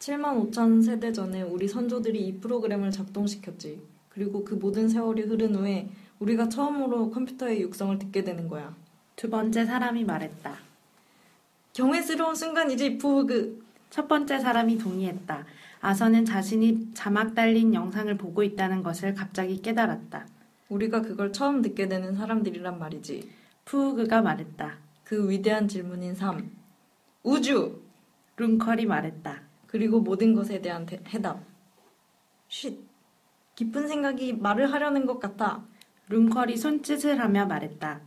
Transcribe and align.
7만 0.00 0.50
5천 0.50 0.82
세대 0.82 1.12
전에 1.12 1.42
우리 1.42 1.68
선조들이 1.68 2.26
이 2.26 2.40
프로그램을 2.40 2.90
작동시켰지. 2.90 3.82
그리고 4.08 4.42
그 4.44 4.54
모든 4.54 4.88
세월이 4.88 5.22
흐른 5.24 5.54
후에 5.54 5.90
우리가 6.20 6.48
처음으로 6.48 7.10
컴퓨터의 7.10 7.60
육성을 7.60 7.98
듣게 7.98 8.24
되는 8.24 8.48
거야. 8.48 8.74
두 9.14 9.28
번째 9.28 9.66
사람이 9.66 10.04
말했다. 10.04 10.56
경외스러운 11.74 12.34
순간이지, 12.34 12.96
부그. 12.96 13.62
첫 13.90 14.08
번째 14.08 14.38
사람이 14.38 14.78
동의했다. 14.78 15.44
아서는 15.82 16.24
자신이 16.24 16.94
자막 16.94 17.34
달린 17.34 17.74
영상을 17.74 18.16
보고 18.16 18.42
있다는 18.42 18.82
것을 18.82 19.14
갑자기 19.14 19.60
깨달았다. 19.60 20.26
우리가 20.70 21.02
그걸 21.02 21.30
처음 21.30 21.60
듣게 21.60 21.88
되는 21.88 22.14
사람들이란 22.14 22.78
말이지. 22.78 23.30
푸우그가 23.66 24.22
말했다. 24.22 24.78
그 25.04 25.28
위대한 25.28 25.68
질문인 25.68 26.14
3. 26.14 26.50
우주! 27.22 27.82
룬컬이 28.36 28.86
말했다. 28.86 29.49
그리고 29.70 30.00
모든 30.00 30.34
것에 30.34 30.60
대한 30.60 30.84
대- 30.84 31.00
해답. 31.14 31.40
쉿. 32.48 32.76
깊은 33.54 33.86
생각이 33.86 34.32
말을 34.32 34.72
하려는 34.72 35.06
것 35.06 35.20
같아. 35.20 35.62
룬컬이 36.08 36.56
손짓을 36.56 37.20
하며 37.20 37.46
말했다. 37.46 38.00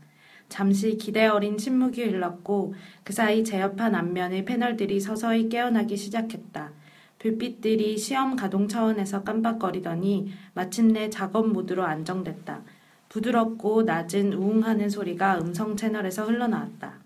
잠시 0.49 0.97
기대 0.97 1.25
어린 1.25 1.57
침묵이 1.57 2.03
흘렀고 2.03 2.73
그 3.05 3.13
사이 3.13 3.45
제 3.45 3.61
옆한 3.61 3.95
앞면의 3.95 4.43
패널들이 4.43 4.99
서서히 4.99 5.47
깨어나기 5.47 5.95
시작했다. 5.95 6.73
불빛들이 7.19 7.97
시험 7.97 8.35
가동 8.35 8.67
차원에서 8.67 9.23
깜빡거리더니 9.23 10.33
마침내 10.53 11.09
작업 11.09 11.47
모드로 11.47 11.85
안정됐다. 11.85 12.61
부드럽고 13.07 13.83
낮은 13.83 14.33
우웅하는 14.33 14.89
소리가 14.89 15.39
음성 15.39 15.77
채널에서 15.77 16.25
흘러나왔다. 16.25 16.99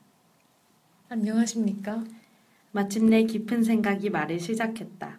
안녕하십니까? 1.10 2.04
마침내 2.78 3.24
깊은 3.24 3.64
생각이 3.64 4.12
말을 4.12 4.40
시작했다. 4.40 5.18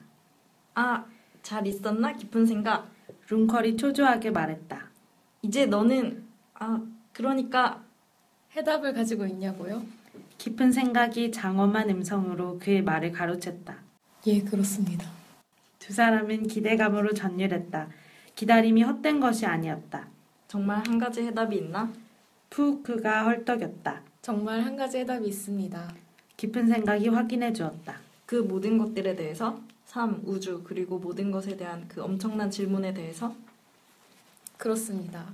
아, 0.76 1.04
잘 1.42 1.66
있었나? 1.66 2.12
깊은 2.12 2.46
생각. 2.46 2.88
룬컬이 3.28 3.76
초조하게 3.76 4.30
말했다. 4.30 4.88
이제 5.42 5.66
너는, 5.66 6.22
아, 6.54 6.80
그러니까, 7.12 7.82
해답을 8.54 8.92
가지고 8.92 9.26
있냐고요? 9.26 9.82
깊은 10.38 10.70
생각이 10.70 11.32
장엄한 11.32 11.90
음성으로 11.90 12.60
그의 12.60 12.82
말을 12.82 13.10
가로챘다. 13.10 13.74
예, 14.28 14.40
그렇습니다. 14.40 15.10
두 15.80 15.92
사람은 15.92 16.46
기대감으로 16.46 17.12
전율했다. 17.12 17.88
기다림이 18.36 18.84
헛된 18.84 19.18
것이 19.18 19.46
아니었다. 19.46 20.06
정말 20.46 20.86
한 20.86 20.96
가지 20.96 21.22
해답이 21.22 21.56
있나? 21.56 21.92
푸크가 22.50 23.24
헐떡였다. 23.24 24.02
정말 24.22 24.60
한 24.60 24.76
가지 24.76 24.98
해답이 24.98 25.26
있습니다. 25.26 26.07
깊은 26.38 26.68
생각이 26.68 27.08
확인해 27.08 27.52
주었다. 27.52 27.96
그 28.24 28.36
모든 28.36 28.78
것들에 28.78 29.16
대해서? 29.16 29.60
3. 29.86 30.22
우주, 30.24 30.62
그리고 30.62 30.96
모든 31.00 31.32
것에 31.32 31.56
대한 31.56 31.86
그 31.88 32.00
엄청난 32.00 32.48
질문에 32.48 32.94
대해서? 32.94 33.34
그렇습니다. 34.56 35.26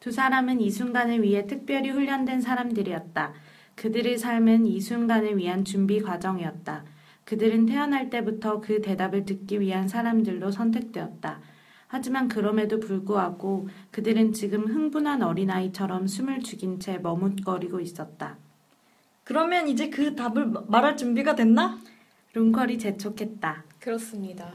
두 0.00 0.10
사람은 0.10 0.62
이 0.62 0.70
순간을 0.70 1.22
위해 1.22 1.46
특별히 1.46 1.90
훈련된 1.90 2.40
사람들이었다. 2.40 3.34
그들의 3.74 4.16
삶은 4.16 4.66
이 4.66 4.80
순간을 4.80 5.36
위한 5.36 5.62
준비 5.62 6.00
과정이었다. 6.00 6.84
그들은 7.26 7.66
태어날 7.66 8.08
때부터 8.08 8.62
그 8.62 8.80
대답을 8.80 9.26
듣기 9.26 9.60
위한 9.60 9.88
사람들로 9.88 10.50
선택되었다. 10.50 11.40
하지만 11.86 12.28
그럼에도 12.28 12.80
불구하고 12.80 13.68
그들은 13.90 14.32
지금 14.32 14.64
흥분한 14.64 15.22
어린아이처럼 15.22 16.06
숨을 16.06 16.40
죽인 16.40 16.80
채 16.80 16.96
머뭇거리고 16.96 17.80
있었다. 17.80 18.38
그러면 19.24 19.68
이제 19.68 19.88
그 19.88 20.14
답을 20.14 20.46
마- 20.46 20.62
말할 20.66 20.96
준비가 20.96 21.34
됐나? 21.34 21.78
룬컬이 22.34 22.78
재촉했다. 22.78 23.64
그렇습니다. 23.80 24.52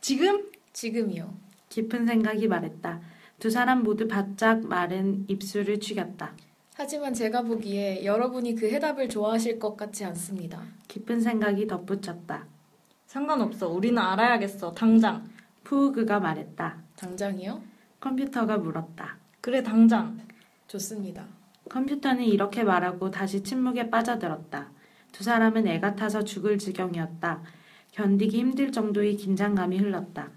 지금? 0.00 0.50
지금이요. 0.72 1.32
깊은 1.68 2.06
생각이 2.06 2.48
말했다. 2.48 3.00
두 3.38 3.50
사람 3.50 3.82
모두 3.82 4.08
바짝 4.08 4.66
마른 4.66 5.24
입술을 5.28 5.80
죽였다. 5.80 6.32
하지만 6.74 7.12
제가 7.14 7.42
보기에 7.42 8.04
여러분이 8.04 8.54
그 8.54 8.70
해답을 8.70 9.08
좋아하실 9.08 9.58
것 9.58 9.76
같지 9.76 10.04
않습니다. 10.06 10.62
깊은 10.88 11.20
생각이 11.20 11.66
덧붙였다. 11.66 12.46
상관없어. 13.06 13.68
우리는 13.68 13.98
알아야겠어. 13.98 14.72
당장. 14.72 15.28
푸우그가 15.64 16.20
말했다. 16.20 16.78
당장이요? 16.96 17.62
컴퓨터가 18.00 18.56
물었다. 18.58 19.18
그래, 19.40 19.62
당장. 19.62 20.18
좋습니다. 20.68 21.26
컴퓨터는 21.70 22.24
이렇게 22.24 22.64
말하고 22.64 23.10
다시 23.10 23.42
침묵에 23.42 23.88
빠져들었다. 23.88 24.68
두 25.12 25.24
사람은 25.24 25.66
애가 25.66 25.94
타서 25.94 26.24
죽을 26.24 26.58
지경이었다. 26.58 27.42
견디기 27.92 28.38
힘들 28.38 28.70
정도의 28.70 29.16
긴장감이 29.16 29.78
흘렀다. 29.78 30.30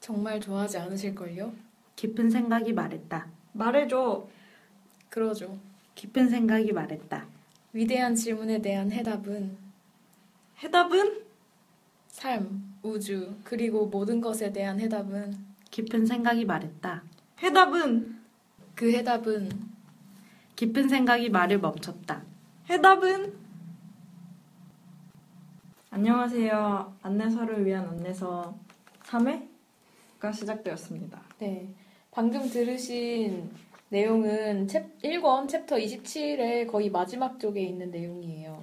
정말 0.00 0.40
좋아하지 0.40 0.78
않으실걸요? 0.78 1.52
깊은 1.96 2.30
생각이 2.30 2.72
말했다. 2.72 3.26
말해줘. 3.52 4.26
그러죠. 5.08 5.58
깊은 5.96 6.28
생각이 6.28 6.72
말했다. 6.72 7.26
위대한 7.72 8.14
질문에 8.14 8.62
대한 8.62 8.90
해답은 8.90 9.56
해답은? 10.62 11.24
삶, 12.08 12.74
우주, 12.82 13.34
그리고 13.44 13.86
모든 13.86 14.20
것에 14.20 14.52
대한 14.52 14.78
해답은 14.78 15.36
깊은 15.70 16.06
생각이 16.06 16.44
말했다. 16.44 17.02
해답은? 17.42 18.18
그 18.74 18.92
해답은 18.92 19.69
깊은 20.60 20.90
생각이 20.90 21.30
말을 21.30 21.58
멈췄다. 21.58 22.22
해답은? 22.68 23.32
안녕하세요. 25.88 26.98
안내서를 27.00 27.64
위한 27.64 27.88
안내서 27.88 28.54
3회가 29.04 30.34
시작되었습니다. 30.34 31.18
네. 31.38 31.66
방금 32.10 32.46
들으신 32.50 33.50
내용은 33.88 34.68
챕, 34.68 35.00
1권 35.02 35.48
챕터 35.48 35.76
27의 35.76 36.70
거의 36.70 36.90
마지막 36.90 37.40
쪽에 37.40 37.62
있는 37.62 37.90
내용이에요. 37.90 38.62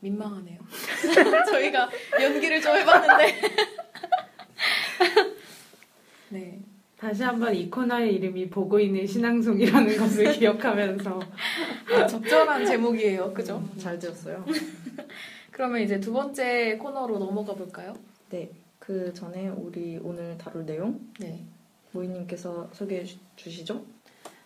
민망하네요. 0.00 0.58
저희가 1.50 1.88
연기를 2.20 2.60
좀 2.60 2.76
해봤는데. 2.76 3.40
네. 6.28 6.73
다시 7.04 7.22
한번 7.22 7.54
이 7.54 7.68
코너의 7.68 8.14
이름이 8.14 8.48
보고 8.48 8.80
있는 8.80 9.06
신앙송이라는 9.06 9.98
것을 9.98 10.32
기억하면서 10.40 11.20
아, 11.94 12.06
적절한 12.06 12.64
제목이에요. 12.64 13.30
그죠? 13.34 13.62
잘 13.76 13.98
되었어요. 13.98 14.42
그러면 15.52 15.82
이제 15.82 16.00
두 16.00 16.14
번째 16.14 16.78
코너로 16.78 17.18
넘어가 17.18 17.52
볼까요? 17.54 17.92
네. 18.30 18.50
그 18.78 19.12
전에 19.12 19.48
우리 19.48 20.00
오늘 20.02 20.38
다룰 20.38 20.64
내용 20.64 20.98
네. 21.20 21.44
모이님께서 21.92 22.70
소개해 22.72 23.04
주- 23.04 23.18
주시죠. 23.36 23.84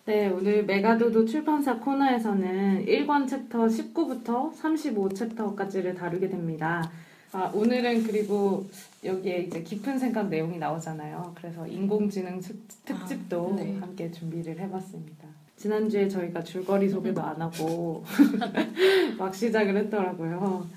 네, 0.03 0.27
오늘 0.27 0.65
메가도도 0.65 1.23
출판사 1.27 1.77
코너에서는 1.79 2.85
1권 2.87 3.29
챕터 3.29 3.67
19부터 3.67 4.53
35 4.53 5.13
챕터까지를 5.13 5.95
다루게 5.95 6.27
됩니다. 6.27 6.91
아, 7.31 7.49
오늘은 7.53 8.03
그리고 8.03 8.67
여기에 9.03 9.37
이제 9.43 9.63
깊은 9.63 9.97
생각 9.97 10.27
내용이 10.27 10.57
나오잖아요. 10.57 11.33
그래서 11.35 11.65
인공지능 11.65 12.39
특- 12.41 12.67
특집도 12.85 13.51
아, 13.53 13.55
네. 13.55 13.77
함께 13.77 14.11
준비를 14.11 14.59
해봤습니다. 14.59 15.27
지난주에 15.55 16.07
저희가 16.07 16.43
줄거리 16.43 16.89
소개도 16.89 17.21
안 17.21 17.41
하고 17.41 18.03
막 19.17 19.33
시작을 19.33 19.75
했더라고요. 19.77 20.67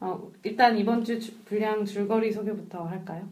어, 0.00 0.30
일단 0.42 0.76
이번 0.76 1.02
주 1.04 1.18
주- 1.18 1.32
분량 1.44 1.84
줄거리 1.84 2.30
소개부터 2.32 2.84
할까요? 2.84 3.26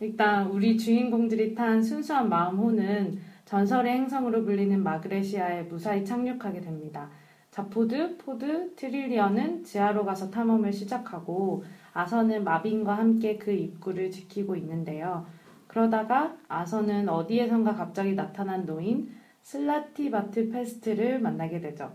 일단 0.00 0.46
우리 0.46 0.78
주인공들이 0.78 1.54
탄 1.54 1.82
순수한 1.82 2.28
마음호는 2.28 3.18
전설의 3.44 3.92
행성으로 3.94 4.44
불리는 4.44 4.82
마그레시아에 4.82 5.62
무사히 5.64 6.04
착륙하게 6.04 6.60
됩니다. 6.60 7.08
자포드, 7.50 8.18
포드, 8.18 8.74
트릴리언은 8.76 9.64
지하로 9.64 10.04
가서 10.04 10.30
탐험을 10.30 10.72
시작하고 10.72 11.64
아서는 11.98 12.44
마빈과 12.44 12.96
함께 12.96 13.36
그 13.36 13.50
입구를 13.50 14.12
지키고 14.12 14.54
있는데요. 14.54 15.26
그러다가 15.66 16.36
아서는 16.46 17.08
어디에선가 17.08 17.74
갑자기 17.74 18.14
나타난 18.14 18.64
노인 18.64 19.10
슬라티바트패스트를 19.42 21.18
만나게 21.18 21.60
되죠. 21.60 21.90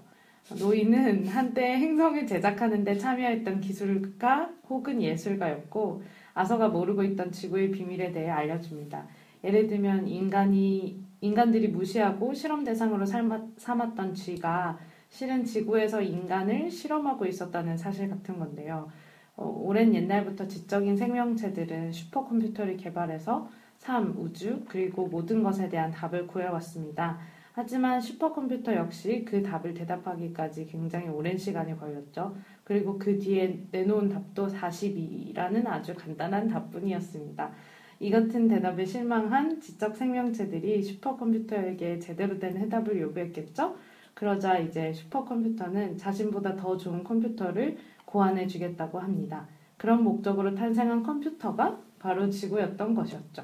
노인은 0.59 1.29
한때 1.29 1.77
행성을 1.77 2.27
제작하는데 2.27 2.97
참여했던 2.97 3.61
기술가 3.61 4.49
혹은 4.69 5.01
예술가였고 5.01 6.03
아서가 6.33 6.67
모르고 6.67 7.03
있던 7.03 7.31
지구의 7.31 7.71
비밀에 7.71 8.11
대해 8.11 8.29
알려줍니다. 8.29 9.07
예를 9.45 9.67
들면 9.67 10.09
인간이 10.09 11.01
인간들이 11.21 11.69
무시하고 11.69 12.33
실험 12.33 12.65
대상으로 12.65 13.05
삼았던 13.05 14.15
쥐가 14.15 14.77
실은 15.09 15.45
지구에서 15.45 16.01
인간을 16.01 16.69
실험하고 16.69 17.25
있었다는 17.25 17.77
사실 17.77 18.09
같은 18.09 18.37
건데요. 18.37 18.89
어, 19.35 19.45
오랜 19.45 19.93
옛날부터 19.95 20.47
지적인 20.47 20.95
생명체들은 20.95 21.91
슈퍼컴퓨터를 21.91 22.77
개발해서 22.77 23.49
삶, 23.77 24.15
우주, 24.17 24.61
그리고 24.67 25.07
모든 25.07 25.43
것에 25.43 25.69
대한 25.69 25.91
답을 25.91 26.27
구해왔습니다. 26.27 27.19
하지만 27.55 28.01
슈퍼컴퓨터 28.01 28.73
역시 28.75 29.25
그 29.25 29.43
답을 29.43 29.73
대답하기까지 29.73 30.65
굉장히 30.65 31.07
오랜 31.09 31.37
시간이 31.37 31.77
걸렸죠. 31.77 32.35
그리고 32.63 32.97
그 32.97 33.19
뒤에 33.19 33.67
내놓은 33.71 34.09
답도 34.09 34.47
42라는 34.47 35.67
아주 35.67 35.93
간단한 35.95 36.47
답뿐이었습니다. 36.47 37.51
이 37.99 38.09
같은 38.09 38.47
대답에 38.47 38.85
실망한 38.85 39.61
지적 39.61 39.95
생명체들이 39.95 40.81
슈퍼컴퓨터에게 40.81 41.99
제대로 41.99 42.39
된 42.39 42.57
해답을 42.57 42.99
요구했겠죠? 42.99 43.75
그러자 44.13 44.57
이제 44.59 44.93
슈퍼컴퓨터는 44.93 45.97
자신보다 45.97 46.55
더 46.55 46.77
좋은 46.77 47.03
컴퓨터를 47.03 47.77
고안해 48.13 48.45
주겠다고 48.45 48.99
합니다. 48.99 49.47
그런 49.75 50.03
목적으로 50.03 50.53
탄생한 50.53 51.01
컴퓨터가 51.01 51.79
바로 51.97 52.29
지구였던 52.29 52.93
것이었죠. 52.93 53.43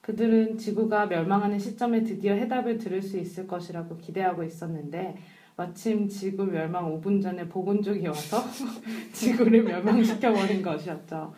그들은 0.00 0.58
지구가 0.58 1.06
멸망하는 1.06 1.60
시점에 1.60 2.02
드디어 2.02 2.34
해답을 2.34 2.78
들을 2.78 3.00
수 3.00 3.16
있을 3.18 3.46
것이라고 3.46 3.98
기대하고 3.98 4.42
있었는데 4.42 5.16
마침 5.56 6.08
지구 6.08 6.44
멸망 6.44 7.00
5분 7.00 7.22
전에 7.22 7.48
보건족이 7.48 8.04
와서 8.08 8.38
지구를 9.12 9.62
멸망시켜버린 9.62 10.62
것이었죠. 10.62 11.32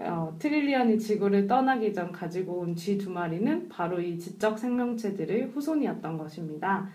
어, 0.00 0.36
트릴리언이 0.38 0.98
지구를 0.98 1.46
떠나기 1.46 1.94
전 1.94 2.12
가지고 2.12 2.58
온 2.60 2.74
쥐 2.74 2.98
두 2.98 3.10
마리는 3.10 3.68
바로 3.70 4.00
이 4.02 4.18
지적 4.18 4.58
생명체들의 4.58 5.44
후손이었던 5.46 6.18
것입니다. 6.18 6.88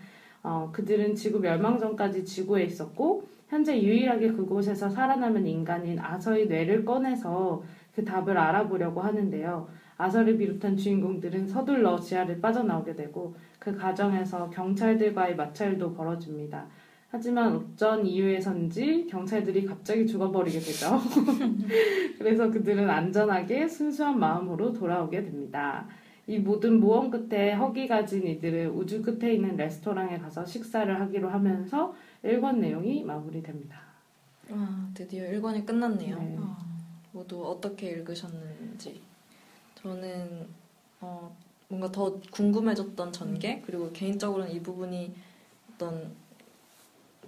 어, 0.44 0.70
그들은 0.72 1.16
지구 1.16 1.40
멸망 1.40 1.78
전까지 1.80 2.24
지구에 2.24 2.64
있었고 2.64 3.33
현재 3.48 3.80
유일하게 3.80 4.32
그곳에서 4.32 4.88
살아남은 4.88 5.46
인간인 5.46 5.98
아서의 5.98 6.46
뇌를 6.46 6.84
꺼내서 6.84 7.62
그 7.94 8.04
답을 8.04 8.36
알아보려고 8.36 9.00
하는데요. 9.00 9.68
아서를 9.96 10.36
비롯한 10.36 10.76
주인공들은 10.76 11.46
서둘러 11.46 11.98
지하를 12.00 12.40
빠져나오게 12.40 12.94
되고 12.96 13.34
그 13.58 13.76
과정에서 13.76 14.50
경찰들과의 14.50 15.36
마찰도 15.36 15.94
벌어집니다. 15.94 16.66
하지만 17.10 17.54
어쩐 17.54 18.04
이유에선지 18.04 19.06
경찰들이 19.08 19.64
갑자기 19.66 20.04
죽어버리게 20.04 20.58
되죠. 20.58 21.00
그래서 22.18 22.50
그들은 22.50 22.90
안전하게 22.90 23.68
순수한 23.68 24.18
마음으로 24.18 24.72
돌아오게 24.72 25.22
됩니다. 25.22 25.86
이 26.26 26.38
모든 26.38 26.80
모험 26.80 27.10
끝에 27.10 27.52
허기 27.52 27.86
가진 27.86 28.26
이들은 28.26 28.70
우주 28.70 29.02
끝에 29.02 29.34
있는 29.34 29.56
레스토랑에 29.56 30.18
가서 30.18 30.44
식사를 30.44 31.00
하기로 31.00 31.28
하면서 31.28 31.94
1권 32.24 32.58
내용이 32.58 33.02
마무리됩니다. 33.04 33.80
아, 34.50 34.90
드디어 34.94 35.24
1권이 35.24 35.66
끝났네요. 35.66 36.18
네. 36.18 36.36
아, 36.40 36.58
모두 37.12 37.46
어떻게 37.46 37.90
읽으셨는지. 37.90 39.00
저는 39.74 40.46
어, 41.00 41.36
뭔가 41.68 41.92
더 41.92 42.18
궁금해졌던 42.30 43.12
전개, 43.12 43.60
그리고 43.66 43.92
개인적으로는 43.92 44.52
이 44.52 44.60
부분이 44.60 45.14
어떤 45.74 46.14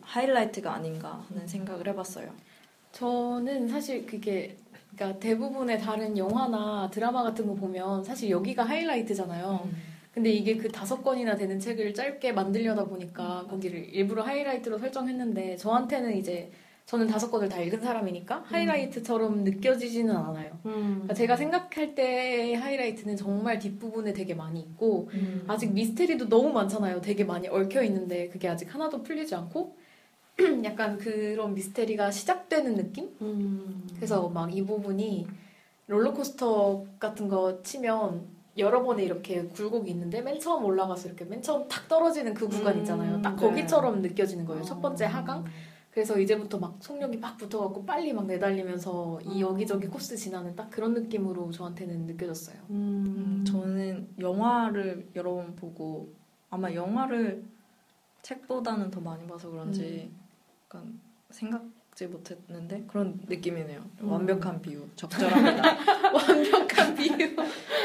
하이라이트가 0.00 0.72
아닌가 0.72 1.24
하는 1.28 1.46
생각을 1.46 1.88
해봤어요. 1.88 2.32
저는 2.92 3.68
사실 3.68 4.06
그게 4.06 4.56
그러니까 4.96 5.18
대부분의 5.20 5.78
다른 5.78 6.16
영화나 6.16 6.88
드라마 6.90 7.22
같은 7.22 7.46
거 7.46 7.54
보면 7.54 8.02
사실 8.02 8.30
여기가 8.30 8.64
하이라이트잖아요. 8.64 9.68
근데 10.12 10.30
이게 10.30 10.56
그 10.56 10.68
다섯 10.68 11.02
권이나 11.02 11.36
되는 11.36 11.60
책을 11.60 11.92
짧게 11.92 12.32
만들려다 12.32 12.84
보니까 12.86 13.46
거기를 13.50 13.86
일부러 13.94 14.22
하이라이트로 14.22 14.78
설정했는데 14.78 15.56
저한테는 15.56 16.16
이제 16.16 16.50
저는 16.86 17.06
다섯 17.08 17.30
권을 17.30 17.48
다 17.50 17.60
읽은 17.60 17.80
사람이니까 17.80 18.44
하이라이트처럼 18.46 19.44
느껴지지는 19.44 20.16
않아요. 20.16 20.52
그러니까 20.62 21.12
제가 21.14 21.36
생각할 21.36 21.94
때 21.94 22.54
하이라이트는 22.54 23.16
정말 23.16 23.58
뒷부분에 23.58 24.14
되게 24.14 24.34
많이 24.34 24.60
있고 24.60 25.10
아직 25.48 25.72
미스테리도 25.72 26.30
너무 26.30 26.50
많잖아요. 26.52 27.02
되게 27.02 27.24
많이 27.24 27.48
얽혀 27.48 27.82
있는데 27.82 28.28
그게 28.28 28.48
아직 28.48 28.72
하나도 28.72 29.02
풀리지 29.02 29.34
않고 29.34 29.76
약간 30.64 30.98
그런 30.98 31.54
미스테리가 31.54 32.10
시작되는 32.10 32.74
느낌? 32.76 33.10
그래서 33.96 34.28
막 34.28 34.50
이 34.52 34.62
부분이 34.64 35.26
롤러코스터 35.88 36.84
같은 36.98 37.28
거 37.28 37.62
치면 37.62 38.26
여러 38.58 38.82
번에 38.82 39.04
이렇게 39.04 39.44
굴곡이 39.44 39.90
있는데 39.90 40.20
맨 40.22 40.40
처음 40.40 40.64
올라가서 40.64 41.08
이렇게 41.08 41.24
맨 41.24 41.42
처음 41.42 41.68
탁 41.68 41.88
떨어지는 41.88 42.34
그 42.34 42.48
구간 42.48 42.78
있잖아요. 42.78 43.20
딱 43.22 43.32
음, 43.32 43.36
거기처럼 43.36 44.00
느껴지는 44.02 44.44
거예요. 44.46 44.62
첫 44.62 44.80
번째 44.80 45.04
어. 45.04 45.08
하강. 45.08 45.44
그래서 45.90 46.18
이제부터 46.18 46.58
막 46.58 46.76
속력이 46.80 47.18
막 47.18 47.38
붙어갖고 47.38 47.84
빨리 47.86 48.12
막 48.12 48.26
내달리면서 48.26 49.20
이 49.22 49.36
음. 49.36 49.40
여기저기 49.40 49.86
코스 49.86 50.16
지나는 50.16 50.54
딱 50.56 50.68
그런 50.70 50.92
느낌으로 50.94 51.50
저한테는 51.50 52.06
느껴졌어요. 52.06 52.56
음, 52.70 53.44
저는 53.46 54.08
영화를 54.18 55.08
여러 55.14 55.34
번 55.34 55.54
보고 55.56 56.12
아마 56.50 56.72
영화를 56.72 57.44
책보다는 58.22 58.90
더 58.90 59.00
많이 59.00 59.26
봐서 59.26 59.50
그런지 59.50 60.10
약간 60.76 61.00
생각지 61.30 62.06
못했는데 62.06 62.84
그런 62.86 63.18
느낌이네요. 63.26 63.80
음. 64.02 64.10
완벽한 64.10 64.60
비유, 64.60 64.86
적절합니다. 64.94 65.62
완벽한 66.12 66.94
비유. 66.94 67.34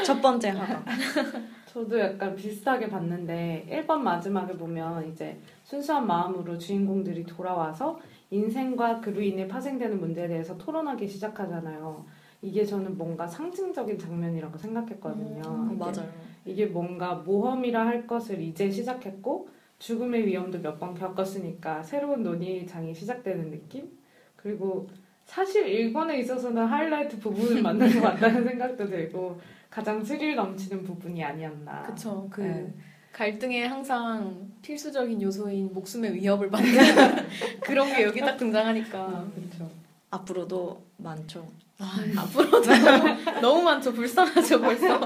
첫 0.04 0.20
번째 0.20 0.50
하강. 0.50 0.84
저도 1.66 1.98
약간 1.98 2.36
비슷하게 2.36 2.90
봤는데 2.90 3.66
1번 3.86 4.00
마지막에 4.00 4.52
보면 4.52 5.10
이제 5.10 5.38
순수한 5.64 6.06
마음으로 6.06 6.58
주인공들이 6.58 7.24
돌아와서 7.24 7.98
인생과 8.30 9.00
그로 9.00 9.22
인해 9.22 9.48
파생되는 9.48 9.98
문제에 9.98 10.28
대해서 10.28 10.56
토론하기 10.58 11.08
시작하잖아요. 11.08 12.04
이게 12.42 12.64
저는 12.64 12.98
뭔가 12.98 13.26
상징적인 13.26 13.98
장면이라고 13.98 14.58
생각했거든요. 14.58 15.42
음, 15.46 15.70
이게, 15.72 15.78
맞아요. 15.78 16.12
이게 16.44 16.66
뭔가 16.66 17.14
모험이라 17.14 17.86
할 17.86 18.06
것을 18.06 18.40
이제 18.42 18.70
시작했고 18.70 19.48
죽음의 19.86 20.26
위험도 20.26 20.60
몇 20.60 20.78
번 20.78 20.94
겪었으니까 20.94 21.82
새로운 21.82 22.22
논의장이 22.22 22.94
시작되는 22.94 23.50
느낌? 23.50 23.90
그리고 24.36 24.88
사실 25.24 25.64
1권에 25.66 26.18
있어서는 26.20 26.64
하이라이트 26.66 27.18
부분을 27.18 27.62
만든 27.62 27.92
것 27.94 28.00
같다는 28.02 28.44
생각도 28.44 28.86
들고 28.86 29.40
가장 29.68 30.04
스릴 30.04 30.36
넘치는 30.36 30.84
부분이 30.84 31.22
아니었나. 31.24 31.82
그쵸. 31.82 32.28
그 32.30 32.40
네. 32.42 32.72
갈등에 33.12 33.66
항상 33.66 34.50
필수적인 34.62 35.20
요소인 35.20 35.72
목숨의 35.74 36.14
위협을 36.14 36.48
받는 36.50 36.70
그런 37.62 37.88
게 37.88 38.04
여기 38.04 38.20
딱 38.20 38.36
등장하니까. 38.36 39.26
그렇죠. 39.34 39.68
앞으로도 40.10 40.80
많죠. 40.98 41.46
아, 41.78 41.96
앞으로도 42.16 42.62
너무 43.42 43.62
많죠. 43.62 43.92
불쌍하죠, 43.92 44.60
벌써. 44.60 45.00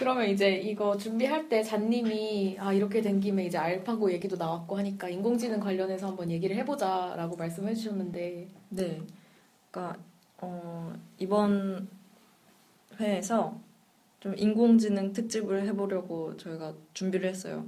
그러면 0.00 0.30
이제 0.30 0.54
이거 0.56 0.96
준비할 0.96 1.46
때 1.50 1.62
잔님이 1.62 2.56
아 2.58 2.72
이렇게 2.72 3.02
된 3.02 3.20
김에 3.20 3.44
이제 3.44 3.58
알파고 3.58 4.10
얘기도 4.10 4.36
나왔고 4.36 4.78
하니까 4.78 5.10
인공지능 5.10 5.60
관련해서 5.60 6.06
한번 6.08 6.30
얘기를 6.30 6.56
해보자라고 6.56 7.36
말씀해 7.36 7.74
주셨는데 7.74 8.48
네. 8.70 9.02
그러니까 9.70 9.98
어, 10.38 10.90
이번 11.18 11.86
회에서 12.98 13.60
좀 14.20 14.34
인공지능 14.38 15.12
특집을 15.12 15.66
해보려고 15.66 16.34
저희가 16.38 16.72
준비를 16.94 17.28
했어요. 17.28 17.66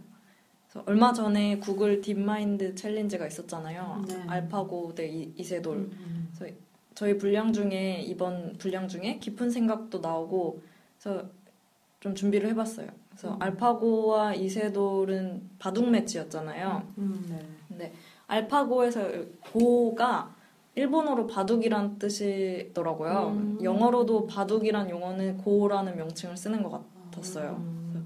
그래서 0.70 0.84
얼마 0.88 1.12
전에 1.12 1.58
구글 1.58 2.00
딥마인드 2.00 2.74
챌린지가 2.74 3.26
있었잖아요. 3.26 4.04
네. 4.08 4.22
알파고 4.26 4.94
대 4.94 5.06
이- 5.06 5.34
이세돌. 5.36 5.76
음, 5.76 6.32
저희 6.94 7.18
분량 7.18 7.52
중에 7.52 8.00
이번 8.00 8.54
분량 8.56 8.88
중에 8.88 9.18
깊은 9.18 9.50
생각도 9.50 9.98
나오고 10.00 10.62
그래서 10.98 11.28
좀 12.02 12.16
준비를 12.16 12.50
해봤어요. 12.50 12.88
그래서 13.11 13.35
음. 13.35 13.37
알파고와 13.40 14.35
이세돌은 14.35 15.50
바둑 15.61 15.88
매치였잖아요. 15.88 16.82
음, 16.99 17.26
네. 17.30 17.47
근데 17.68 17.92
알파고에서 18.26 19.09
고가 19.52 20.35
일본어로 20.75 21.28
바둑이란 21.28 22.00
뜻이더라고요. 22.00 23.28
음. 23.37 23.59
영어로도 23.62 24.26
바둑이란 24.26 24.90
용어는 24.90 25.38
고라는 25.38 25.97
명칭을 25.97 26.37
쓰는 26.37 26.64
것 26.64 26.82
같았어요. 27.12 27.59
음, 27.61 28.04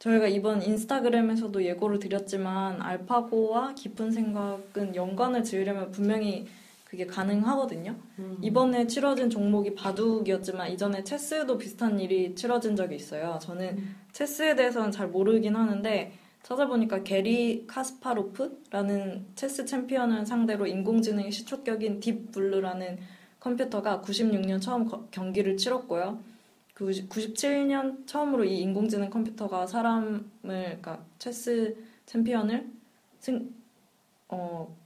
저희가 0.00 0.26
이번 0.26 0.60
인스타그램에서도 0.60 1.62
예고를 1.62 2.00
드렸지만 2.00 2.82
알파고와 2.82 3.74
깊은 3.74 4.10
생각은 4.10 4.96
연관을 4.96 5.44
지으려면 5.44 5.92
분명히 5.92 6.46
그게 6.86 7.04
가능하거든요. 7.04 7.96
음. 8.20 8.38
이번에 8.40 8.86
치러진 8.86 9.28
종목이 9.28 9.74
바둑이었지만 9.74 10.70
이전에 10.70 11.02
체스도 11.02 11.58
비슷한 11.58 11.98
일이 11.98 12.34
치러진 12.34 12.76
적이 12.76 12.94
있어요. 12.96 13.38
저는 13.42 13.76
음. 13.78 13.96
체스에 14.12 14.54
대해서는 14.54 14.92
잘 14.92 15.08
모르긴 15.08 15.56
하는데 15.56 16.12
찾아보니까 16.44 17.02
게리 17.02 17.66
카스파로프라는 17.66 19.26
체스 19.34 19.64
챔피언을 19.64 20.24
상대로 20.26 20.66
인공지능의 20.66 21.32
시초격인 21.32 21.98
딥블루라는 22.00 22.98
컴퓨터가 23.40 24.00
96년 24.02 24.60
처음 24.60 24.84
거- 24.86 25.06
경기를 25.10 25.56
치렀고요. 25.56 26.20
그 26.72 26.86
97년 26.86 28.06
처음으로 28.06 28.44
이 28.44 28.58
인공지능 28.60 29.10
컴퓨터가 29.10 29.66
사람을 29.66 30.24
그러니까 30.42 31.04
체스 31.18 31.76
챔피언을 32.06 32.70
승 33.18 33.50
어, 34.28 34.76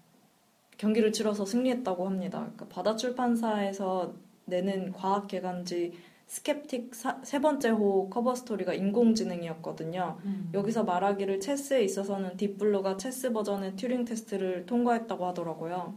경기를 0.80 1.12
치러서 1.12 1.44
승리했다고 1.44 2.06
합니다. 2.06 2.38
그러니까 2.40 2.64
바다 2.70 2.96
출판사에서 2.96 4.14
내는 4.46 4.92
과학 4.92 5.26
계간지 5.28 5.92
스켑틱 6.26 6.94
사- 6.94 7.20
세 7.22 7.38
번째 7.40 7.68
호 7.70 8.08
커버 8.08 8.34
스토리가 8.34 8.72
인공지능이었거든요. 8.72 10.18
음. 10.24 10.50
여기서 10.54 10.84
말하기를 10.84 11.40
체스에 11.40 11.82
있어서는 11.84 12.38
딥블루가 12.38 12.96
체스 12.96 13.30
버전의 13.32 13.76
튜링 13.76 14.06
테스트를 14.06 14.64
통과했다고 14.64 15.26
하더라고요. 15.26 15.94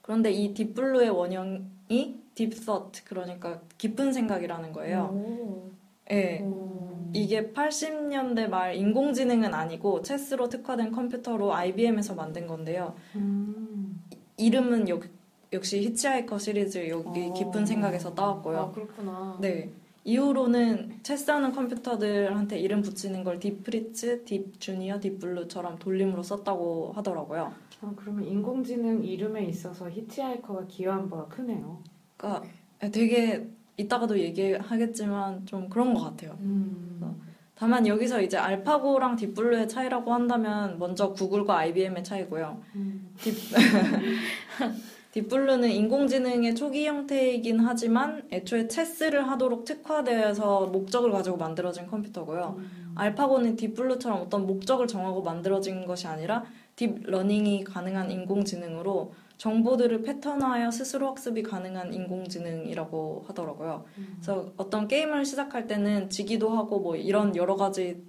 그런데 0.00 0.30
이 0.30 0.54
딥블루의 0.54 1.10
원형이 1.10 2.20
딥서트 2.34 3.04
그러니까 3.04 3.60
깊은 3.76 4.12
생각이라는 4.14 4.72
거예요. 4.72 5.10
오. 5.12 5.70
예. 6.10 6.40
오. 6.42 6.74
이게 7.12 7.52
80년대 7.52 8.48
말 8.48 8.74
인공지능은 8.74 9.54
아니고 9.54 10.02
체스로 10.02 10.48
특화된 10.48 10.90
컴퓨터로 10.92 11.54
IBM에서 11.54 12.14
만든 12.14 12.46
건데요. 12.46 12.94
음. 13.14 14.02
이름은 14.36 14.88
역, 14.88 15.04
역시 15.52 15.80
히치하이커 15.80 16.38
시리즈 16.38 16.88
여기 16.88 17.28
어. 17.30 17.32
깊은 17.32 17.66
생각에서 17.66 18.10
아 18.10 18.14
따왔고요. 18.14 18.72
그렇구나. 18.74 19.38
네. 19.40 19.70
이후로는 20.06 21.00
체스하는 21.02 21.52
컴퓨터들한테 21.52 22.58
이름 22.58 22.82
붙이는 22.82 23.24
걸 23.24 23.38
딥프리츠, 23.40 24.24
딥주니어, 24.24 25.00
딥블루처럼 25.00 25.78
돌림으로 25.78 26.22
썼다고 26.22 26.92
하더라고요. 26.94 27.54
아, 27.80 27.92
그러면 27.96 28.24
인공지능 28.24 29.02
이름에 29.02 29.44
있어서 29.46 29.88
히치하이커가 29.88 30.66
기여한 30.66 31.08
바가 31.08 31.28
크네요. 31.28 31.82
그러니까 32.16 32.46
되게 32.92 33.48
이따가도 33.76 34.18
얘기하겠지만 34.18 35.46
좀 35.46 35.68
그런 35.68 35.94
것 35.94 36.02
같아요. 36.02 36.36
음. 36.40 37.20
다만 37.56 37.86
여기서 37.86 38.20
이제 38.20 38.36
알파고랑 38.36 39.16
딥블루의 39.16 39.68
차이라고 39.68 40.12
한다면 40.12 40.78
먼저 40.78 41.12
구글과 41.12 41.56
IBM의 41.58 42.02
차이고요. 42.02 42.60
음. 42.74 43.14
딥, 43.20 43.34
딥블루는 45.12 45.70
인공지능의 45.70 46.56
초기 46.56 46.86
형태이긴 46.86 47.60
하지만 47.60 48.22
애초에 48.32 48.66
체스를 48.66 49.30
하도록 49.30 49.64
특화되어서 49.64 50.66
목적을 50.66 51.12
가지고 51.12 51.36
만들어진 51.36 51.86
컴퓨터고요. 51.86 52.56
음. 52.58 52.92
알파고는 52.96 53.56
딥블루처럼 53.56 54.22
어떤 54.22 54.46
목적을 54.46 54.88
정하고 54.88 55.22
만들어진 55.22 55.86
것이 55.86 56.08
아니라 56.08 56.44
딥러닝이 56.76 57.62
가능한 57.62 58.10
인공지능으로 58.10 59.14
정보들을 59.36 60.02
패턴화하여 60.02 60.70
스스로 60.70 61.08
학습이 61.08 61.42
가능한 61.42 61.92
인공지능이라고 61.92 63.24
하더라고요. 63.26 63.84
음. 63.98 64.12
그래서 64.16 64.52
어떤 64.56 64.88
게임을 64.88 65.24
시작할 65.24 65.66
때는 65.66 66.10
지기도 66.10 66.50
하고 66.50 66.80
뭐 66.80 66.96
이런 66.96 67.34
여러 67.36 67.56
가지 67.56 68.02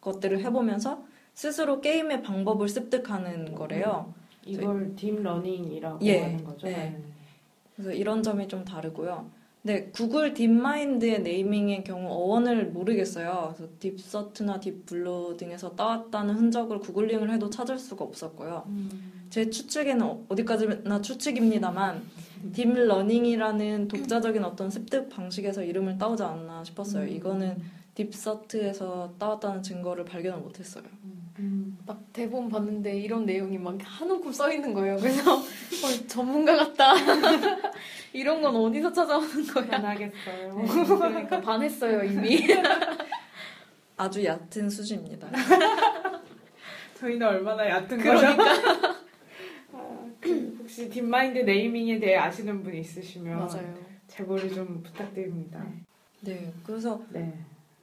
것들을 0.00 0.40
해보면서 0.44 1.04
스스로 1.34 1.80
게임의 1.80 2.22
방법을 2.22 2.68
습득하는 2.68 3.54
거래요. 3.54 4.12
이걸 4.44 4.94
딥러닝이라고 4.96 6.04
예, 6.04 6.20
하는 6.20 6.44
거죠. 6.44 6.66
네. 6.66 7.00
그래서 7.74 7.92
이런 7.92 8.22
점이 8.22 8.48
좀 8.48 8.64
다르고요. 8.64 9.30
근데 9.62 9.90
구글 9.92 10.34
딥마인드의 10.34 11.22
naming의 11.22 11.84
경우 11.84 12.08
어원을 12.10 12.66
모르겠어요. 12.66 13.54
그래서 13.54 13.72
딥서트나 13.78 14.58
딥블루 14.58 15.36
등에서 15.38 15.76
따왔다는 15.76 16.34
흔적을 16.34 16.80
구글링을 16.80 17.30
해도 17.30 17.48
찾을 17.48 17.78
수가 17.78 18.04
없었고요. 18.04 18.64
음. 18.66 19.21
제 19.32 19.48
추측에는 19.48 20.02
어- 20.04 20.22
어디까지나 20.28 21.00
추측입니다만 21.00 22.02
딥러닝이라는 22.52 23.88
독자적인 23.88 24.44
어떤 24.44 24.68
습득 24.68 25.08
방식에서 25.08 25.62
이름을 25.62 25.96
따오지 25.96 26.22
않았나 26.22 26.62
싶었어요. 26.64 27.04
음. 27.04 27.08
이거는 27.08 27.56
딥서트에서 27.94 29.14
따왔다는 29.18 29.62
증거를 29.62 30.04
발견을 30.04 30.40
못했어요. 30.40 30.84
음. 31.38 31.78
막 31.86 31.98
대본 32.12 32.50
봤는데 32.50 32.98
이런 33.00 33.24
내용이 33.24 33.56
막 33.56 33.78
한 33.82 34.10
움큼 34.10 34.30
써 34.30 34.52
있는 34.52 34.74
거예요. 34.74 34.98
그래서 34.98 35.36
어, 35.40 36.06
전문가 36.06 36.54
같다. 36.54 36.92
이런 38.12 38.42
건 38.42 38.54
어디서 38.54 38.92
찾아오는 38.92 39.46
거야? 39.46 39.64
편하겠어요. 39.66 40.54
그러니까 40.98 41.40
반했어요 41.40 42.04
이미. 42.04 42.46
아주 43.96 44.22
얕은 44.22 44.68
수준입니다. 44.68 45.28
저희는 47.00 47.26
얼마나 47.26 47.66
얕은 47.70 47.96
그러니까. 47.96 48.36
거죠? 48.36 49.02
아, 50.22 50.26
그 50.26 50.56
혹시 50.60 50.88
딥마인드 50.88 51.40
naming에 51.40 51.98
대해 51.98 52.16
아시는 52.16 52.62
분 52.62 52.74
있으시면 52.74 53.38
맞아요. 53.38 53.74
제보를 54.06 54.52
좀 54.52 54.82
부탁드립니다. 54.82 55.66
네, 56.20 56.52
그래서 56.62 57.02
네. 57.10 57.34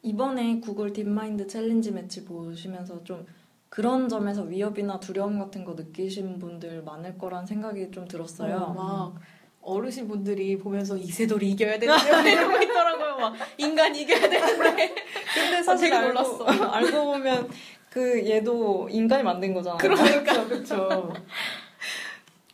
이번에 0.02 0.60
구글 0.62 0.94
딥마인드 0.94 1.46
챌린지 1.48 1.92
매치 1.92 2.24
보시면서 2.24 3.04
좀 3.04 3.26
그런 3.68 4.08
점에서 4.08 4.44
위협이나 4.44 5.00
두려움 5.00 5.38
같은 5.38 5.66
거 5.66 5.74
느끼신 5.74 6.40
분들 6.40 6.84
많을 6.84 7.18
거란 7.18 7.46
생각이 7.46 7.92
좀 7.92 8.08
들었어요. 8.08 8.56
어, 8.56 8.74
막 8.74 9.16
어르신 9.62 10.08
분들이 10.08 10.58
보면서 10.58 10.96
이세돌이 10.98 11.52
이겨야 11.52 11.78
되는데 11.78 12.32
이러고 12.32 12.64
있더라고요. 12.64 13.18
막 13.18 13.36
인간 13.58 13.94
이겨야 13.94 14.30
되는데. 14.30 14.96
근데 15.36 15.62
사실 15.62 15.94
알고, 15.94 16.08
놀랐어. 16.08 16.46
알고 16.72 17.06
보면 17.06 17.50
그 17.90 18.28
얘도 18.28 18.88
인간이 18.90 19.22
만든 19.24 19.54
거잖아요. 19.54 19.78
그러니까 19.78 20.48
그렇죠. 20.48 21.14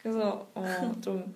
그래서 0.06 0.48
어, 0.54 0.64
좀 1.02 1.34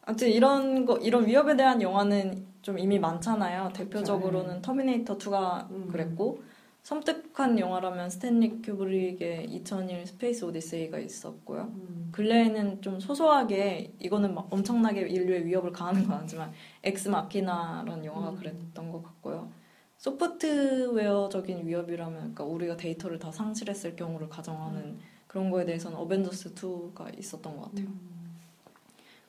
아무튼 0.00 0.30
이런 0.30 0.86
거 0.86 0.96
이런 0.96 1.26
위협에 1.26 1.56
대한 1.56 1.82
영화는 1.82 2.46
좀 2.62 2.78
이미 2.78 2.98
많잖아요. 2.98 3.70
대표적으로는 3.74 4.62
터미네이터 4.62 5.18
2가 5.18 5.70
음. 5.70 5.88
그랬고 5.92 6.42
섬뜩한 6.84 7.58
영화라면 7.58 8.08
스탠리 8.08 8.62
큐브릭의 8.62 9.44
2001 9.50 10.06
스페이스 10.06 10.46
오디세이가 10.46 10.98
있었고요. 10.98 11.64
음. 11.64 12.08
근래에는 12.12 12.80
좀 12.80 12.98
소소하게 12.98 13.92
이거는 13.98 14.34
막 14.34 14.46
엄청나게 14.50 15.02
인류의 15.02 15.44
위협을 15.44 15.72
가하는 15.72 16.06
건 16.06 16.20
아니지만 16.20 16.50
엑스 16.82 17.10
마키나라는 17.10 18.06
영화가 18.06 18.30
음. 18.30 18.36
그랬던 18.36 18.90
것 18.90 19.02
같고요. 19.02 19.50
소프트웨어적인 19.98 21.66
위협이라면 21.66 22.16
그러니까 22.16 22.44
우리가 22.44 22.78
데이터를 22.78 23.18
다 23.18 23.30
상실했을 23.30 23.96
경우를 23.96 24.30
가정하는 24.30 24.98
그런 25.28 25.50
거에 25.50 25.64
대해서는 25.64 25.96
어벤져스 25.96 26.54
2가 26.54 27.16
있었던 27.16 27.56
것 27.56 27.70
같아요. 27.70 27.86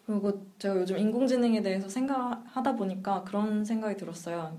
그리고 0.07 0.41
제가 0.57 0.75
요즘 0.77 0.97
인공지능에 0.97 1.61
대해서 1.61 1.87
생각하다 1.87 2.75
보니까 2.75 3.23
그런 3.25 3.63
생각이 3.63 3.95
들었어요. 3.95 4.57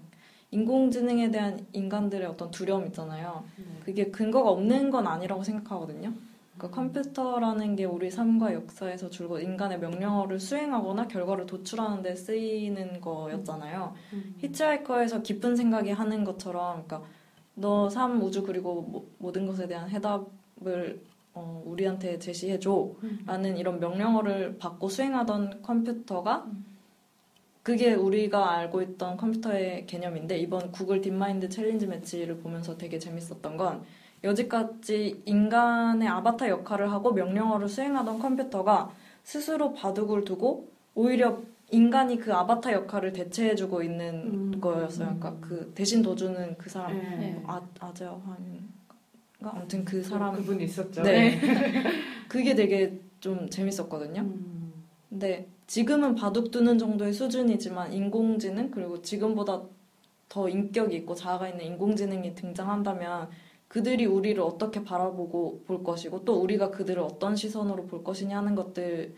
인공지능에 0.53 1.31
대한 1.33 1.67
인간들의 1.73 2.27
어떤 2.29 2.51
두려움 2.53 2.87
있잖아요. 2.87 3.43
네. 3.57 3.65
그게 3.85 4.11
근거가 4.11 4.51
없는 4.51 4.91
건 4.91 5.07
아니라고 5.09 5.43
생각하거든요. 5.43 6.13
그러니까 6.57 6.77
컴퓨터라는 6.77 7.75
게 7.75 7.85
우리 7.85 8.11
삶과 8.11 8.53
역사에서 8.55 9.11
줄곧 9.11 9.41
인간의 9.41 9.81
명령어를 9.81 10.39
수행하거나 10.39 11.09
결과를 11.09 11.47
도출하는 11.47 12.03
데 12.03 12.15
쓰이는 12.15 13.01
거였잖아요. 13.01 13.95
음. 14.13 14.35
히치하이커에서 14.39 15.23
깊은 15.23 15.57
생각이 15.57 15.91
하는 15.91 16.23
것처럼 16.25 16.85
그러니까 16.87 17.09
너 17.55 17.89
삶, 17.89 18.23
우주 18.23 18.43
그리고 18.43 18.83
모- 18.83 19.07
모든 19.19 19.47
것에 19.47 19.67
대한 19.67 19.89
해답을 19.89 21.01
어, 21.41 21.63
우리한테 21.65 22.19
제시해줘 22.19 22.91
음. 23.03 23.21
라는 23.27 23.57
이런 23.57 23.81
명령어를 23.81 24.59
받고 24.59 24.89
수행하던 24.89 25.63
컴퓨터가 25.63 26.47
그게 27.63 27.95
우리가 27.95 28.53
알고 28.53 28.83
있던 28.83 29.17
컴퓨터의 29.17 29.87
개념인데 29.87 30.39
이번 30.39 30.73
구글 30.73 31.01
딥마인드 31.01 31.49
챌린지 31.49 31.87
매치를 31.87 32.39
보면서 32.39 32.77
되게 32.77 32.99
재밌었던 32.99 33.57
건 33.57 33.83
여지까지 34.23 35.23
인간의 35.25 36.09
아바타 36.09 36.49
역할을 36.49 36.93
하고 36.93 37.13
명령어를 37.13 37.69
수행하던 37.69 38.19
컴퓨터가 38.19 38.91
스스로 39.23 39.73
바둑을 39.73 40.25
두고 40.25 40.69
오히려 40.95 41.39
인간이 41.71 42.19
그 42.19 42.35
아바타 42.35 42.73
역할을 42.73 43.13
대체해주고 43.13 43.83
있는 43.83 44.15
음. 44.55 44.61
거였어요. 44.61 45.17
그러니까 45.19 45.37
그 45.41 45.73
대신 45.75 46.03
도주는 46.03 46.57
그 46.59 46.69
사람 46.69 46.93
네. 46.99 47.17
네. 47.17 47.45
아 47.47 47.63
아재환인가 47.79 48.80
아무튼 49.43 49.85
그 49.85 50.03
사람 50.03 50.35
그분 50.35 50.61
있었죠. 50.61 51.03
네. 51.03 51.41
그게 52.29 52.55
되게 52.55 53.01
좀 53.21 53.49
재밌었거든요. 53.49 54.23
음. 54.23 54.73
근데 55.09 55.49
지금은 55.67 56.15
바둑 56.15 56.51
두는 56.51 56.79
정도의 56.79 57.13
수준이지만 57.13 57.93
인공지능 57.93 58.71
그리고 58.71 59.03
지금보다 59.03 59.63
더 60.29 60.49
인격이 60.49 60.97
있고 60.97 61.15
자아가 61.15 61.49
있는 61.49 61.65
인공지능이 61.65 62.35
등장한다면 62.35 63.29
그들이 63.69 64.07
우리를 64.07 64.41
어떻게 64.43 64.83
바라보고 64.83 65.63
볼 65.67 65.85
것이고 65.85 66.25
또 66.25 66.41
우리가 66.43 66.71
그들을 66.71 67.01
어떤 67.03 67.37
시선으로 67.37 67.87
볼 67.87 68.03
것이냐 68.03 68.39
하는 68.39 68.55
것들에 68.55 69.13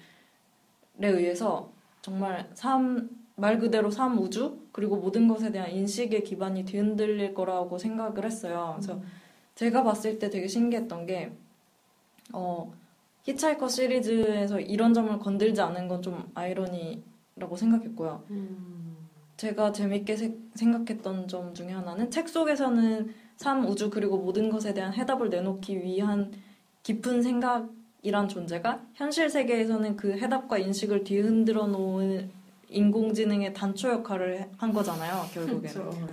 의해서 1.00 1.72
정말 2.02 2.50
삶, 2.54 3.08
말 3.34 3.58
그대로 3.58 3.90
삶 3.90 4.18
우주 4.18 4.58
그리고 4.72 4.96
모든 4.96 5.26
것에 5.26 5.52
대한 5.52 5.70
인식의 5.70 6.24
기반이 6.24 6.64
뒤흔들릴 6.64 7.32
거라고 7.32 7.78
생각을 7.78 8.24
했어요. 8.24 8.76
그래서 8.76 9.00
제가 9.54 9.82
봤을 9.82 10.18
때 10.18 10.30
되게 10.30 10.46
신기했던 10.48 11.06
게, 11.06 11.32
어, 12.32 12.72
히치하이커 13.24 13.68
시리즈에서 13.68 14.58
이런 14.60 14.92
점을 14.94 15.16
건들지 15.18 15.60
않은 15.60 15.88
건 15.88 16.02
좀 16.02 16.28
아이러니라고 16.34 17.56
생각했고요. 17.56 18.24
음. 18.30 18.96
제가 19.36 19.72
재밌게 19.72 20.16
세- 20.16 20.36
생각했던 20.54 21.28
점 21.28 21.54
중에 21.54 21.70
하나는 21.70 22.10
책 22.10 22.28
속에서는 22.28 23.14
삶, 23.36 23.66
우주, 23.66 23.90
그리고 23.90 24.18
모든 24.18 24.50
것에 24.50 24.72
대한 24.74 24.92
해답을 24.94 25.30
내놓기 25.30 25.82
위한 25.82 26.32
깊은 26.82 27.22
생각이란 27.22 28.28
존재가 28.28 28.82
현실 28.94 29.28
세계에서는 29.30 29.96
그 29.96 30.12
해답과 30.12 30.58
인식을 30.58 31.04
뒤흔들어 31.04 31.66
놓은 31.66 32.30
인공지능의 32.68 33.52
단초 33.54 33.88
역할을 33.90 34.48
한 34.56 34.72
거잖아요, 34.72 35.24
결국에는. 35.32 35.60
그렇죠. 35.72 36.08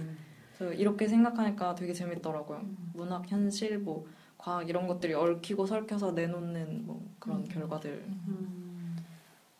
그래서 0.59 0.73
이렇게 0.73 1.07
생각하니까 1.07 1.73
되게 1.73 1.93
재밌더라고요. 1.93 2.61
문학, 2.93 3.31
현실, 3.31 3.79
뭐 3.79 4.05
과학 4.37 4.69
이런 4.69 4.87
것들이 4.87 5.13
얽히고 5.13 5.65
설켜서 5.65 6.11
내놓는 6.11 6.85
뭐 6.85 7.01
그런 7.17 7.37
음. 7.37 7.45
결과들. 7.45 8.03
음. 8.27 8.97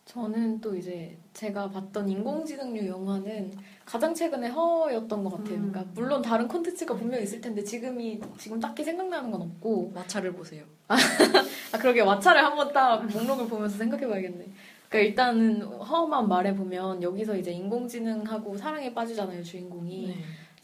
저는 0.03 0.59
또 0.59 0.75
이제 0.75 1.17
제가 1.33 1.69
봤던 1.69 2.09
인공지능류 2.09 2.87
영화는 2.87 3.53
가장 3.85 4.13
최근에 4.13 4.49
허였던 4.49 5.23
것 5.23 5.37
같아요. 5.37 5.55
음. 5.55 5.71
그러니까 5.71 5.85
물론 5.93 6.21
다른 6.21 6.47
콘텐츠가 6.47 6.95
분명 6.95 7.21
있을 7.21 7.39
텐데 7.39 7.63
지금이 7.63 8.19
지금 8.37 8.59
딱히 8.59 8.83
생각나는 8.83 9.31
건 9.31 9.43
없고 9.43 9.91
마차를 9.93 10.33
보세요. 10.33 10.65
아 10.89 11.77
그러게 11.77 12.03
왓챠를 12.03 12.35
한번 12.35 12.73
딱 12.73 13.05
목록을 13.05 13.47
보면서 13.47 13.77
생각해봐야겠네. 13.77 14.47
그러니까 14.89 15.09
일단은 15.09 15.61
허만 15.61 16.27
말해 16.27 16.55
보면 16.55 17.01
여기서 17.03 17.37
이제 17.37 17.51
인공지능하고 17.51 18.57
사랑에 18.57 18.93
빠지잖아요 18.93 19.43
주인공이. 19.43 20.07
네. 20.07 20.15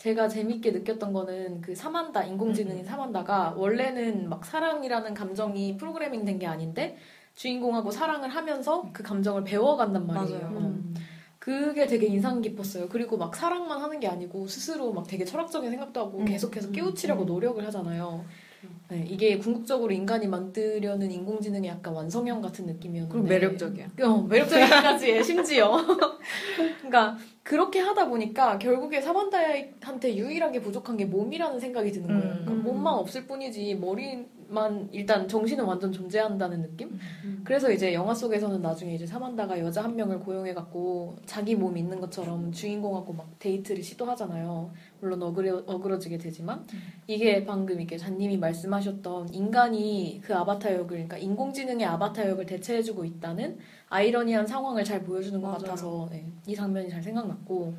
제가 0.05 0.27
재밌게 0.27 0.69
느꼈던 0.69 1.13
거는 1.13 1.61
그 1.61 1.73
사만다 1.73 2.25
인공지능인 2.25 2.85
사만다가 2.85 3.55
원래는 3.57 4.29
막 4.29 4.45
사랑이라는 4.45 5.15
감정이 5.15 5.77
프로그래밍 5.77 6.23
된 6.25 6.37
게 6.37 6.45
아닌데 6.45 6.95
주인공하고 7.33 7.89
사랑을 7.89 8.29
하면서 8.29 8.87
그 8.93 9.01
감정을 9.01 9.43
배워간단 9.45 10.05
말이에요. 10.05 10.47
음. 10.57 10.93
그게 11.39 11.87
되게 11.87 12.05
인상 12.05 12.39
깊었어요. 12.41 12.87
그리고 12.89 13.17
막 13.17 13.35
사랑만 13.35 13.81
하는 13.81 13.99
게 13.99 14.07
아니고 14.07 14.45
스스로 14.47 14.93
막 14.93 15.07
되게 15.07 15.25
철학적인 15.25 15.71
생각도 15.71 15.99
하고 16.01 16.19
음. 16.19 16.25
계속해서 16.25 16.69
깨우치려고 16.71 17.23
음. 17.23 17.25
노력을 17.25 17.65
하잖아요. 17.65 18.25
음. 18.69 18.75
네, 18.89 19.05
이게 19.09 19.37
궁극적으로 19.37 19.91
인간이 19.91 20.27
만들려는 20.27 21.11
인공지능의 21.11 21.69
약간 21.69 21.93
완성형 21.93 22.41
같은 22.41 22.65
느낌이었는데 22.65 23.11
그리고 23.11 23.27
매력적이야. 23.27 23.91
어, 24.03 24.21
매력적이기까지 24.21 25.11
해, 25.11 25.23
심지어. 25.23 25.75
그러니까 26.77 27.17
그렇게 27.43 27.79
하다 27.79 28.09
보니까 28.09 28.59
결국에 28.59 29.01
사만다한테 29.01 30.15
유일하게 30.15 30.61
부족한 30.61 30.97
게 30.97 31.05
몸이라는 31.05 31.59
생각이 31.59 31.91
드는 31.91 32.07
거예요. 32.07 32.33
음. 32.33 32.41
그러니까 32.45 32.53
몸만 32.69 32.93
없을 32.93 33.25
뿐이지 33.25 33.75
머리 33.75 34.25
만 34.47 34.87
일단 34.91 35.27
정신은 35.27 35.65
완전 35.65 35.91
존재한다는 35.91 36.61
느낌? 36.61 36.97
음. 37.23 37.41
그래서 37.43 37.71
이제 37.71 37.93
영화 37.93 38.13
속에서는 38.13 38.61
나중에 38.61 38.95
이제 38.95 39.05
사만다가 39.05 39.59
여자 39.59 39.83
한 39.83 39.95
명을 39.95 40.19
고용해 40.19 40.53
갖고 40.53 41.15
자기 41.25 41.55
몸 41.55 41.77
있는 41.77 41.99
것처럼 41.99 42.51
주인공하고 42.51 43.13
막 43.13 43.27
데이트를 43.39 43.81
시도하잖아요. 43.83 44.71
물론 44.99 45.21
어그러, 45.23 45.63
어그러지게 45.65 46.17
되지만 46.17 46.65
음. 46.73 46.79
이게 47.07 47.45
방금 47.45 47.79
이렇게 47.79 47.97
잔님이 47.97 48.37
말씀하셨던 48.37 49.33
인간이 49.33 50.21
그 50.23 50.35
아바타 50.35 50.73
역을 50.73 50.87
그러니까 50.87 51.17
인공지능의 51.17 51.85
아바타 51.85 52.27
역을 52.29 52.45
대체해주고 52.45 53.05
있다는 53.05 53.57
아이러니한 53.89 54.47
상황을 54.47 54.83
잘 54.83 55.03
보여주는 55.03 55.39
것 55.41 55.47
맞아요. 55.47 55.59
같아서 55.59 56.07
네, 56.11 56.25
이 56.47 56.55
장면이 56.55 56.89
잘 56.89 57.01
생각났고 57.01 57.73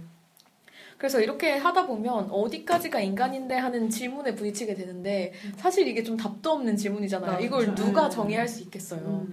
그래서 0.99 1.21
이렇게 1.21 1.57
하다 1.57 1.87
보면 1.87 2.31
어디까지가 2.31 3.01
인간인데 3.01 3.57
하는 3.57 3.91
질문에 3.91 4.35
부딪히게 4.35 4.75
되는데 4.75 5.33
사실 5.57 5.87
이게 5.87 6.03
좀 6.03 6.17
답도 6.17 6.51
없는 6.51 6.77
질문이잖아요. 6.77 7.41
이걸 7.41 7.75
누가 7.75 8.07
음. 8.07 8.11
정의할 8.11 8.49
수 8.49 8.63
있겠어요. 8.63 9.27
음. 9.29 9.33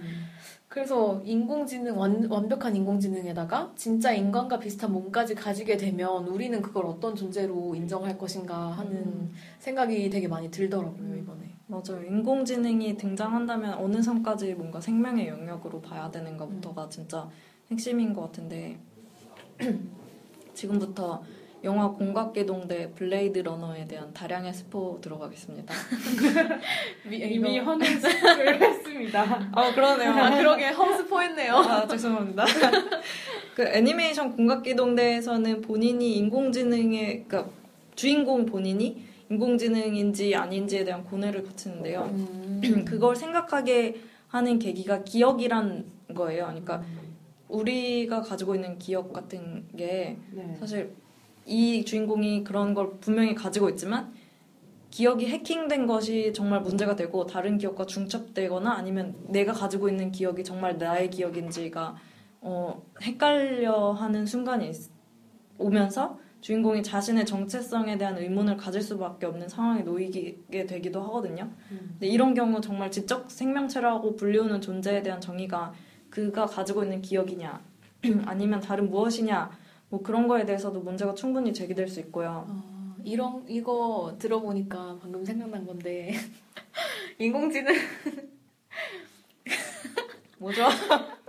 그래서 0.68 1.22
인공지능 1.24 1.96
완, 1.96 2.24
완벽한 2.28 2.74
인공지능에다가 2.74 3.72
진짜 3.76 4.12
인간과 4.12 4.58
비슷한 4.58 4.92
몸까지 4.92 5.36
가지게 5.36 5.76
되면 5.76 6.26
우리는 6.26 6.60
그걸 6.60 6.86
어떤 6.86 7.14
존재로 7.14 7.76
인정할 7.76 8.18
것인가 8.18 8.72
하는 8.72 8.92
음. 8.92 9.32
생각이 9.60 10.10
되게 10.10 10.26
많이 10.26 10.50
들더라고요 10.50 11.16
이번에. 11.16 11.54
맞아요. 11.68 12.04
인공지능이 12.04 12.96
등장한다면 12.96 13.74
어느 13.74 14.02
선까지 14.02 14.54
뭔가 14.54 14.80
생명의 14.80 15.28
영역으로 15.28 15.80
봐야 15.80 16.10
되는가부터가 16.10 16.88
진짜 16.88 17.28
핵심인 17.70 18.12
것 18.12 18.22
같은데 18.22 18.76
지금부터 20.54 21.22
영화 21.64 21.88
공각기동대 21.88 22.92
블레이드 22.94 23.38
러너에 23.38 23.86
대한 23.86 24.12
다량의 24.12 24.52
스포 24.52 24.98
들어가겠습니다. 25.00 25.74
이미 27.10 27.58
허는 27.58 28.00
스포를 28.00 28.60
했습니다. 28.60 29.48
아 29.50 29.74
그러네요. 29.74 30.10
아 30.10 30.36
그러게 30.36 30.68
허 30.68 30.94
스포했네요. 30.94 31.54
아 31.54 31.86
죄송합니다. 31.88 32.44
그 33.56 33.62
애니메이션 33.66 34.36
공각기동대에서는 34.36 35.62
본인이 35.62 36.18
인공지능의 36.18 37.24
그러니까 37.26 37.50
주인공 37.94 38.44
본인이 38.44 39.02
인공지능인지 39.30 40.34
아닌지에 40.34 40.84
대한 40.84 41.02
고뇌를 41.04 41.44
거치는데요. 41.44 42.02
음. 42.12 42.84
그걸 42.84 43.16
생각하게 43.16 44.02
하는 44.28 44.58
계기가 44.58 45.02
기억이란 45.02 45.86
거예요. 46.14 46.44
그러니까 46.46 46.82
우리가 47.48 48.20
가지고 48.20 48.54
있는 48.54 48.78
기억 48.78 49.14
같은 49.14 49.64
게 49.74 50.18
네. 50.30 50.56
사실 50.60 50.92
이 51.46 51.84
주인공이 51.84 52.44
그런 52.44 52.74
걸 52.74 52.98
분명히 53.00 53.34
가지고 53.34 53.68
있지만 53.70 54.12
기억이 54.90 55.26
해킹된 55.26 55.86
것이 55.86 56.32
정말 56.32 56.60
문제가 56.60 56.94
되고 56.94 57.26
다른 57.26 57.58
기억과 57.58 57.84
중첩되거나 57.86 58.72
아니면 58.72 59.16
내가 59.28 59.52
가지고 59.52 59.88
있는 59.88 60.12
기억이 60.12 60.44
정말 60.44 60.78
나의 60.78 61.10
기억인지가 61.10 61.96
어, 62.42 62.82
헷갈려 63.02 63.92
하는 63.92 64.24
순간이 64.26 64.68
있- 64.70 64.90
오면서 65.58 66.18
주인공이 66.40 66.82
자신의 66.82 67.24
정체성에 67.24 67.96
대한 67.96 68.18
의문을 68.18 68.56
가질 68.58 68.82
수밖에 68.82 69.26
없는 69.26 69.48
상황에 69.48 69.82
놓이게 69.82 70.66
되기도 70.68 71.00
하거든요. 71.04 71.50
음. 71.70 71.88
근데 71.92 72.06
이런 72.06 72.34
경우 72.34 72.60
정말 72.60 72.90
지적 72.90 73.30
생명체라고 73.30 74.14
불리우는 74.16 74.60
존재에 74.60 75.02
대한 75.02 75.20
정의가 75.20 75.72
그가 76.10 76.44
가지고 76.46 76.82
있는 76.84 77.00
기억이냐 77.00 77.60
아니면 78.26 78.60
다른 78.60 78.90
무엇이냐 78.90 79.50
뭐 79.94 80.02
그런 80.02 80.26
거에 80.26 80.44
대해서도 80.44 80.80
문제가 80.80 81.14
충분히 81.14 81.52
제기될 81.52 81.86
수 81.86 82.00
있고요. 82.00 82.44
어, 82.48 82.96
이런 83.04 83.44
이거 83.46 84.16
들어보니까 84.18 84.98
방금 85.00 85.24
생각난 85.24 85.64
건데 85.64 86.12
인공지능 87.20 87.72
뭐죠? 90.38 90.64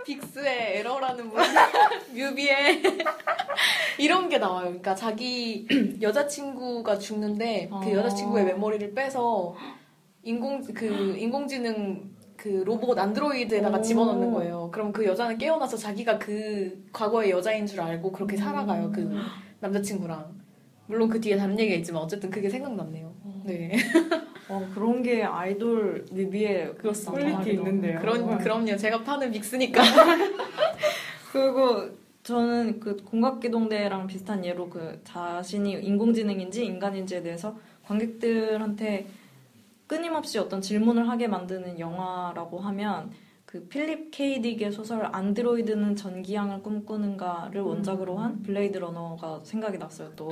빅스의 0.04 0.80
에러라는 0.80 1.30
문 1.30 1.44
뮤비에 2.12 2.82
이런 4.00 4.30
게 4.30 4.40
나와요. 4.40 4.66
그러니까 4.66 4.96
자기 4.96 5.68
여자친구가 6.02 6.98
죽는데 6.98 7.70
그 7.70 7.76
아. 7.76 7.92
여자친구의 7.92 8.46
메모리를 8.46 8.96
빼서 8.96 9.56
인공 10.24 10.64
그 10.74 11.16
인공지능 11.20 12.15
그 12.46 12.62
로봇 12.64 13.00
안드로이드에다가 13.00 13.80
오. 13.80 13.82
집어넣는 13.82 14.32
거예요. 14.32 14.70
그럼 14.72 14.94
그 14.94 15.04
여자는 15.04 15.40
깨어나서 15.40 15.78
자기가 15.78 16.20
그 16.20 16.86
과거의 16.94 17.32
여자인 17.32 17.66
줄 17.66 17.82
알고 17.82 18.12
그렇게 18.12 18.38
살아가요. 18.38 18.92
그 18.94 19.18
남자친구랑. 19.62 20.36
물론 20.86 21.10
그 21.10 21.20
뒤에 21.20 21.38
다른 21.38 21.58
얘기가 21.58 21.76
있지만 21.78 22.04
어쨌든 22.04 22.30
그게 22.30 22.48
생각났네요. 22.48 23.12
네. 23.46 23.76
어, 24.48 24.64
그런 24.76 25.02
게 25.02 25.24
아이돌 25.24 26.06
뮤비에 26.12 26.68
그렇습니다. 26.78 27.32
퀄리티 27.40 27.58
있는데요. 27.58 28.00
그런 28.00 28.38
그럼요. 28.38 28.78
제가 28.78 29.04
파는 29.04 29.32
빅스니까. 29.32 29.82
그리고 31.34 31.90
저는 32.22 32.80
그 32.80 32.96
공각기동대랑 32.98 34.06
비슷한 34.06 34.46
예로 34.46 34.70
그 34.70 35.02
자신이 35.04 35.74
인공지능인지 35.82 36.64
인간인지에 36.64 37.24
대해서 37.24 37.58
관객들한테 37.88 39.08
끊임없이 39.88 40.40
어떤 40.40 40.62
질문을 40.62 41.10
하게 41.10 41.28
만드는 41.28 41.80
영화라고 41.80 42.60
하면 42.60 43.12
그 43.46 43.68
필립 43.68 44.12
케이 44.12 44.42
딕의 44.42 44.72
소설 44.72 45.08
안드로이드는 45.12 45.96
전기향을 45.96 46.62
꿈꾸는가를 46.64 47.62
원작으로 47.62 48.18
한 48.18 48.42
블레이드 48.42 48.78
러너가 48.78 49.42
생각이 49.44 49.78
났어요 49.78 50.12
또. 50.16 50.28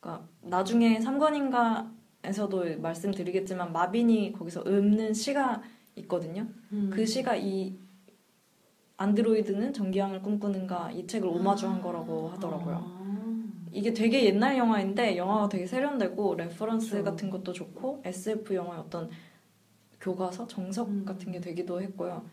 그러니까 0.00 0.26
나중에 0.42 0.98
3권인가에서도 0.98 2.80
말씀드리겠지만 2.80 3.72
마빈이 3.72 4.32
거기서 4.32 4.64
읊는 4.66 5.14
시가 5.14 5.62
있거든요. 5.96 6.46
음. 6.72 6.90
그 6.92 7.06
시가 7.06 7.36
이 7.36 7.78
안드로이드는 8.96 9.72
전기향을 9.72 10.20
꿈꾸는가 10.22 10.90
이 10.92 11.06
책을 11.06 11.26
오마주한 11.26 11.80
거라고 11.80 12.28
하더라고요. 12.30 12.76
아. 12.76 13.00
이게 13.72 13.92
되게 13.92 14.24
옛날 14.24 14.56
영화인데 14.56 15.16
영화가 15.16 15.48
되게 15.48 15.66
세련되고 15.66 16.34
reference 16.34 16.90
그렇죠. 16.90 17.04
같은 17.04 17.30
것도 17.30 17.52
좋고 17.52 18.02
SF 18.04 18.54
영화의 18.54 18.80
어떤 18.80 19.10
교과서 20.00 20.46
정석 20.46 20.88
음. 20.88 21.04
같은 21.04 21.30
게 21.32 21.40
되기도 21.40 21.80
했고요. 21.80 22.24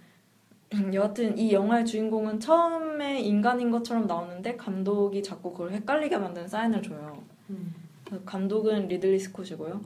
여하튼 0.93 1.37
이 1.37 1.53
영화의 1.53 1.85
주인공은 1.85 2.39
처음에 2.39 3.21
인간인 3.21 3.71
것처럼 3.71 4.07
나오는데 4.07 4.57
감독이 4.57 5.23
자꾸 5.23 5.51
그걸 5.51 5.71
헷갈리게 5.73 6.17
만드는 6.17 6.47
사인을 6.47 6.81
줘요. 6.81 7.23
음. 7.49 7.73
그 8.05 8.23
감독은 8.25 8.87
리들리 8.87 9.19
스콧이고요. 9.19 9.81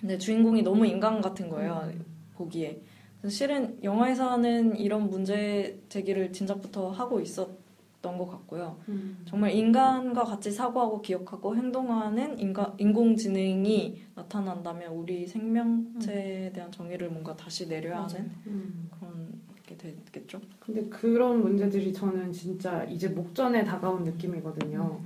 근데 0.00 0.18
주인공이 0.18 0.62
너무 0.62 0.86
인간 0.86 1.20
같은 1.20 1.48
거예요. 1.48 1.90
보기에. 2.34 2.82
그래서 3.20 3.34
실은 3.34 3.78
영화에서는 3.82 4.76
이런 4.76 5.08
문제 5.08 5.80
제기를 5.88 6.32
진작부터 6.32 6.90
하고 6.90 7.20
있었 7.20 7.48
던 8.02 8.16
것 8.18 8.26
같고요. 8.28 8.78
음. 8.88 9.18
정말 9.26 9.50
인간과 9.52 10.24
같이 10.24 10.50
사고하고 10.50 11.02
기억하고 11.02 11.56
행동하는 11.56 12.38
인가, 12.38 12.74
인공지능이 12.78 14.02
나타난다면 14.14 14.92
우리 14.92 15.26
생명체에 15.26 16.52
대한 16.52 16.70
정의를 16.70 17.10
뭔가 17.10 17.34
다시 17.36 17.68
내려야 17.68 18.04
하는 18.04 18.30
음. 18.46 18.88
그런 18.98 19.32
게 19.66 19.76
되겠죠. 19.76 20.40
근데 20.60 20.84
그런 20.88 21.40
문제들이 21.42 21.92
저는 21.92 22.32
진짜 22.32 22.84
이제 22.84 23.08
목전에 23.08 23.64
다가온 23.64 24.04
느낌이거든요. 24.04 25.00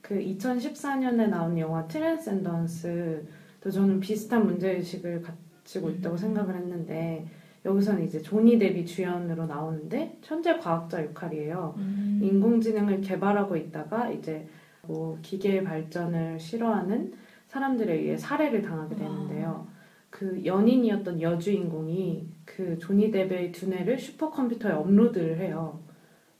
그 0.00 0.18
2014년에 0.18 1.28
나온 1.28 1.58
영화 1.58 1.86
트랜센던스도 1.88 3.70
저는 3.70 4.00
비슷한 4.00 4.46
문제의식을 4.46 5.22
가지고 5.22 5.90
있다고 5.90 6.16
생각을 6.16 6.54
했는데 6.56 7.26
여기서는 7.66 8.04
이제 8.04 8.22
조니 8.22 8.58
데비 8.58 8.86
주연으로 8.86 9.46
나오는데 9.46 10.16
천재 10.22 10.56
과학자 10.58 11.04
역할이에요. 11.04 11.74
음. 11.76 12.20
인공지능을 12.22 13.00
개발하고 13.00 13.56
있다가 13.56 14.10
이제 14.10 14.46
뭐 14.86 15.18
기계 15.20 15.62
발전을 15.62 16.38
싫어하는 16.38 17.12
사람들에 17.48 17.92
의해 17.92 18.16
살해를 18.16 18.62
당하게 18.62 18.94
되는데요. 18.96 19.66
그 20.10 20.42
연인이었던 20.44 21.20
여주인공이 21.20 22.26
그 22.44 22.78
조니 22.78 23.10
데베의 23.10 23.52
두뇌를 23.52 23.98
슈퍼컴퓨터에 23.98 24.72
업로드를 24.72 25.38
해요. 25.38 25.80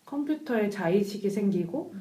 컴퓨터에 0.05 0.71
자의식이 0.71 1.29
생기고 1.29 1.93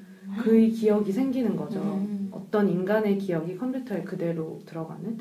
그의 0.42 0.70
기억이 0.70 1.12
생기는 1.12 1.56
거죠. 1.56 1.80
음. 1.80 2.30
어떤 2.32 2.70
인간의 2.70 3.18
기억이 3.18 3.58
컴퓨터에 3.58 4.04
그대로 4.04 4.62
들어가는. 4.66 5.18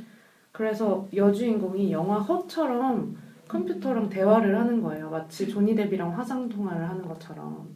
그래서 0.53 1.09
여주인공이 1.15 1.91
영화 1.91 2.19
허처럼 2.19 3.17
컴퓨터랑 3.49 4.09
대화를 4.09 4.59
하는 4.59 4.83
거예요. 4.83 5.11
마치 5.11 5.49
조니 5.49 5.75
데비랑 5.75 6.17
화상 6.17 6.49
통화를 6.49 6.89
하는 6.89 7.07
것처럼. 7.07 7.69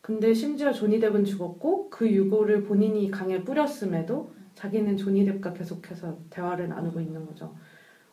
근데 0.00 0.32
심지어 0.34 0.72
조니 0.72 0.98
뎁은 0.98 1.24
죽었고 1.24 1.90
그 1.90 2.10
유고를 2.10 2.64
본인이 2.64 3.10
강에 3.10 3.42
뿌렸음에도 3.44 4.32
자기는 4.54 4.96
조니 4.96 5.24
뎁과 5.24 5.52
계속해서 5.52 6.18
대화를 6.30 6.68
나누고 6.68 7.00
있는 7.00 7.26
거죠. 7.26 7.54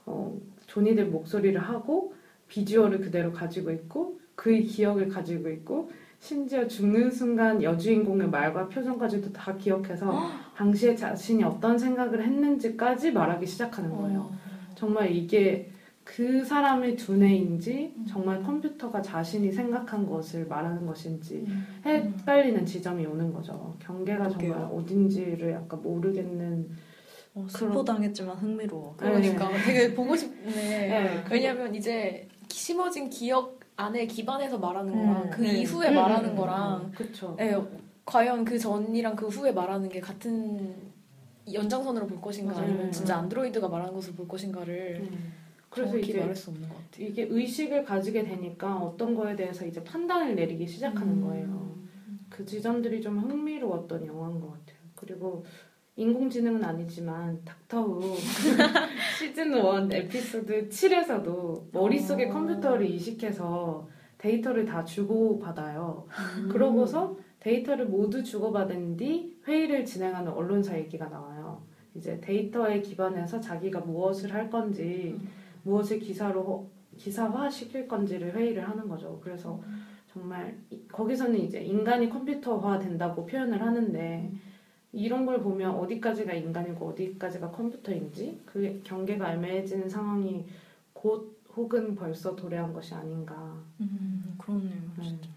어, 0.05 0.37
조니 0.67 0.95
뎁 0.95 1.11
목소리를 1.11 1.59
하고 1.59 2.13
비주얼을 2.47 3.01
그대로 3.01 3.31
가지고 3.31 3.71
있고 3.71 4.19
그의 4.35 4.63
기억을 4.63 5.09
가지고 5.09 5.49
있고 5.49 5.89
심지어 6.19 6.67
죽는 6.67 7.11
순간 7.11 7.61
여주인공의 7.61 8.29
말과 8.29 8.67
표정까지도 8.69 9.31
다 9.33 9.55
기억해서 9.55 10.29
당시에 10.55 10.95
자신이 10.95 11.43
어떤 11.43 11.77
생각을 11.77 12.23
했는지까지 12.23 13.11
말하기 13.11 13.45
시작하는 13.45 13.95
거예요. 13.95 14.19
어. 14.21 14.37
정말 14.75 15.11
이게 15.11 15.71
그 16.07 16.43
사람의 16.45 16.95
두뇌인지 16.95 17.93
정말 18.07 18.41
컴퓨터가 18.41 19.01
자신이 19.01 19.51
생각한 19.51 20.07
것을 20.07 20.47
말하는 20.47 20.85
것인지 20.85 21.43
음. 21.45 21.81
헷갈리는 21.85 22.65
지점이 22.65 23.05
오는 23.05 23.33
거죠. 23.33 23.75
경계가 23.79 24.29
정말 24.29 24.57
그러게요. 24.57 24.77
어딘지를 24.77 25.51
약간 25.51 25.81
모르겠는. 25.81 26.69
어, 27.35 27.45
스포당했지만 27.49 28.37
흥미로워. 28.37 28.95
그러니까 28.95 29.49
되게 29.65 29.93
보고 29.93 30.15
싶네. 30.15 30.49
네, 30.49 31.23
왜냐면 31.29 31.75
이제 31.75 32.25
심어진 32.49 33.09
기억 33.09 33.59
안에 33.75 34.07
기반해서 34.07 34.57
말하는 34.57 34.93
거랑 34.93 35.23
음, 35.23 35.29
그 35.29 35.41
네. 35.41 35.59
이후에 35.59 35.89
음, 35.89 35.95
말하는 35.95 36.29
음, 36.31 36.35
거랑 36.37 36.91
그렇죠. 36.95 37.35
네, 37.37 37.53
과연 38.05 38.45
그 38.45 38.57
전이랑 38.57 39.17
그 39.17 39.27
후에 39.27 39.51
말하는 39.51 39.89
게 39.89 39.99
같은 39.99 40.73
연장선으로 41.51 42.07
볼 42.07 42.21
것인가 42.21 42.53
맞아요. 42.53 42.65
아니면 42.65 42.91
진짜 42.93 43.17
안드로이드가 43.17 43.67
말하는 43.67 43.93
것을 43.93 44.13
볼 44.13 44.25
것인가를 44.27 45.05
그래서 45.69 45.97
이제 45.97 46.19
말할 46.19 46.35
수 46.35 46.51
없는 46.51 46.67
것 46.67 46.75
같아요. 46.75 47.07
이게 47.07 47.27
의식을 47.29 47.83
가지게 47.83 48.23
되니까 48.23 48.77
어떤 48.77 49.15
거에 49.15 49.35
대해서 49.35 49.65
이제 49.65 49.83
판단을 49.83 50.35
내리기 50.35 50.65
시작하는 50.65 51.13
음. 51.13 51.21
거예요. 51.21 51.77
그 52.29 52.45
지점들이 52.45 53.01
좀 53.01 53.19
흥미로웠던 53.19 54.05
영화인 54.05 54.39
것 54.39 54.51
같아요. 54.51 54.77
그리고 54.95 55.43
인공지능은 55.95 56.63
아니지만 56.63 57.41
닥터후 57.43 58.15
시즌 59.17 59.53
1 59.53 59.93
에피소드 59.93 60.69
7에서도 60.69 61.63
머릿속에 61.71 62.25
어. 62.25 62.29
컴퓨터를 62.29 62.87
이식해서 62.87 63.87
데이터를 64.19 64.65
다 64.65 64.83
주고받아요. 64.83 66.07
음. 66.39 66.49
그러고서 66.49 67.17
데이터를 67.39 67.85
모두 67.87 68.23
주고받은 68.23 68.97
뒤 68.97 69.37
회의를 69.47 69.85
진행하는 69.85 70.31
언론사 70.31 70.77
얘기가 70.77 71.07
나와요. 71.07 71.63
이제 71.95 72.19
데이터에 72.21 72.81
기반해서 72.81 73.39
자기가 73.39 73.79
무엇을 73.81 74.33
할 74.33 74.49
건지 74.49 75.15
음. 75.19 75.27
무엇을 75.67 75.99
기사로 75.99 76.69
기사화 76.97 77.49
시킬 77.49 77.87
건지를 77.87 78.33
회의를 78.33 78.67
하는 78.67 78.87
거죠. 78.87 79.19
그래서 79.21 79.61
음. 79.67 79.81
정말 80.11 80.57
이- 80.71 80.87
거기서는 80.87 81.37
이제 81.39 81.61
인간이 81.61 82.09
컴퓨터화 82.09 82.79
된다고 82.79 83.25
표현을 83.25 83.61
하는데 83.61 84.31
이런 84.93 85.25
걸 85.25 85.41
보면 85.41 85.71
어디까지가 85.75 86.33
인간이고 86.33 86.87
어디까지가 86.87 87.51
컴퓨터인지 87.51 88.41
그 88.45 88.81
경계가 88.83 89.33
애매해지는 89.33 89.89
상황이 89.89 90.45
곧 90.93 91.37
혹은 91.55 91.95
벌써 91.95 92.35
도래한 92.35 92.71
것이 92.73 92.93
아닌가. 92.95 93.35
음, 93.81 94.35
그렇네요. 94.37 94.81
네. 94.97 95.03
진짜. 95.03 95.29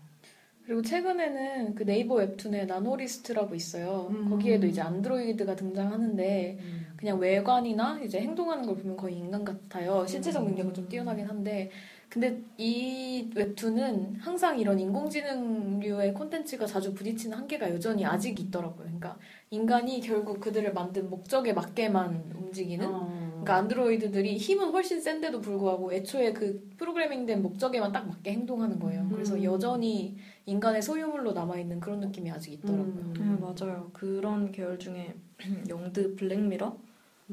그리고 0.64 0.82
최근에는 0.82 1.74
그 1.74 1.84
네이버 1.84 2.14
웹툰에 2.14 2.66
나노리스트라고 2.66 3.54
있어요. 3.56 4.06
음. 4.10 4.30
거기에도 4.30 4.66
이제 4.68 4.80
안드로이드가 4.80 5.56
등장하는데 5.56 6.58
그냥 7.00 7.18
외관이나 7.18 7.98
이제 8.04 8.20
행동하는 8.20 8.66
걸 8.66 8.76
보면 8.76 8.96
거의 8.96 9.16
인간 9.16 9.42
같아요. 9.42 10.06
신체적 10.06 10.44
능력은 10.44 10.74
좀 10.74 10.86
뛰어나긴 10.86 11.26
한데 11.26 11.70
근데 12.10 12.42
이 12.58 13.30
웹툰은 13.34 14.16
항상 14.16 14.58
이런 14.58 14.78
인공지능류의 14.78 16.12
콘텐츠가 16.12 16.66
자주 16.66 16.92
부딪히는 16.92 17.38
한계가 17.38 17.70
여전히 17.70 18.04
아직 18.04 18.38
있더라고요. 18.38 18.82
그러니까 18.82 19.16
인간이 19.50 20.00
결국 20.00 20.40
그들을 20.40 20.72
만든 20.74 21.08
목적에 21.08 21.52
맞게만 21.52 22.32
움직이는 22.34 22.86
어. 22.86 23.20
그러니까 23.30 23.56
안드로이드들이 23.56 24.36
힘은 24.36 24.70
훨씬 24.72 25.00
센데도 25.00 25.40
불구하고 25.40 25.94
애초에 25.94 26.32
그 26.32 26.68
프로그래밍된 26.76 27.40
목적에만 27.42 27.92
딱 27.92 28.06
맞게 28.06 28.32
행동하는 28.32 28.78
거예요. 28.78 29.08
그래서 29.08 29.36
음. 29.36 29.44
여전히 29.44 30.16
인간의 30.46 30.82
소유물로 30.82 31.32
남아있는 31.32 31.80
그런 31.80 32.00
느낌이 32.00 32.30
아직 32.30 32.52
있더라고요. 32.54 32.84
음. 32.84 33.14
네, 33.16 33.24
맞아요. 33.40 33.88
그런 33.92 34.52
계열 34.52 34.78
중에 34.78 35.14
영드 35.70 36.16
블랙미러 36.16 36.76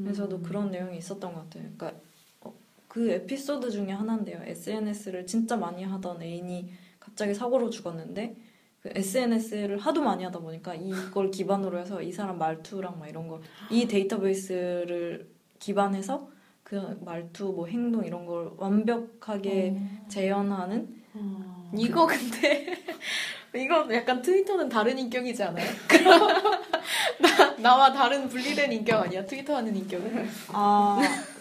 에서도 0.06 0.38
음. 0.38 0.44
그런 0.44 0.72
내용이 0.72 0.98
있었던 0.98 1.34
것 1.34 1.42
같아요. 1.44 1.64
그러니까 1.76 1.94
어, 2.42 2.54
그 2.88 3.10
에피소드 3.10 3.72
중에 3.72 3.92
하나인데요. 3.92 4.42
SNS를 4.44 5.26
진짜 5.26 5.56
많이 5.58 5.84
하던 5.84 6.22
애인이 6.22 6.72
갑자기 7.00 7.34
사고로 7.34 7.70
죽었는데 7.70 8.36
그 8.82 8.90
SNS를 8.94 9.80
하도 9.80 10.02
많이 10.04 10.24
하다 10.24 10.40
보니까 10.40 10.76
이걸 10.76 11.32
기반으로 11.32 11.80
해서 11.80 12.02
이 12.02 12.12
사람 12.12 12.38
말투랑 12.38 13.00
막 13.00 13.08
이런 13.08 13.28
거 13.28 13.42
이 13.72 13.88
데이터베이스를 13.88 15.28
기반해서 15.60 16.30
그 16.64 16.98
말투 17.04 17.46
뭐 17.56 17.66
행동 17.68 18.06
이런 18.06 18.26
걸 18.26 18.52
완벽하게 18.58 19.76
어. 19.76 20.08
재현하는 20.10 20.96
어. 21.14 21.72
이거 21.76 22.06
근데 22.06 22.76
이거 23.56 23.88
약간 23.94 24.22
트위터는 24.22 24.70
다른 24.70 24.98
인격이지 25.00 25.42
않아요? 25.44 25.66
나, 27.20 27.56
나와 27.58 27.92
다른 27.92 28.28
분리된 28.28 28.72
인격 28.72 29.04
아니야? 29.04 29.26
트위터 29.26 29.56
하는 29.56 29.76
인격은? 29.76 30.30
아, 30.50 31.00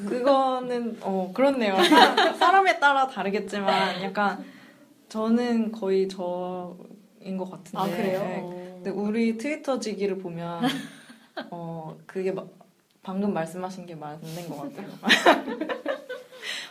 그거는, 0.09 0.99
어, 1.03 1.31
그렇네요. 1.35 1.77
사람에 2.39 2.79
따라 2.79 3.07
다르겠지만, 3.07 4.03
약간, 4.03 4.45
저는 5.09 5.73
거의 5.73 6.09
저인 6.09 7.37
것 7.37 7.51
같은데. 7.51 7.79
아 7.79 7.85
그래요? 7.85 8.21
네. 8.21 8.41
어. 8.43 8.81
근데 8.83 8.91
우리 8.91 9.37
트위터 9.37 9.79
지기를 9.79 10.19
보면, 10.19 10.65
어, 11.51 11.97
그게 12.07 12.33
막, 12.33 12.49
방금 13.03 13.33
말씀하신 13.35 13.87
게 13.87 13.95
맞는 13.95 14.49
것 14.49 14.63
같아요. 14.63 14.89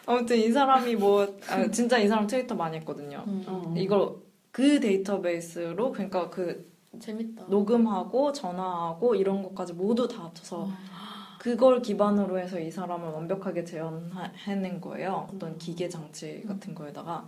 아무튼 0.08 0.38
이 0.38 0.52
사람이 0.52 0.96
뭐, 0.96 1.38
아, 1.50 1.70
진짜 1.72 1.98
이 1.98 2.08
사람 2.08 2.28
트위터 2.28 2.56
많이 2.56 2.78
했거든요. 2.78 3.24
음. 3.28 3.44
어. 3.48 3.74
이걸 3.78 4.16
그 4.56 4.80
데이터베이스로, 4.80 5.92
그러니까 5.92 6.30
그 6.30 6.72
재밌다. 6.98 7.44
녹음하고 7.50 8.32
전화하고 8.32 9.14
이런 9.16 9.44
것까지 9.44 9.74
모두 9.74 10.08
다 10.08 10.24
합쳐서 10.24 10.70
아. 10.70 11.38
그걸 11.42 11.82
기반으로 11.82 12.40
해서 12.40 12.58
이 12.58 12.72
사람을 12.72 13.10
완벽하게 13.10 13.66
재현해낸 13.66 14.80
거예요. 14.80 15.28
어떤 15.34 15.58
기계 15.58 15.90
장치 15.90 16.42
같은 16.48 16.74
거에다가. 16.74 17.28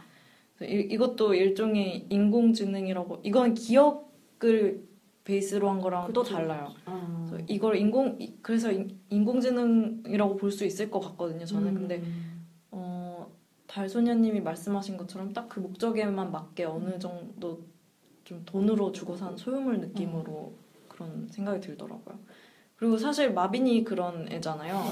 이, 0.62 0.88
이것도 0.90 1.34
일종의 1.34 2.06
인공지능이라고, 2.10 3.20
이건 3.24 3.54
기억을 3.56 4.88
베이스로 5.26 5.70
한 5.70 5.82
거랑 5.82 6.14
또. 6.14 6.24
달라요. 6.24 6.70
어. 6.86 7.28
그래서 7.30 7.44
이걸 7.50 7.76
인공, 7.76 8.16
이- 8.22 8.36
그래서 8.42 8.72
인- 8.72 8.98
인공지능이라고 9.10 10.38
볼 10.38 10.50
수 10.50 10.64
있을 10.64 10.90
것 10.90 11.02
같거든요, 11.02 11.44
저는. 11.46 11.68
음. 11.68 11.74
근데, 11.76 11.98
어, 11.98 12.37
달소녀님이 13.78 14.42
말씀하신 14.42 14.98
것처럼 14.98 15.34
딱 15.34 15.48
그 15.50 15.60
목적에만 15.60 16.32
맞게 16.32 16.66
어느 16.66 16.98
정도 17.00 17.62
좀 18.24 18.44
돈으로 18.46 18.92
주고 18.92 19.16
산 19.16 19.38
소유물 19.38 19.80
느낌으로 19.80 20.54
그런 20.90 21.28
생각이 21.30 21.62
들더라고요. 21.62 22.18
그리고 22.76 22.98
사실 22.98 23.32
마빈이 23.34 23.84
그런 23.84 24.28
애잖아요. 24.32 24.84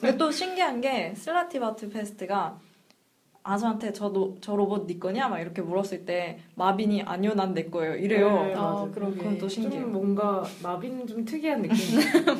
근데 0.00 0.16
또 0.16 0.30
신기한 0.30 0.80
게 0.80 1.14
슬라티바트패스트가 1.14 2.58
아저한테 3.44 3.92
저도 3.92 4.36
저 4.40 4.54
로봇 4.56 4.86
네 4.86 4.98
거냐 4.98 5.28
막 5.28 5.40
이렇게 5.40 5.60
물었을 5.62 6.04
때 6.06 6.38
마빈이 6.54 7.02
아니요 7.02 7.34
난 7.34 7.54
내 7.54 7.64
거예요 7.64 7.96
이래요. 7.96 8.28
네, 8.44 8.54
아. 8.56 8.88
그러게. 8.94 9.16
그건 9.18 9.38
또 9.38 9.48
신기해요. 9.48 9.82
좀 9.82 9.92
뭔가 9.92 10.44
마빈 10.62 11.06
좀 11.08 11.24
특이한 11.24 11.60
느낌. 11.62 11.76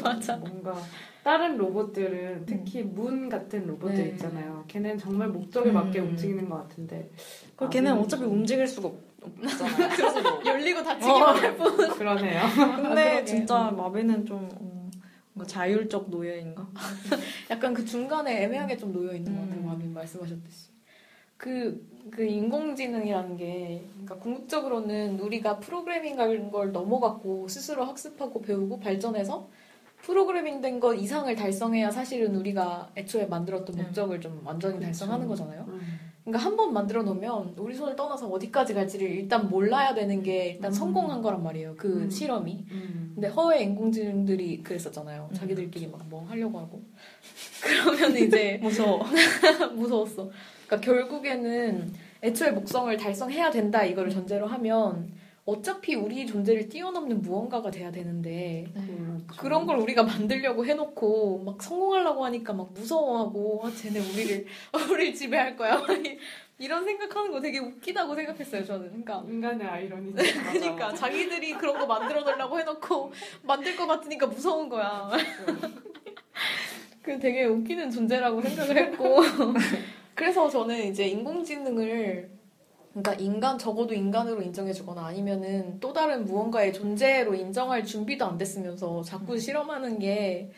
맞아. 0.02 0.36
뭔가 0.36 0.74
다른 1.22 1.56
로봇들은 1.56 2.46
특히 2.46 2.82
문 2.82 3.28
같은 3.28 3.66
로봇들 3.66 3.96
네. 3.96 4.08
있잖아요. 4.10 4.64
걔는 4.66 4.98
정말 4.98 5.28
목적에 5.28 5.70
맞게 5.70 6.00
음. 6.00 6.08
움직이는 6.08 6.48
것 6.48 6.56
같은데. 6.68 7.10
그리고 7.56 7.70
걔는 7.70 7.92
어차피 7.98 8.22
좀- 8.24 8.32
움직일 8.32 8.66
수가 8.66 8.88
없- 8.88 8.96
없잖아요. 9.44 9.90
스스로. 9.94 10.42
열리고 10.46 10.82
닫히기만 10.82 11.36
할 11.36 11.56
뿐. 11.56 11.76
그러네요. 11.96 12.40
근데 12.56 13.04
그러게. 13.12 13.24
진짜 13.24 13.70
마빈은 13.70 14.26
좀 14.26 14.48
어, 14.60 14.90
뭔가 15.34 15.46
자율적 15.48 16.10
노예인가? 16.10 16.66
약간 17.50 17.72
그 17.72 17.84
중간에 17.84 18.42
애매하게 18.42 18.76
좀 18.76 18.92
놓여 18.92 19.14
있는 19.14 19.32
것 19.36 19.42
같아요. 19.42 19.60
음. 19.60 19.66
마빈 19.66 19.94
말씀하셨듯이. 19.94 20.72
그, 21.36 21.84
그 22.10 22.22
인공지능이라는 22.24 23.36
게, 23.36 23.82
그러니까 23.92 24.16
궁극적으로는 24.16 25.18
우리가 25.20 25.58
프로그래밍이라는 25.58 26.50
걸 26.50 26.70
넘어갔고 26.72 27.48
스스로 27.48 27.84
학습하고 27.84 28.42
배우고 28.42 28.78
발전해서 28.80 29.48
프로그래밍 30.02 30.60
된 30.60 30.80
것 30.80 30.94
이상을 30.94 31.34
달성해야 31.36 31.90
사실은 31.90 32.34
우리가 32.36 32.90
애초에 32.96 33.26
만들었던 33.26 33.76
네. 33.76 33.82
목적을 33.82 34.20
좀 34.20 34.40
완전히 34.44 34.80
달성하는 34.80 35.28
거잖아요. 35.28 35.64
음. 35.68 35.80
그러니까 36.24 36.44
한 36.44 36.56
번 36.56 36.72
만들어 36.72 37.02
놓으면 37.02 37.54
우리 37.56 37.74
손을 37.74 37.94
떠나서 37.96 38.28
어디까지 38.28 38.74
갈지를 38.74 39.08
일단 39.10 39.48
몰라야 39.48 39.94
되는 39.94 40.22
게 40.22 40.50
일단 40.54 40.70
음. 40.70 40.74
성공한 40.74 41.22
거란 41.22 41.42
말이에요. 41.42 41.74
그 41.76 42.02
음. 42.02 42.10
실험이. 42.10 42.64
음. 42.70 43.12
근데 43.14 43.28
허의 43.28 43.62
인공지능들이 43.64 44.62
그랬었잖아요. 44.62 45.28
음. 45.30 45.34
자기들끼리 45.34 45.86
막 45.88 46.02
뭐 46.08 46.24
하려고 46.28 46.58
하고. 46.58 46.82
그러면 47.62 48.16
이제 48.16 48.58
무서워. 48.62 49.04
무서웠어. 49.74 50.30
그러니까 50.66 50.92
결국에는 50.92 51.92
애초에 52.22 52.50
목성을 52.50 52.94
달성해야 52.96 53.50
된다 53.50 53.84
이거를 53.84 54.10
전제로 54.10 54.46
하면 54.46 55.10
어차피 55.44 55.96
우리 55.96 56.24
존재를 56.24 56.68
뛰어넘는 56.68 57.20
무언가가 57.20 57.70
돼야 57.70 57.90
되는데 57.90 58.66
그렇죠. 58.72 59.40
그런 59.40 59.66
걸 59.66 59.78
우리가 59.78 60.04
만들려고 60.04 60.64
해놓고 60.64 61.42
막 61.44 61.60
성공하려고 61.60 62.24
하니까 62.26 62.52
막 62.52 62.72
무서워하고 62.72 63.62
아, 63.64 63.70
쟤네 63.70 63.98
우리를 63.98 64.46
우리를 64.92 65.14
지배할 65.14 65.56
거야 65.56 65.82
이런 66.58 66.84
생각하는 66.84 67.32
거 67.32 67.40
되게 67.40 67.58
웃기다고 67.58 68.14
생각했어요 68.14 68.64
저는. 68.64 68.88
그러니까 68.88 69.24
인간의 69.26 69.66
아이러니. 69.66 70.14
그러니까 70.52 70.94
자기들이 70.94 71.54
그런 71.54 71.76
거 71.76 71.86
만들어 71.86 72.22
달라고 72.22 72.60
해놓고 72.60 73.12
만들 73.42 73.74
것 73.74 73.86
같으니까 73.88 74.28
무서운 74.28 74.68
거야. 74.68 75.10
그 77.02 77.18
되게 77.18 77.46
웃기는 77.46 77.90
존재라고 77.90 78.40
생각을 78.40 78.76
했고 78.76 79.20
그래서 80.14 80.48
저는 80.48 80.86
이제 80.86 81.08
인공지능을 81.08 82.30
그러니까 82.92 83.14
인간 83.14 83.58
적어도 83.58 83.94
인간으로 83.94 84.42
인정해주거나 84.42 85.04
아니면은 85.06 85.78
또 85.80 85.92
다른 85.92 86.24
무언가의 86.24 86.72
존재로 86.72 87.34
인정할 87.34 87.84
준비도 87.84 88.24
안 88.24 88.36
됐으면서 88.38 89.02
자꾸 89.02 89.38
실험하는 89.38 89.98
게 89.98 90.50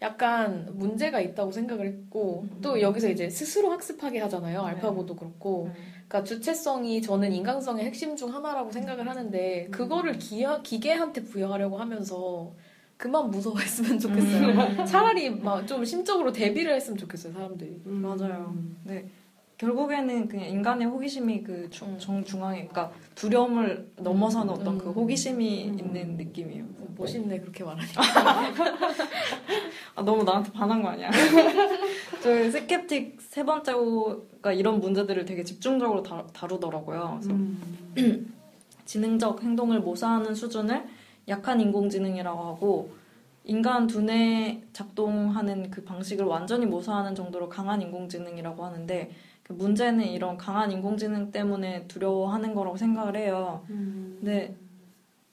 약간 0.00 0.68
문제가 0.74 1.20
있다고 1.20 1.50
생각을 1.50 1.86
했고 1.86 2.46
또 2.62 2.80
여기서 2.80 3.08
이제 3.08 3.28
스스로 3.30 3.70
학습하게 3.72 4.20
하잖아요 4.20 4.60
알파고도 4.62 5.16
그렇고 5.16 5.70
그러니까 6.08 6.24
주체성이 6.24 7.02
저는 7.02 7.32
인간성의 7.32 7.84
핵심 7.84 8.14
중 8.16 8.32
하나라고 8.32 8.70
생각을 8.70 9.08
하는데 9.08 9.66
그거를 9.70 10.18
기하, 10.18 10.62
기계한테 10.62 11.24
부여하려고 11.24 11.78
하면서 11.78 12.52
그만 12.96 13.30
무서워했으면 13.30 13.98
좋겠어요. 13.98 14.48
음. 14.48 14.84
차라리 14.86 15.30
막 15.30 15.66
좀 15.66 15.84
심적으로 15.84 16.32
대비를 16.32 16.74
했으면 16.74 16.96
좋겠어요 16.98 17.32
사람들이. 17.32 17.80
음. 17.86 18.02
맞아요. 18.02 18.54
네. 18.84 19.04
결국에는 19.58 20.28
그냥 20.28 20.48
인간의 20.48 20.86
호기심이 20.86 21.42
그 21.42 21.68
중, 21.68 21.88
음. 21.88 21.98
정중앙에, 21.98 22.68
그러니까 22.68 22.92
두려움을 23.16 23.90
넘어서는 23.96 24.50
어떤 24.50 24.74
음. 24.74 24.78
그 24.78 24.90
호기심이 24.92 25.68
음. 25.70 25.78
있는 25.78 26.16
느낌이에요. 26.16 26.64
멋있네 26.96 27.40
그렇게 27.40 27.64
말하니. 27.64 27.88
아, 29.96 30.02
너무 30.02 30.22
나한테 30.22 30.52
반한 30.52 30.80
거 30.80 30.90
아니야? 30.90 31.10
저 32.22 32.50
스캡틱 32.50 33.20
세 33.20 33.44
번째가 33.44 34.52
이런 34.52 34.80
문제들을 34.80 35.24
되게 35.24 35.42
집중적으로 35.42 36.04
다, 36.04 36.24
다루더라고요. 36.32 37.18
그래서 37.20 37.34
음. 37.34 38.32
지능적 38.86 39.42
행동을 39.42 39.80
모사하는 39.80 40.36
수준을 40.36 40.86
약한 41.26 41.60
인공지능이라고 41.60 42.40
하고 42.40 42.92
인간 43.44 43.86
두뇌 43.86 44.62
작동하는 44.72 45.70
그 45.70 45.82
방식을 45.82 46.24
완전히 46.26 46.66
모사하는 46.66 47.14
정도로 47.14 47.48
강한 47.48 47.82
인공지능이라고 47.82 48.64
하는데 48.64 49.10
그 49.10 49.37
문제는 49.48 50.04
이런 50.06 50.36
강한 50.36 50.70
인공지능 50.70 51.30
때문에 51.30 51.86
두려워하는 51.88 52.54
거라고 52.54 52.76
생각을 52.76 53.16
해요. 53.16 53.64
음. 53.70 54.16
근데 54.20 54.54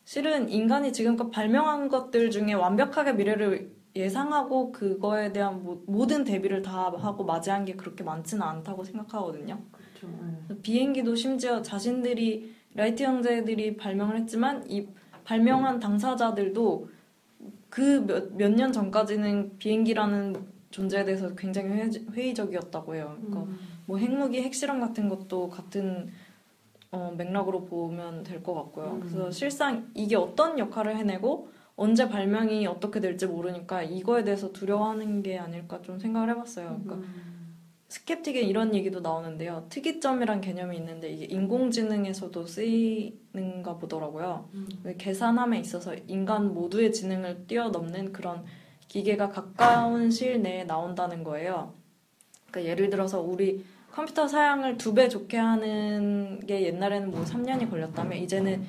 실은 0.06 0.50
인간이 0.50 0.94
지금껏 0.94 1.30
발명한 1.30 1.90
것들 1.90 2.32
중에 2.32 2.54
완벽하게 2.54 3.14
미래를 3.14 3.72
예상하고 3.96 4.72
그거에 4.72 5.32
대한 5.32 5.64
모- 5.64 5.82
모든 5.88 6.24
대비를 6.24 6.62
다 6.62 6.92
하고 6.98 7.24
맞이한 7.24 7.66
게 7.66 7.74
그렇게 7.76 8.04
많지는 8.04 8.44
않다고 8.44 8.84
생각하거든요. 8.84 9.58
그렇죠. 9.72 10.08
네. 10.50 10.56
비행기도 10.62 11.16
심지어 11.16 11.62
자신들이 11.62 12.54
라이트 12.74 13.04
형제들이 13.04 13.78
발명을 13.78 14.18
했지만 14.18 14.70
이 14.70 14.88
발명한 15.24 15.80
당사자들도 15.80 16.90
그 17.70 18.06
몇 18.38 18.50
년 18.52 18.72
전까지는 18.72 19.58
비행기라는 19.58 20.36
존재에 20.72 21.04
대해서 21.06 21.34
굉장히 21.36 21.70
회의- 21.70 22.06
회의적이었다고 22.12 22.96
해요. 22.96 23.16
그러니까 23.18 23.44
음. 23.44 23.58
뭐 23.86 23.98
핵무기, 23.98 24.42
핵실험 24.42 24.80
같은 24.80 25.10
것도 25.10 25.50
같은 25.50 26.10
어, 26.92 27.14
맥락으로 27.18 27.66
보면 27.66 28.24
될 28.24 28.42
것 28.42 28.54
같고요. 28.54 28.94
음. 28.94 29.00
그래서 29.02 29.32
실상 29.32 29.90
이게 29.94 30.16
어떤 30.16 30.58
역할을 30.60 30.98
해내고 30.98 31.50
언제 31.76 32.08
발명이 32.08 32.68
어떻게 32.68 33.02
될지 33.02 33.28
모르니까 33.28 33.84
이거에 33.84 34.24
대해서 34.24 34.54
두려워하는 34.54 35.22
게 35.24 35.38
아닐까 35.38 35.82
좀 35.82 36.00
생각을 36.00 36.30
해봤어요. 36.30 36.68
그러니까 36.84 36.96
음. 36.96 37.34
스캡틱에 37.90 38.42
이런 38.42 38.74
얘기도 38.74 39.00
나오는데요. 39.02 39.66
특이점이란 39.70 40.42
개념이 40.42 40.76
있는데 40.78 41.10
이게 41.12 41.26
인공지능에서도 41.26 42.46
쓰이는가 42.46 43.78
보더라고요. 43.78 44.50
음. 44.54 44.96
계산함에 44.98 45.60
있어서 45.60 45.96
인간 46.08 46.54
모두의 46.54 46.94
지능을 46.94 47.46
뛰어넘는 47.48 48.14
그런 48.14 48.46
기계가 48.88 49.30
가까운 49.30 50.10
시일 50.12 50.42
내에 50.42 50.64
나온다는 50.64 51.24
거예요. 51.24 51.74
그러니까 52.50 52.72
예를 52.72 52.90
들어서 52.90 53.22
우리 53.22 53.66
컴퓨터 53.96 54.28
사양을 54.28 54.78
두 54.78 54.94
배 54.94 55.08
좋게 55.08 55.38
하는 55.38 56.40
게 56.46 56.64
옛날에는 56.64 57.12
뭐 57.12 57.24
3년이 57.24 57.70
걸렸다면 57.70 58.18
이제는 58.18 58.64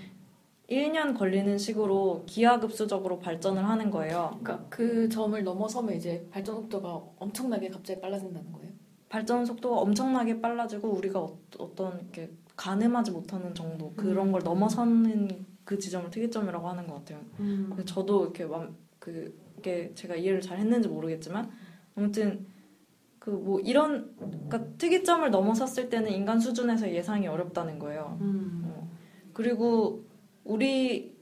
1년 0.71 1.17
걸리는 1.17 1.59
식으로 1.59 2.23
기하급수적으로 2.27 3.19
발전을 3.19 3.65
하는 3.69 3.91
거예요. 3.91 4.39
그러니까 4.43 4.67
그 4.69 5.09
점을 5.09 5.43
넘어서면 5.43 5.95
이제 5.97 6.27
발전 6.31 6.57
속도가 6.57 7.03
엄청나게 7.19 7.69
갑자기 7.69 8.01
빨라진다는 8.01 8.53
거예요. 8.53 8.71
발전 9.09 9.45
속도가 9.45 9.79
엄청나게 9.81 10.41
빨라지고 10.41 10.89
우리가 10.91 11.21
어, 11.21 11.75
떤 11.77 12.01
이렇게 12.01 12.31
가늠하지 12.57 13.11
못하는 13.13 13.55
정도 13.55 13.93
그런 13.97 14.33
걸 14.33 14.43
넘어서는 14.43 15.45
그 15.65 15.79
지점을 15.79 16.11
특이점이라고 16.11 16.69
하는 16.69 16.87
것 16.87 16.95
같아요. 16.97 17.21
음. 17.41 17.77
저도 17.85 18.25
이렇게 18.25 18.43
완- 18.45 18.75
그게 18.99 19.93
제가 19.95 20.17
이해를 20.17 20.41
잘 20.41 20.59
했는지 20.59 20.89
모르겠지만 20.89 21.51
아무튼 21.97 22.47
그 23.27 23.31
뭐 23.31 23.59
이런 23.59 24.15
그러니까 24.17 24.65
특이점을 24.79 25.29
넘어섰을 25.33 25.89
때는 25.91 26.13
인간 26.13 26.39
수준에서 26.39 26.93
예상이 26.93 27.27
어렵다는 27.27 27.81
거예요. 27.81 28.17
음. 28.21 28.63
어. 28.67 28.89
그리고 29.33 30.05
우리 30.45 31.17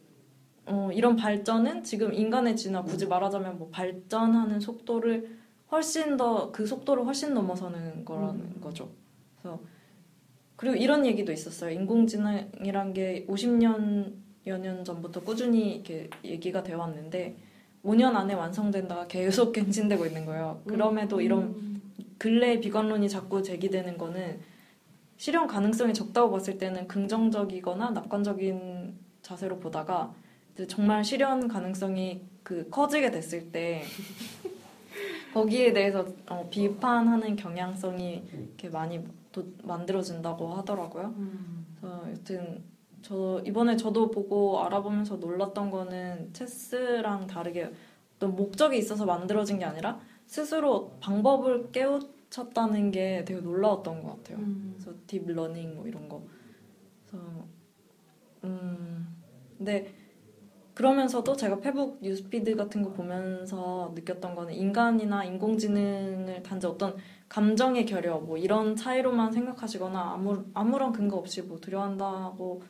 어, 0.66 0.90
이런 0.92 1.16
발전은 1.16 1.82
지금 1.82 2.12
인간의 2.12 2.56
진화 2.56 2.82
굳이 2.82 3.06
말하자면 3.06 3.56
뭐 3.58 3.70
발전하는 3.70 4.60
속도를 4.60 5.38
훨씬 5.72 6.18
더 6.18 6.52
그 6.52 6.66
속도를 6.66 7.06
훨씬 7.06 7.32
넘어서는 7.32 8.04
거라는 8.04 8.34
음. 8.40 8.60
거죠. 8.60 8.90
그래서 9.40 9.60
그리고 10.56 10.76
이런 10.76 11.06
얘기도 11.06 11.32
있었어요. 11.32 11.70
인공지능이란 11.70 12.92
게 12.92 13.24
50년 13.30 14.12
여 14.46 14.58
년 14.58 14.84
전부터 14.84 15.22
꾸준히 15.22 15.76
이렇게 15.76 16.10
얘기가 16.22 16.62
되어 16.62 16.76
왔는데 16.80 17.38
5년 17.82 18.14
안에 18.14 18.34
완성된다가 18.34 19.06
계속 19.06 19.52
갱신되고 19.56 20.04
있는 20.04 20.26
거예요. 20.26 20.60
그럼에도 20.66 21.22
이런 21.22 21.42
음. 21.44 21.73
근래 22.18 22.60
비관론이 22.60 23.08
자꾸 23.08 23.42
제기되는 23.42 23.98
거는 23.98 24.40
실현 25.16 25.46
가능성이 25.46 25.94
적다고 25.94 26.30
봤을 26.32 26.58
때는 26.58 26.88
긍정적이거나 26.88 27.90
낙관적인 27.90 28.94
자세로 29.22 29.58
보다가 29.58 30.12
정말 30.68 31.04
실현 31.04 31.48
가능성이 31.48 32.22
그 32.42 32.68
커지게 32.70 33.10
됐을 33.10 33.50
때 33.50 33.82
거기에 35.32 35.72
대해서 35.72 36.06
어, 36.28 36.46
비판하는 36.50 37.34
경향성이 37.34 38.22
이렇게 38.32 38.68
많이 38.68 39.04
도- 39.32 39.52
만들어진다고 39.64 40.54
하더라고요. 40.54 41.12
음. 41.16 41.66
그래서 41.80 42.10
여튼 42.10 42.62
저 43.02 43.42
이번에 43.44 43.76
저도 43.76 44.10
보고 44.10 44.62
알아보면서 44.64 45.16
놀랐던 45.16 45.70
거는 45.70 46.30
체스랑 46.32 47.26
다르게 47.26 47.70
어떤 48.16 48.36
목적이 48.36 48.78
있어서 48.78 49.04
만들어진 49.04 49.58
게 49.58 49.64
아니라 49.64 49.98
스스로 50.26 50.96
방법을 51.00 51.70
깨우쳐 51.72 52.14
쳤다는 52.34 52.90
게 52.90 53.24
되게 53.24 53.40
놀라웠던 53.40 54.02
것 54.02 54.16
같아요. 54.16 54.38
음. 54.38 54.74
그래서 54.76 54.92
deep 55.06 55.24
learning 55.24 55.76
뭐 55.76 55.86
이런 55.86 56.08
거. 56.08 56.20
그래서 57.06 57.46
음 58.42 59.22
근데 59.56 59.94
그러면서도 60.74 61.36
제가 61.36 61.60
페북 61.60 61.98
newsfeed 62.02 62.56
같은 62.56 62.82
거 62.82 62.90
보면서 62.90 63.92
느꼈던 63.94 64.34
거는 64.34 64.52
인간이나 64.54 65.24
인공지능을 65.24 66.42
단지 66.42 66.66
어떤 66.66 66.96
감정의 67.28 67.86
결여 67.86 68.18
뭐 68.18 68.36
이런 68.36 68.74
차이로만 68.74 69.30
생각하시거나 69.30 70.14
아무 70.14 70.44
아무런 70.54 70.92
근거 70.92 71.16
없이 71.16 71.42
뭐 71.42 71.60
두려워한다고 71.60 72.64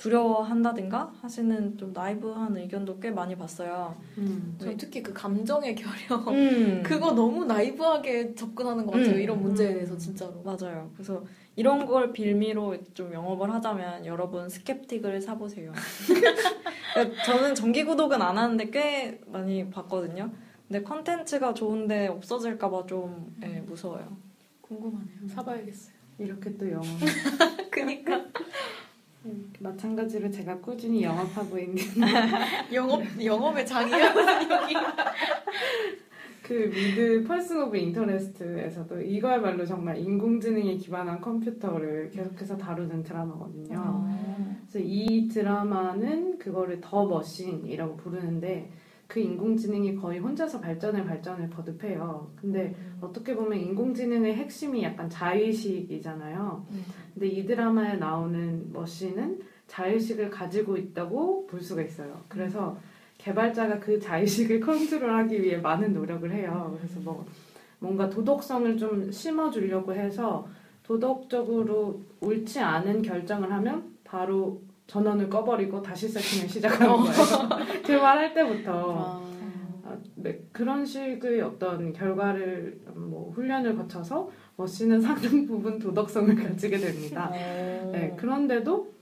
두려워한다든가 0.00 1.12
하시는 1.20 1.76
좀 1.76 1.92
나이브한 1.92 2.56
의견도 2.56 2.98
꽤 3.00 3.10
많이 3.10 3.36
봤어요. 3.36 3.94
음. 4.16 4.56
저 4.58 4.74
특히 4.74 5.02
그 5.02 5.12
감정의 5.12 5.74
결여 5.74 6.16
음. 6.30 6.80
그거 6.82 7.12
너무 7.12 7.44
나이브하게 7.44 8.34
접근하는 8.34 8.86
것 8.86 8.92
같아요. 8.92 9.16
음. 9.16 9.20
이런 9.20 9.42
문제에 9.42 9.74
대해서 9.74 9.98
진짜로. 9.98 10.42
맞아요. 10.42 10.90
그래서 10.94 11.22
이런 11.54 11.84
걸 11.84 12.14
빌미로 12.14 12.78
좀 12.94 13.12
영업을 13.12 13.52
하자면 13.52 14.06
여러분 14.06 14.48
스캡틱을 14.48 15.20
사보세요. 15.20 15.70
저는 17.26 17.54
정기 17.54 17.84
구독은 17.84 18.22
안 18.22 18.38
하는데 18.38 18.70
꽤 18.70 19.20
많이 19.26 19.68
봤거든요. 19.68 20.30
근데 20.66 20.82
컨텐츠가 20.82 21.52
좋은데 21.52 22.06
없어질까봐 22.06 22.86
좀 22.86 23.36
예, 23.42 23.60
무서워요. 23.60 24.16
궁금하네요. 24.62 25.28
사봐야겠어요. 25.28 25.94
이렇게 26.18 26.56
또 26.56 26.70
영업. 26.70 26.86
그니까 27.70 28.24
음, 29.26 29.52
마찬가지로 29.60 30.30
제가 30.30 30.58
꾸준히 30.58 31.02
영업하고 31.02 31.58
있는 31.58 31.76
영업 32.72 33.02
영업의 33.22 33.66
장이야 33.66 33.98
여기. 33.98 34.74
그 36.42 36.68
미드 36.68 37.22
Person 37.22 37.52
of 37.62 37.76
Interest에서도 37.76 39.02
이거야말로 39.02 39.64
정말 39.64 39.98
인공지능에 39.98 40.74
기반한 40.76 41.20
컴퓨터를 41.20 42.10
계속해서 42.10 42.56
다루는 42.56 43.04
드라마거든요. 43.04 43.78
아. 43.78 44.56
그래서 44.62 44.84
이 44.84 45.28
드라마는 45.28 46.38
그거를 46.38 46.80
the 46.80 47.06
machine이라고 47.06 47.96
부르는데 47.96 48.72
그 49.10 49.18
인공지능이 49.18 49.96
거의 49.96 50.20
혼자서 50.20 50.60
발전을 50.60 51.04
발전을 51.04 51.50
거듭해요. 51.50 52.30
근데 52.36 52.72
어떻게 53.00 53.34
보면 53.34 53.58
인공지능의 53.58 54.36
핵심이 54.36 54.84
약간 54.84 55.10
자의식이잖아요. 55.10 56.66
음. 56.70 56.84
근데 57.12 57.26
이 57.26 57.44
드라마에 57.44 57.96
나오는 57.96 58.72
머신은 58.72 59.40
자의식을 59.66 60.30
가지고 60.30 60.76
있다고 60.76 61.48
볼 61.48 61.60
수가 61.60 61.82
있어요. 61.82 62.22
그래서 62.28 62.78
개발자가 63.18 63.80
그 63.80 63.98
자의식을 63.98 64.60
컨트롤하기 64.64 65.42
위해 65.42 65.56
많은 65.56 65.92
노력을 65.92 66.30
해요. 66.30 66.76
그래서 66.78 67.00
뭐 67.00 67.26
뭔가 67.80 68.08
도덕성을 68.08 68.76
좀 68.76 69.10
심어주려고 69.10 69.92
해서 69.92 70.46
도덕적으로 70.84 72.00
옳지 72.20 72.60
않은 72.60 73.02
결정을 73.02 73.50
하면 73.50 73.96
바로 74.04 74.62
전원을 74.90 75.30
꺼버리고 75.30 75.80
다시 75.80 76.08
세팅을 76.08 76.48
시작하는 76.48 76.96
거예요. 76.96 77.48
그 77.86 77.92
말할 77.92 78.34
때부터. 78.34 78.96
아. 78.98 79.30
아, 79.84 79.96
네, 80.16 80.42
그런 80.50 80.84
식의 80.84 81.40
어떤 81.42 81.92
결과를 81.92 82.80
뭐 82.96 83.30
훈련을 83.30 83.76
거쳐서 83.76 84.28
머신은 84.56 85.00
상당 85.00 85.46
부분 85.46 85.78
도덕성을 85.78 86.34
가지게 86.34 86.78
됩니다. 86.78 87.30
네, 87.30 88.14
그런데도 88.16 88.92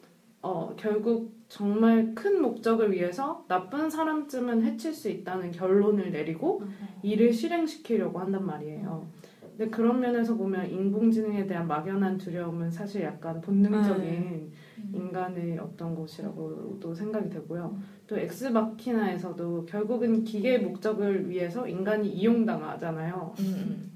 어, 0.43 0.75
결국 0.77 1.33
정말 1.49 2.15
큰 2.15 2.43
목적을 2.43 2.93
위해서 2.93 3.45
나쁜 3.49 3.89
사람쯤은 3.89 4.65
해칠 4.65 4.93
수 4.93 5.09
있다는 5.09 5.53
결론을 5.53 6.13
내리고 6.13 6.63
이를 7.03 7.33
실행시키려고 7.33 8.19
한단 8.19 8.45
말이에요. 8.45 9.09
근데 9.57 9.71
그런 9.71 10.01
면에서 10.01 10.37
보면 10.37 10.71
인공지능에 10.71 11.47
대한 11.47 11.67
막연한 11.67 12.19
두려움은 12.19 12.71
사실 12.71 13.03
약간 13.03 13.41
본능적인 13.41 14.53
인간의 14.93 15.59
어떤 15.59 15.95
것이라고도 15.95 16.95
생각이 16.95 17.29
되고요. 17.31 17.79
또 18.07 18.19
엑스마키나에서도 18.19 19.67
결국은 19.67 20.25
기계의 20.25 20.63
목적을 20.63 21.29
위해서 21.29 21.69
인간이 21.69 22.09
이용당하잖아요. 22.09 23.35
음, 23.41 23.93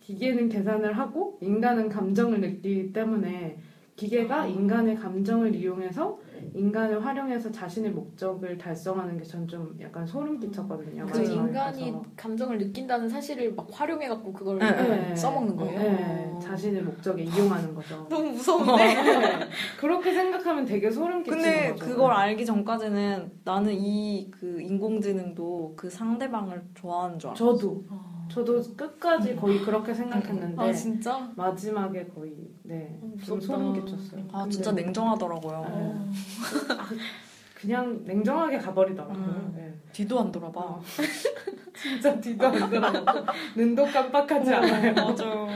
기계는 0.00 0.48
계산을 0.48 0.92
하고 0.94 1.38
인간은 1.40 1.88
감정을 1.88 2.40
느끼기 2.40 2.92
때문에 2.92 3.58
기계가 3.96 4.46
인간의 4.46 4.96
감정을 4.96 5.54
이용해서 5.54 6.18
인간을 6.54 7.04
활용해서 7.04 7.50
자신의 7.50 7.90
목적을 7.90 8.56
달성하는 8.56 9.18
게 9.18 9.24
전 9.24 9.46
좀 9.48 9.76
약간 9.80 10.06
소름 10.06 10.38
끼쳤거든요. 10.38 11.04
그 11.06 11.22
인간이 11.22 11.90
가서. 11.92 12.04
감정을 12.16 12.58
느낀다는 12.58 13.08
사실을 13.08 13.52
막 13.54 13.66
활용해갖고 13.70 14.32
그걸 14.32 14.58
네, 14.58 14.70
네. 14.70 15.16
써먹는 15.16 15.56
거예요. 15.56 15.80
네, 15.80 16.30
어. 16.34 16.38
자신의 16.40 16.82
목적에 16.82 17.24
이용하는 17.24 17.74
거죠. 17.74 18.06
너무 18.08 18.30
무서운데. 18.30 18.72
네, 18.76 19.40
그렇게 19.80 20.12
생각하면 20.12 20.64
되게 20.64 20.90
소름 20.90 21.22
끼치는 21.24 21.42
근데 21.42 21.70
거죠. 21.72 21.84
그걸 21.84 22.12
알기 22.12 22.46
전까지는 22.46 23.32
나는 23.44 23.72
이 23.74 24.30
그 24.30 24.60
인공지능도 24.60 25.74
그 25.76 25.90
상대방을 25.90 26.62
좋아하는 26.74 27.18
줄 27.18 27.30
알았어. 27.30 27.52
저도 27.58 27.84
저도 28.28 28.62
끝까지 28.76 29.36
거의 29.36 29.60
그렇게 29.60 29.92
생각했는데 29.94 30.62
아 30.62 30.72
진짜? 30.72 31.30
마지막에 31.36 32.06
거의 32.06 32.34
네, 32.62 32.98
어, 33.02 33.12
좀 33.24 33.38
무섭다. 33.38 33.46
소름 33.46 33.72
끼쳤어요. 33.74 34.28
아 34.32 34.46
진짜 34.48 34.72
냉정하더라고요. 34.72 35.60
네. 35.60 35.68
어. 35.70 36.10
그냥 37.54 38.04
냉정하게 38.04 38.58
가버리더라고요. 38.58 39.16
음. 39.16 39.52
네. 39.56 39.74
뒤도 39.92 40.20
안 40.20 40.32
돌아봐. 40.32 40.60
어. 40.60 40.82
진짜 41.74 42.18
뒤도 42.20 42.46
안 42.46 42.70
돌아보고 42.70 43.26
눈도 43.56 43.84
깜빡하지 43.86 44.52
않아요. 44.52 44.94
맞아요. 44.94 45.48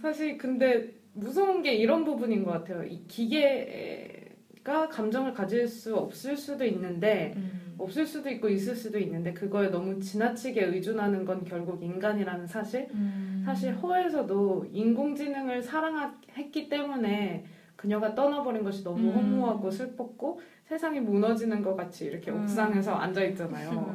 사실 0.00 0.36
근데 0.38 0.90
무서운 1.12 1.62
게 1.62 1.74
이런 1.74 2.04
부분인 2.04 2.44
것 2.44 2.52
같아요. 2.52 2.82
이 2.84 3.04
기계 3.06 4.23
가 4.64 4.88
감정을 4.88 5.34
가질 5.34 5.68
수 5.68 5.94
없을 5.94 6.34
수도 6.36 6.64
있는데 6.64 7.34
음. 7.36 7.74
없을 7.76 8.06
수도 8.06 8.30
있고 8.30 8.48
있을 8.48 8.74
수도 8.74 8.98
있는데 8.98 9.34
그거에 9.34 9.68
너무 9.68 10.00
지나치게 10.00 10.64
의존하는 10.64 11.26
건 11.26 11.44
결국 11.44 11.82
인간이라는 11.82 12.46
사실. 12.46 12.88
음. 12.94 13.42
사실 13.44 13.74
허에서도 13.74 14.68
인공지능을 14.72 15.62
사랑했기 15.62 16.70
때문에 16.70 17.44
그녀가 17.76 18.14
떠나버린 18.14 18.64
것이 18.64 18.82
너무 18.82 19.10
음. 19.10 19.14
허무하고 19.14 19.70
슬펐고 19.70 20.40
세상이 20.64 21.00
무너지는 21.00 21.60
것 21.60 21.76
같이 21.76 22.06
이렇게 22.06 22.30
음. 22.30 22.40
옥상에서 22.40 22.94
앉아 22.94 23.22
있잖아요. 23.24 23.94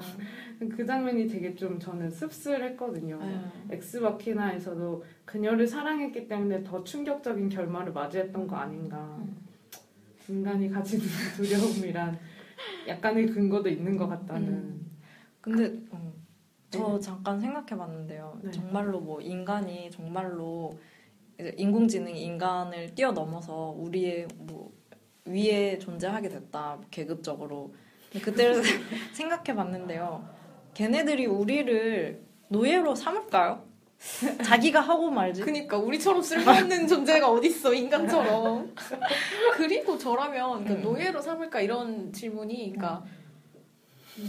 음. 0.61 0.69
그 0.69 0.85
장면이 0.85 1.27
되게 1.27 1.55
좀 1.55 1.79
저는 1.79 2.11
씁쓸했거든요. 2.11 3.17
네. 3.17 3.41
엑스마키나에서도 3.71 5.03
그녀를 5.25 5.65
사랑했기 5.65 6.27
때문에 6.27 6.63
더 6.63 6.83
충격적인 6.83 7.49
결말을 7.49 7.91
맞이했던 7.91 8.45
거 8.45 8.57
아닌가. 8.57 9.17
인간이 10.29 10.69
가지는 10.69 11.03
두려움이란 11.35 12.17
약간의 12.87 13.27
근거도 13.27 13.67
있는 13.67 13.97
것 13.97 14.07
같다는. 14.07 14.47
음. 14.47 14.97
근데 15.41 15.81
어, 15.91 16.13
저 16.69 16.99
잠깐 16.99 17.39
생각해봤는데요. 17.39 18.39
네. 18.43 18.51
정말로 18.51 18.99
뭐 19.01 19.19
인간이 19.19 19.89
정말로 19.89 20.77
인공지능이 21.39 22.21
인간을 22.21 22.93
뛰어넘어서 22.95 23.73
우리의 23.77 24.27
뭐 24.35 24.71
위에 25.25 25.79
존재하게 25.79 26.29
됐다 26.29 26.79
계급적으로. 26.91 27.73
그때를 28.23 28.61
생각해봤는데요. 29.13 30.27
걔네들이 30.73 31.25
우리를 31.27 32.23
노예로 32.49 32.95
삼을까요? 32.95 33.68
자기가 34.43 34.79
하고 34.79 35.09
말지. 35.09 35.41
그니까 35.41 35.77
우리처럼 35.77 36.21
쓸모없는 36.21 36.87
존재가 36.87 37.29
어딨어 37.29 37.73
인간처럼. 37.73 38.73
그리고 39.53 39.97
저라면 39.97 40.63
그러니까 40.63 40.73
음. 40.75 40.81
노예로 40.81 41.21
삼을까 41.21 41.61
이런 41.61 42.11
질문이 42.13 42.73
그러니까 42.75 43.03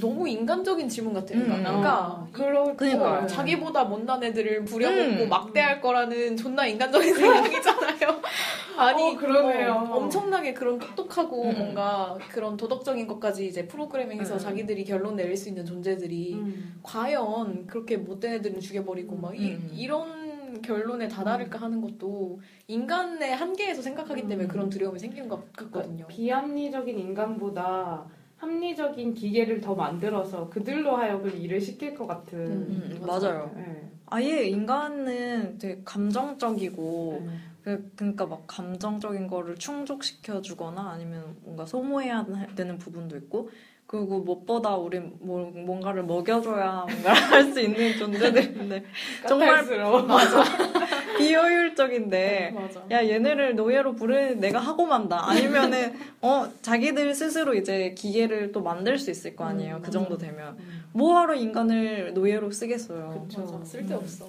너무 0.00 0.28
인간적인 0.28 0.88
질문 0.88 1.14
같아요. 1.14 1.38
음, 1.38 1.44
그러니까, 1.46 1.70
음. 1.70 1.72
그러니까 1.72 2.28
그러, 2.32 2.76
그러니까요. 2.76 3.24
어, 3.24 3.26
자기보다 3.26 3.84
못난 3.84 4.22
애들을 4.22 4.64
부려먹고 4.64 5.24
음. 5.24 5.28
막대할 5.28 5.80
거라는 5.80 6.36
존나 6.36 6.66
인간적인 6.66 7.14
생각이잖아요. 7.14 8.20
아니 8.80 9.14
어, 9.14 9.16
그러네요. 9.16 9.72
어, 9.72 9.96
엄청나게 9.96 10.54
그런 10.54 10.78
똑똑하고 10.78 11.50
음. 11.50 11.54
뭔가 11.56 12.18
그런 12.30 12.56
도덕적인 12.56 13.06
것까지 13.06 13.46
이제 13.46 13.66
프로그래밍해서 13.66 14.34
음. 14.34 14.38
자기들이 14.38 14.84
결론 14.84 15.16
내릴 15.16 15.36
수 15.36 15.48
있는 15.48 15.64
존재들이 15.64 16.34
음. 16.34 16.80
과연 16.82 17.66
그렇게 17.66 17.96
못된 17.96 18.34
애들은 18.34 18.60
죽여버리고 18.60 19.16
막 19.16 19.38
이, 19.38 19.52
음. 19.52 19.70
이런 19.72 20.62
결론에 20.62 21.08
다다를까 21.08 21.60
하는 21.60 21.80
것도 21.80 22.40
인간의 22.66 23.34
한계에서 23.34 23.82
생각하기 23.82 24.22
때문에 24.22 24.44
음. 24.44 24.48
그런 24.48 24.70
두려움이 24.70 24.98
생긴 24.98 25.28
것 25.28 25.52
같거든요. 25.52 26.06
비합리적인 26.08 26.98
인간보다 26.98 28.06
합리적인 28.38 29.14
기계를 29.14 29.60
더 29.60 29.74
만들어서 29.74 30.48
그들로 30.48 30.96
하여금 30.96 31.30
일을 31.36 31.60
시킬 31.60 31.94
것 31.94 32.06
같은. 32.06 32.38
음, 32.38 32.98
음, 33.00 33.06
맞아요. 33.06 33.52
네. 33.54 33.90
아예 34.06 34.44
인간은 34.44 35.58
되게 35.58 35.82
감정적이고 35.84 37.22
네. 37.26 37.32
그- 37.76 37.92
그러니까 37.96 38.26
막 38.26 38.44
감정적인 38.46 39.28
거를 39.28 39.56
충족시켜 39.56 40.42
주거나 40.42 40.90
아니면 40.90 41.36
뭔가 41.42 41.64
소모해야 41.66 42.26
되는 42.56 42.78
부분도 42.78 43.16
있고 43.18 43.50
그리고 43.86 44.20
무엇보다 44.20 44.76
우리 44.76 45.00
뭐, 45.00 45.50
뭔가를 45.50 46.04
먹여줘야 46.04 46.86
뭔가를 46.88 47.20
할수 47.54 47.60
있는 47.60 47.96
존재들인데 47.98 48.84
정말 49.28 49.48
까탈스러워. 49.56 50.06
비효율적인데. 51.18 52.52
맞아. 52.54 52.84
야 52.90 53.06
얘네를 53.06 53.56
노예로 53.56 53.94
부르는 53.96 54.40
내가 54.40 54.58
하고 54.60 54.86
만다. 54.86 55.28
아니면은 55.28 55.94
어 56.22 56.48
자기들 56.62 57.14
스스로 57.14 57.54
이제 57.54 57.94
기계를 57.96 58.52
또 58.52 58.62
만들 58.62 58.98
수 58.98 59.10
있을 59.10 59.34
거 59.36 59.44
아니에요. 59.44 59.76
음, 59.76 59.82
그 59.82 59.90
정도 59.90 60.16
되면. 60.16 60.56
뭐하러 60.92 61.34
인간을 61.34 62.14
노예로 62.14 62.50
쓰겠어요. 62.52 63.26
그쵸. 63.28 63.40
맞아. 63.42 63.64
쓸데없어. 63.64 64.28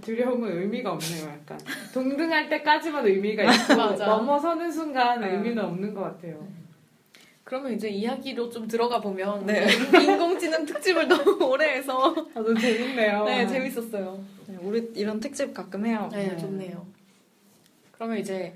두려움은 0.00 0.56
의미가 0.60 0.92
없네요, 0.92 1.28
약간. 1.28 1.58
동등할 1.92 2.48
때까지만 2.48 3.06
의미가 3.06 3.42
있고. 3.44 3.74
넘어서는 3.98 4.70
순간 4.70 5.20
네. 5.20 5.32
의미는 5.32 5.64
없는 5.64 5.94
것 5.94 6.02
같아요. 6.02 6.46
그러면 7.42 7.72
이제 7.72 7.88
이야기로 7.88 8.48
좀 8.50 8.68
들어가 8.68 9.00
보면 9.00 9.44
네. 9.46 9.66
인공지능 10.00 10.64
특집을 10.64 11.08
너무 11.08 11.42
오래 11.50 11.72
해서 11.78 12.14
아, 12.34 12.40
너무 12.40 12.56
재밌네요. 12.56 13.24
네 13.24 13.46
재밌었어요. 13.46 14.24
네, 14.46 14.56
우리 14.60 14.92
이런 14.94 15.18
특집 15.18 15.52
가끔 15.52 15.84
해요 15.84 16.08
네, 16.12 16.28
네. 16.28 16.36
좋네요. 16.36 16.86
그러면 17.90 18.18
이제 18.18 18.54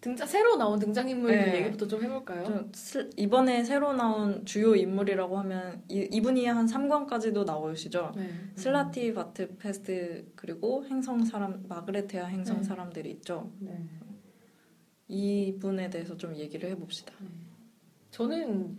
등장 0.00 0.26
새로 0.26 0.56
나온 0.56 0.78
등장인물 0.78 1.30
네. 1.30 1.56
얘기부터 1.58 1.86
좀 1.86 2.02
해볼까요? 2.02 2.44
좀 2.44 2.70
슬- 2.74 3.10
이번에 3.16 3.62
새로 3.64 3.92
나온 3.92 4.44
주요 4.46 4.74
인물이라고 4.74 5.38
하면 5.40 5.82
이, 5.88 6.08
이분이 6.10 6.46
한 6.46 6.64
3권까지도 6.66 7.44
나오시죠 7.44 8.12
네. 8.16 8.30
슬라티 8.54 9.12
바트 9.12 9.56
페스트 9.58 10.32
그리고 10.34 10.84
행성 10.86 11.22
사람 11.24 11.64
마그레테아 11.68 12.26
행성 12.26 12.58
네. 12.58 12.62
사람들이 12.62 13.10
있죠 13.10 13.52
네. 13.58 13.78
이분에 15.08 15.90
대해서 15.90 16.16
좀 16.16 16.34
얘기를 16.36 16.70
해봅시다 16.70 17.12
저는 18.10 18.78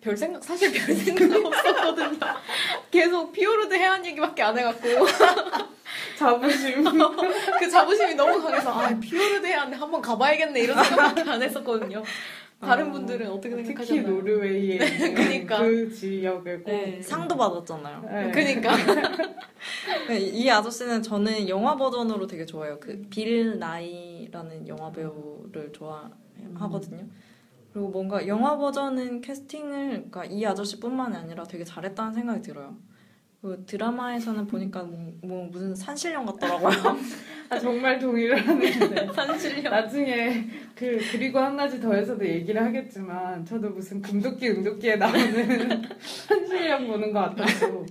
별 0.00 0.16
생각 0.16 0.42
사실 0.44 0.72
별 0.72 0.94
생각 0.94 1.44
없었거든요. 1.46 2.18
계속 2.90 3.32
피오르드 3.32 3.74
해안 3.74 4.04
얘기밖에 4.06 4.42
안 4.42 4.56
해갖고 4.58 4.88
자부심. 6.18 6.84
그 7.58 7.68
자부심이 7.70 8.14
너무 8.14 8.40
강해서 8.40 8.70
아 8.70 8.88
피오르드 9.00 9.46
해안 9.46 9.72
한번 9.74 10.00
가봐야겠네 10.00 10.60
이런 10.60 10.82
생각밖에 10.84 11.28
안 11.30 11.42
했었거든요. 11.42 12.02
다른 12.60 12.88
어, 12.88 12.92
분들은 12.92 13.30
어떻게 13.30 13.50
특히 13.50 13.66
생각하셨나요? 13.66 14.08
노르웨이에 14.08 14.74
있는 14.84 15.14
그니까. 15.14 15.58
그 15.58 15.92
지역을 15.94 16.64
꼭. 16.64 16.70
네. 16.72 17.00
상도 17.00 17.36
받았잖아요 17.36 18.02
네. 18.10 18.30
그니까 18.32 18.74
네, 20.08 20.18
이 20.18 20.50
아저씨는 20.50 21.00
저는 21.02 21.48
영화 21.48 21.76
버전으로 21.76 22.26
되게 22.26 22.44
좋아해요. 22.46 22.80
그 22.80 23.00
빌 23.10 23.58
나이라는 23.60 24.66
영화 24.66 24.90
배우를 24.90 25.72
좋아하거든요. 25.72 27.04
그리고 27.78 27.90
뭔가 27.90 28.26
영화 28.26 28.56
버전은 28.56 29.20
캐스팅을 29.20 29.88
그러니까 30.10 30.24
이 30.24 30.44
아저씨뿐만이 30.44 31.14
아니라 31.14 31.44
되게 31.44 31.62
잘했다는 31.62 32.12
생각이 32.12 32.42
들어요. 32.42 32.76
그 33.40 33.62
드라마에서는 33.66 34.48
보니까 34.48 34.82
뭐, 34.82 35.14
뭐 35.22 35.46
무슨 35.46 35.76
산신령 35.76 36.26
같더라고요. 36.26 36.72
아, 37.48 37.56
정말 37.56 38.00
동의를 38.00 38.36
하는데. 38.36 39.12
산신령 39.14 39.70
나중에 39.70 40.48
그 40.74 40.98
그리고 41.12 41.38
한 41.38 41.56
가지 41.56 41.80
더해서도 41.80 42.26
얘기를 42.26 42.60
하겠지만 42.60 43.44
저도 43.44 43.70
무슨 43.70 44.02
금도끼 44.02 44.48
은도끼에 44.48 44.96
나오는 44.96 45.70
한실력 46.28 46.84
보는 46.84 47.12
것 47.12 47.36
같았고 47.36 47.86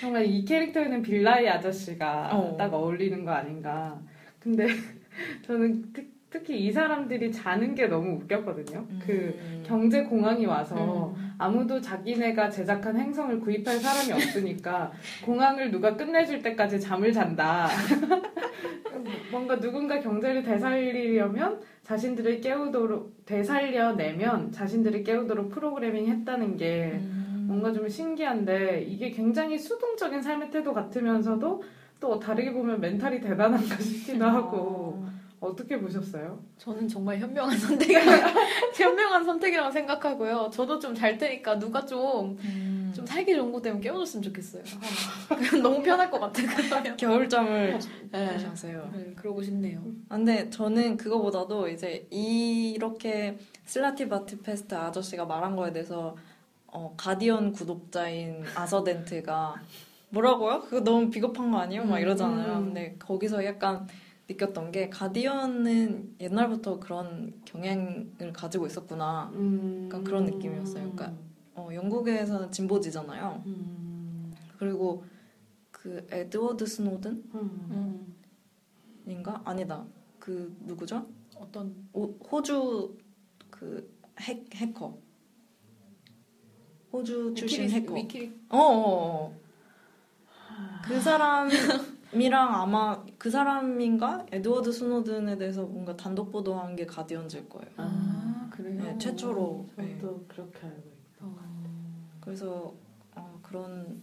정말 0.00 0.26
이 0.26 0.44
캐릭터에는 0.44 1.00
빌라이 1.00 1.48
아저씨가 1.48 2.30
어. 2.32 2.56
딱 2.58 2.74
어울리는 2.74 3.24
거 3.24 3.30
아닌가 3.30 4.00
근데 4.40 4.66
저는 5.46 5.92
특, 5.92 6.17
특히 6.30 6.58
이 6.58 6.70
사람들이 6.70 7.32
자는 7.32 7.74
게 7.74 7.86
너무 7.86 8.16
웃겼거든요 8.16 8.86
그 9.04 9.12
음. 9.12 9.62
경제 9.66 10.02
공항이 10.02 10.44
와서 10.44 11.14
음. 11.16 11.34
아무도 11.38 11.80
자기네가 11.80 12.50
제작한 12.50 12.98
행성을 12.98 13.40
구입할 13.40 13.78
사람이 13.78 14.12
없으니까 14.12 14.92
공항을 15.24 15.70
누가 15.70 15.96
끝내줄 15.96 16.42
때까지 16.42 16.80
잠을 16.80 17.12
잔다. 17.12 17.68
뭔가 19.30 19.60
누군가 19.60 20.00
경제를 20.00 20.42
되살리려면 20.42 21.60
자신들을 21.84 22.40
깨우도록 22.40 23.24
되살려내면 23.24 24.50
자신들을 24.50 25.04
깨우도록 25.04 25.50
프로그래밍 25.50 26.08
했다는 26.08 26.56
게 26.56 26.98
음. 27.00 27.44
뭔가 27.46 27.72
좀 27.72 27.88
신기한데 27.88 28.84
이게 28.88 29.10
굉장히 29.10 29.56
수동적인 29.56 30.20
삶의 30.20 30.50
태도 30.50 30.74
같으면서도 30.74 31.62
또 32.00 32.18
다르게 32.18 32.52
보면 32.52 32.80
멘탈이 32.80 33.20
대단한가 33.20 33.76
싶기도 33.76 34.24
하고 34.24 35.04
어떻게 35.40 35.78
보셨어요? 35.80 36.42
저는 36.58 36.88
정말 36.88 37.18
현명한 37.18 37.56
선택 37.58 37.90
현명한 38.74 39.24
선택이라고 39.24 39.70
생각하고요. 39.70 40.50
저도 40.52 40.78
좀 40.78 40.94
잘 40.94 41.16
테니까 41.16 41.58
누가 41.58 41.84
좀좀 41.86 42.38
음. 42.44 42.92
살기 43.06 43.34
좋은 43.34 43.52
곳 43.52 43.62
되면 43.62 43.80
깨워줬으면 43.80 44.22
좋겠어요. 44.22 44.64
너무 45.62 45.80
편할 45.82 46.10
것 46.10 46.18
같아 46.18 46.42
그러면. 46.42 46.96
겨울잠을 46.98 47.78
네. 48.10 48.38
자세요. 48.38 48.90
네, 48.92 49.12
그러고 49.14 49.42
싶네요. 49.42 49.80
아, 50.08 50.16
근데 50.16 50.50
저는 50.50 50.96
그거보다도 50.96 51.68
이제 51.68 52.06
이렇게 52.10 53.38
슬라티 53.64 54.08
바트 54.08 54.40
페스트 54.40 54.74
아저씨가 54.74 55.24
말한 55.26 55.54
거에 55.54 55.72
대해서 55.72 56.16
어, 56.66 56.94
가디언 56.96 57.52
구독자인 57.52 58.44
아서덴트가 58.54 59.54
뭐라고요? 60.10 60.62
그거 60.62 60.80
너무 60.80 61.10
비겁한 61.10 61.50
거 61.50 61.58
아니에요? 61.58 61.84
막 61.84 62.00
이러잖아요. 62.00 62.58
음. 62.58 62.64
근데 62.66 62.96
거기서 62.98 63.44
약간 63.44 63.86
느꼈던 64.28 64.72
게 64.72 64.90
가디언은 64.90 66.16
옛날부터 66.20 66.78
그런 66.78 67.40
경향을 67.46 68.32
가지고 68.34 68.66
있었구나. 68.66 69.30
음... 69.34 69.84
약간 69.86 70.04
그런 70.04 70.24
느낌이었어요. 70.26 70.92
그러니까 70.92 71.14
어, 71.54 71.68
영국에서는 71.72 72.52
진보지잖아요. 72.52 73.42
음... 73.46 74.34
그리고 74.58 75.04
그 75.70 76.06
에드워드 76.10 76.66
스노든인가? 76.66 77.38
음... 77.38 78.14
음, 79.06 79.24
아니다. 79.44 79.86
그 80.18 80.54
누구죠? 80.60 81.06
어떤 81.36 81.74
오- 81.94 82.12
호주 82.30 82.98
그 83.50 83.90
핵, 84.20 84.44
해커. 84.54 84.98
호주 86.92 87.32
출신 87.34 87.64
위키리- 87.66 87.70
해커. 87.70 87.94
위키 87.94 88.32
어, 88.50 88.58
어, 88.58 89.24
어. 89.30 89.38
그 90.84 91.00
사람 91.00 91.48
이랑 92.12 92.54
아마 92.54 93.04
그 93.18 93.30
사람인가 93.30 94.26
에드워드 94.32 94.72
스노든에 94.72 95.36
대해서 95.36 95.62
뭔가 95.64 95.96
단독 95.96 96.30
보도한 96.30 96.74
게 96.76 96.86
가디언즈일 96.86 97.48
거예요. 97.48 97.70
아 97.76 98.48
그래요. 98.50 98.82
네, 98.82 98.98
최초로. 98.98 99.66
네. 99.76 99.98
저도 100.00 100.24
그렇게 100.28 100.58
알고 100.66 100.78
있어요. 100.78 101.20
어, 101.20 101.36
그래서 102.20 102.74
어, 103.14 103.38
그런 103.42 104.02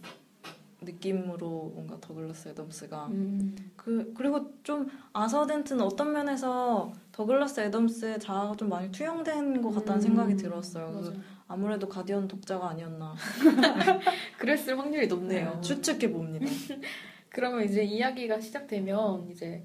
느낌으로 0.80 1.72
뭔가 1.74 1.96
더글라스 2.00 2.50
애덤스가 2.50 3.06
음, 3.06 3.56
그 3.76 4.12
그리고 4.14 4.52
좀 4.62 4.86
아서덴트는 5.12 5.82
어떤 5.84 6.12
면에서 6.12 6.92
더글라스 7.12 7.60
애덤스의 7.60 8.20
자아가 8.20 8.54
좀 8.56 8.68
많이 8.68 8.92
투영된 8.92 9.62
것 9.62 9.70
같다는 9.72 10.00
음, 10.00 10.02
생각이 10.02 10.36
들었어요. 10.36 10.92
그래서. 10.92 11.12
아무래도 11.48 11.88
가디언 11.88 12.26
독자가 12.26 12.70
아니었나 12.70 13.14
그랬을 14.38 14.76
확률이 14.76 15.06
높네요. 15.06 15.60
추측해 15.62 16.10
봅니다. 16.10 16.44
그러면 17.36 17.64
이제 17.64 17.84
이야기가 17.84 18.40
시작되면 18.40 19.28
이제 19.30 19.62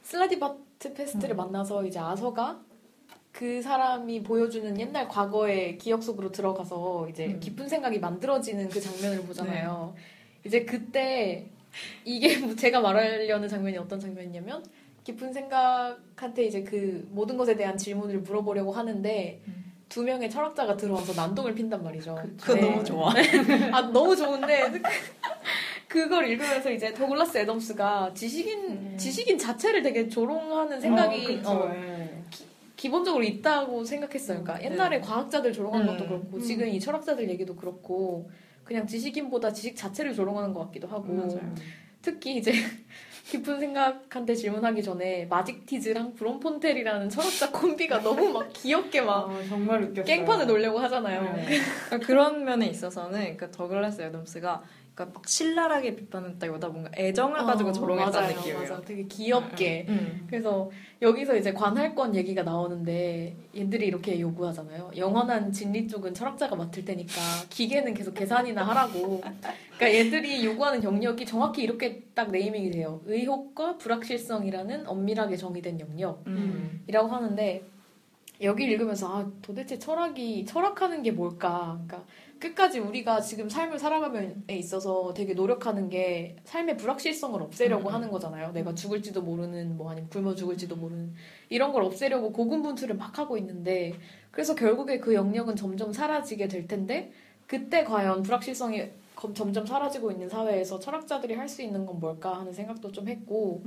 슬라티바트 0.00 0.94
페스트를 0.94 1.34
음. 1.34 1.36
만나서 1.36 1.84
이제 1.84 1.98
아서가 1.98 2.62
그 3.30 3.60
사람이 3.60 4.22
보여주는 4.22 4.80
옛날 4.80 5.08
과거의 5.08 5.76
기억 5.76 6.02
속으로 6.02 6.32
들어가서 6.32 7.10
이제 7.10 7.26
음. 7.26 7.38
깊은 7.38 7.68
생각이 7.68 7.98
만들어지는 7.98 8.70
그 8.70 8.80
장면을 8.80 9.24
보잖아요. 9.24 9.94
이제 10.46 10.64
그때 10.64 11.50
이게 12.02 12.38
뭐 12.40 12.56
제가 12.56 12.80
말하려는 12.80 13.46
장면이 13.46 13.76
어떤 13.76 14.00
장면이냐면 14.00 14.64
깊은 15.04 15.34
생각한테 15.34 16.44
이제 16.44 16.62
그 16.62 17.06
모든 17.10 17.36
것에 17.36 17.56
대한 17.56 17.76
질문을 17.76 18.20
물어보려고 18.20 18.72
하는데 18.72 19.42
음. 19.48 19.62
두 19.90 20.02
명의 20.02 20.30
철학자가 20.30 20.78
들어와서 20.78 21.12
난동을 21.12 21.54
핀단 21.54 21.84
말이죠. 21.84 22.16
그거 22.40 22.54
네. 22.54 22.62
너무 22.62 22.82
좋아. 22.82 23.12
아 23.70 23.82
너무 23.92 24.16
좋은데 24.16 24.80
그걸 25.92 26.26
읽으면서 26.26 26.70
이제 26.70 26.94
더글라스 26.94 27.36
애덤스가 27.36 28.12
지식인 28.14 28.58
음. 28.70 28.94
지식인 28.96 29.36
자체를 29.36 29.82
되게 29.82 30.08
조롱하는 30.08 30.80
생각이 30.80 31.42
어. 31.44 31.50
어, 31.50 31.68
네. 31.68 32.24
기본적으로 32.76 33.22
있다고 33.22 33.84
생각했어요. 33.84 34.42
그러니까 34.42 34.66
네. 34.66 34.72
옛날에 34.72 35.00
과학자들 35.02 35.52
조롱하는 35.52 35.86
음. 35.86 35.92
것도 35.92 36.08
그렇고 36.08 36.36
음. 36.38 36.40
지금 36.40 36.66
이 36.66 36.80
철학자들 36.80 37.28
얘기도 37.28 37.54
그렇고 37.54 38.30
그냥 38.64 38.86
지식인보다 38.86 39.52
지식 39.52 39.76
자체를 39.76 40.14
조롱하는 40.14 40.54
것 40.54 40.64
같기도 40.64 40.88
하고 40.88 41.12
맞아요. 41.12 41.54
특히 42.00 42.38
이제 42.38 42.52
깊은 43.28 43.60
생각한테 43.60 44.34
질문하기 44.34 44.82
전에 44.82 45.26
마직티즈랑 45.26 46.14
브론폰텔이라는 46.14 47.10
철학자 47.10 47.50
콤비가 47.50 48.00
너무 48.00 48.30
막 48.30 48.50
귀엽게 48.54 49.02
막 49.02 49.30
아, 49.30 49.42
정말 49.46 49.82
웃겼어요. 49.82 50.04
깽판을 50.04 50.46
놀려고 50.46 50.78
하잖아요. 50.78 51.34
네. 51.36 51.60
그러니까 51.86 52.06
그런 52.06 52.44
면에 52.44 52.66
있어서는 52.66 53.36
그 53.36 53.50
더글라스 53.50 54.00
애덤스가 54.00 54.62
그러니까 54.94 55.18
막 55.18 55.26
신랄하게 55.26 55.96
비판했다기보다 55.96 56.68
뭔가 56.68 56.90
애정을 56.96 57.44
가지고 57.44 57.70
어, 57.70 57.72
조롱했다는 57.72 58.20
맞아요, 58.20 58.36
느낌이에요. 58.36 58.58
맞아. 58.60 58.80
되게 58.82 59.04
귀엽게. 59.04 59.86
음. 59.88 60.26
그래서 60.28 60.70
여기서 61.00 61.36
이제 61.36 61.52
관할권 61.52 62.14
얘기가 62.14 62.42
나오는데 62.42 63.34
얘들이 63.56 63.86
이렇게 63.86 64.20
요구하잖아요. 64.20 64.90
영원한 64.96 65.50
진리 65.50 65.88
쪽은 65.88 66.12
철학자가 66.12 66.56
맡을 66.56 66.84
테니까 66.84 67.14
기계는 67.48 67.94
계속 67.94 68.14
계산이나 68.14 68.62
하라고. 68.68 69.20
그러니까 69.20 69.98
얘들이 69.98 70.44
요구하는 70.44 70.84
영역이 70.84 71.24
정확히 71.24 71.62
이렇게 71.62 72.02
딱 72.14 72.30
네이밍이 72.30 72.70
돼요. 72.70 73.00
의혹과 73.06 73.78
불확실성이라는 73.78 74.86
엄밀하게 74.86 75.36
정의된 75.36 75.80
영역이라고 75.80 76.26
음. 76.26 76.82
하는데 76.86 77.64
여기 78.42 78.64
읽으면서 78.64 79.08
아 79.08 79.30
도대체 79.40 79.78
철학이 79.78 80.44
철학하는 80.46 81.02
게 81.02 81.12
뭘까? 81.12 81.80
그러니까 81.86 82.04
끝까지 82.42 82.80
우리가 82.80 83.20
지금 83.20 83.48
삶을 83.48 83.78
살아감에 83.78 84.34
있어서 84.50 85.14
되게 85.14 85.32
노력하는 85.32 85.88
게 85.88 86.34
삶의 86.42 86.76
불확실성을 86.76 87.40
없애려고 87.40 87.88
음. 87.88 87.94
하는 87.94 88.10
거잖아요. 88.10 88.50
내가 88.50 88.74
죽을지도 88.74 89.22
모르는 89.22 89.76
뭐 89.76 89.92
아니면 89.92 90.10
굶어 90.10 90.34
죽을지도 90.34 90.74
모르는 90.74 91.14
이런 91.50 91.72
걸 91.72 91.84
없애려고 91.84 92.32
고군분투를 92.32 92.96
막 92.96 93.16
하고 93.16 93.38
있는데 93.38 93.94
그래서 94.32 94.56
결국에 94.56 94.98
그 94.98 95.14
영역은 95.14 95.54
점점 95.54 95.92
사라지게 95.92 96.48
될 96.48 96.66
텐데 96.66 97.12
그때 97.46 97.84
과연 97.84 98.22
불확실성이 98.24 98.80
검- 98.80 99.01
점점 99.34 99.64
사라지고 99.64 100.10
있는 100.10 100.28
사회에서 100.28 100.78
철학자들이 100.80 101.34
할 101.34 101.48
수 101.48 101.62
있는 101.62 101.84
건 101.86 102.00
뭘까 102.00 102.38
하는 102.40 102.52
생각도 102.52 102.90
좀 102.92 103.08
했고 103.08 103.62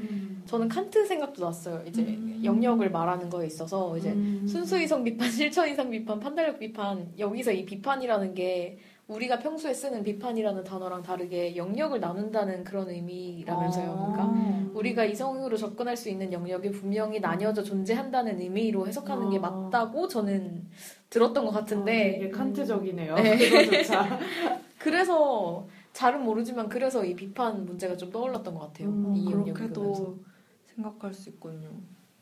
저는 0.47 0.68
칸트 0.68 1.06
생각도 1.06 1.45
났어요. 1.45 1.84
이제 1.88 2.01
음. 2.01 2.41
영역을 2.43 2.89
말하는 2.89 3.30
거에 3.30 3.47
있어서 3.47 3.95
이제 3.97 4.12
음. 4.12 4.45
순수 4.47 4.80
이성 4.80 5.03
비판, 5.03 5.30
실천 5.32 5.70
이성 5.70 5.89
비판, 5.91 6.20
판단력 6.20 6.58
비판 6.60 7.12
여기서 7.20 7.51
이 7.51 7.64
비판이라는 7.66 8.34
게 8.34 8.78
우리가 9.08 9.38
평소에 9.38 9.74
쓰는 9.74 10.03
비판이라는 10.03 10.64
단어랑 10.64 11.03
다르게 11.03 11.56
영역을 11.56 11.99
나눈다는 11.99 12.64
그런 12.64 12.89
의미라면서요. 12.89 13.93
그러니까 13.93 14.24
아. 14.24 14.70
우리가 14.74 15.06
이성으로 15.06 15.56
접근할 15.58 15.95
수 15.95 16.10
있는 16.10 16.34
영역이 16.34 16.72
분명히 16.72 17.20
나뉘어져 17.20 17.62
존재한다는 17.62 18.39
의미로 18.39 18.88
해석하는 18.88 19.30
게 19.30 19.38
아. 19.38 19.41
맞다고 19.41 20.08
저는 20.08 20.68
들었던 21.10 21.45
것 21.45 21.56
아, 21.56 21.60
같은데 21.60 22.18
되게 22.20 22.30
칸트적이네요. 22.32 23.16
네. 23.16 23.38
그거조차. 23.38 24.20
그래서 24.80 25.68
잘은 25.93 26.24
모르지만 26.24 26.68
그래서 26.68 27.06
이 27.06 27.16
비판 27.16 27.66
문제가 27.66 27.95
좀 27.95 28.12
떠올랐던 28.12 28.53
것 28.56 28.60
같아요. 28.62 28.89
음, 28.89 29.14
이. 29.16 29.26
그렇게도 29.26 30.18
생각할 30.66 31.14
수 31.14 31.30
있군요. 31.30 31.70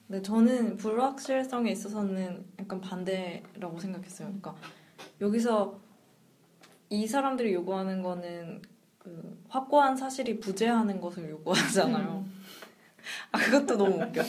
근데 0.07 0.21
저는 0.21 0.75
불확실성에 0.77 1.71
있어서는 1.71 2.45
약간 2.59 2.81
반대라고 2.81 3.79
생각했어요. 3.79 4.27
그러니까 4.27 4.55
여기서 5.21 5.79
이 6.93 7.07
사람들이 7.07 7.51
요구하는 7.55 8.03
거는 8.03 8.61
그 8.99 9.41
확고한 9.49 9.97
사실이 9.97 10.39
부재하는 10.39 11.01
것을 11.01 11.27
요구하잖아요. 11.31 12.23
아 13.31 13.37
그것도 13.39 13.77
너무 13.77 13.95
웃겨. 13.95 14.21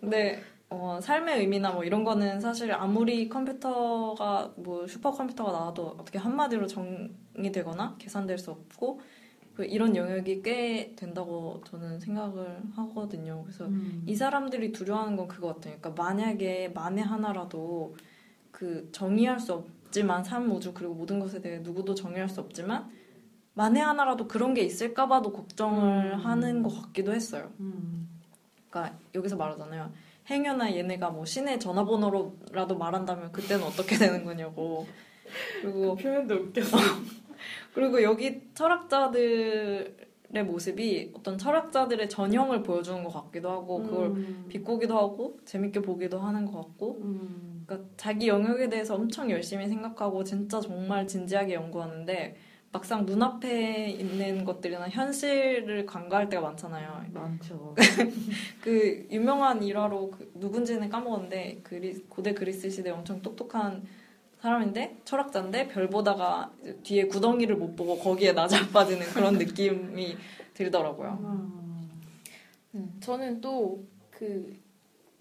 근데 0.00 0.42
어, 0.68 0.98
삶의 1.00 1.38
의미나 1.38 1.70
뭐 1.70 1.84
이런 1.84 2.02
거는 2.02 2.40
사실 2.40 2.72
아무리 2.72 3.28
컴퓨터가 3.28 4.54
뭐 4.56 4.88
슈퍼 4.88 5.12
컴퓨터가 5.12 5.52
나와도 5.52 5.96
어떻게 5.96 6.18
한마디로 6.18 6.66
정의되거나 6.66 7.96
계산될 8.00 8.38
수 8.38 8.50
없고 8.50 9.00
그 9.54 9.64
이런 9.64 9.94
영역이 9.94 10.42
꽤 10.42 10.92
된다고 10.96 11.62
저는 11.66 12.00
생각을 12.00 12.62
하거든요. 12.74 13.42
그래서 13.44 13.66
음. 13.66 14.02
이 14.06 14.16
사람들이 14.16 14.72
두려워하는 14.72 15.16
건 15.16 15.28
그거 15.28 15.54
같아요. 15.54 15.76
그러니까 15.80 16.02
만약에 16.02 16.70
만에 16.74 17.00
하나라도 17.02 17.96
그 18.50 18.88
정의할 18.90 19.38
수 19.38 19.52
없 19.52 19.79
지만 19.90 20.24
삶 20.24 20.50
우주 20.50 20.72
그리고 20.72 20.94
모든 20.94 21.18
것에 21.20 21.40
대해 21.40 21.58
누구도 21.58 21.94
정의할 21.94 22.28
수 22.28 22.40
없지만 22.40 22.90
만에 23.54 23.80
하나라도 23.80 24.28
그런 24.28 24.54
게 24.54 24.62
있을까 24.62 25.08
봐도 25.08 25.32
걱정을 25.32 26.14
음. 26.14 26.18
하는 26.20 26.62
것 26.62 26.70
같기도 26.80 27.12
했어요. 27.12 27.50
음. 27.60 28.08
그러니까 28.70 28.96
여기서 29.14 29.36
말하잖아요. 29.36 29.92
행여나 30.30 30.74
얘네가 30.76 31.10
뭐 31.10 31.24
신의 31.24 31.58
전화번호로라도 31.58 32.78
말한다면 32.78 33.32
그때는 33.32 33.64
어떻게 33.64 33.96
되는 33.98 34.24
거냐고. 34.24 34.86
그리고 35.60 35.96
그 35.96 36.02
표현도 36.02 36.34
웃겼어. 36.34 36.76
그리고 37.74 38.02
여기 38.02 38.40
철학자들의 38.54 39.94
모습이 40.46 41.12
어떤 41.16 41.36
철학자들의 41.36 42.08
전형을 42.08 42.62
보여주는 42.62 43.02
것 43.02 43.12
같기도 43.12 43.50
하고 43.50 43.82
그걸 43.82 44.06
음. 44.08 44.46
비꼬기도 44.48 44.96
하고 44.96 45.38
재밌게 45.44 45.82
보기도 45.82 46.20
하는 46.20 46.46
것 46.46 46.52
같고 46.52 47.00
음. 47.02 47.49
그러니까 47.70 47.88
자기 47.96 48.26
영역에 48.26 48.68
대해서 48.68 48.96
엄청 48.96 49.30
열심히 49.30 49.68
생각하고 49.68 50.24
진짜 50.24 50.60
정말 50.60 51.06
진지하게 51.06 51.54
연구하는데 51.54 52.36
막상 52.72 53.06
눈앞에 53.06 53.90
있는 53.90 54.44
것들이나 54.44 54.88
현실을 54.88 55.86
간과할 55.86 56.28
때가 56.28 56.42
많잖아요. 56.42 57.06
많죠. 57.12 57.76
그 58.60 59.06
유명한 59.10 59.62
일화로 59.62 60.10
그 60.10 60.32
누군지는 60.34 60.88
까먹었는데 60.88 61.60
그리, 61.62 61.94
고대 62.08 62.34
그리스 62.34 62.68
시대 62.70 62.90
엄청 62.90 63.22
똑똑한 63.22 63.84
사람인데 64.40 64.98
철학자인데 65.04 65.68
별 65.68 65.88
보다가 65.88 66.52
뒤에 66.82 67.06
구덩이를 67.06 67.56
못 67.56 67.76
보고 67.76 67.98
거기에 67.98 68.32
나자빠지는 68.32 69.06
그런 69.08 69.38
느낌이 69.38 70.16
들더라고요. 70.54 71.18
음. 71.22 71.90
음, 72.74 72.96
저는 73.00 73.40
또 73.40 73.84
그 74.20 74.54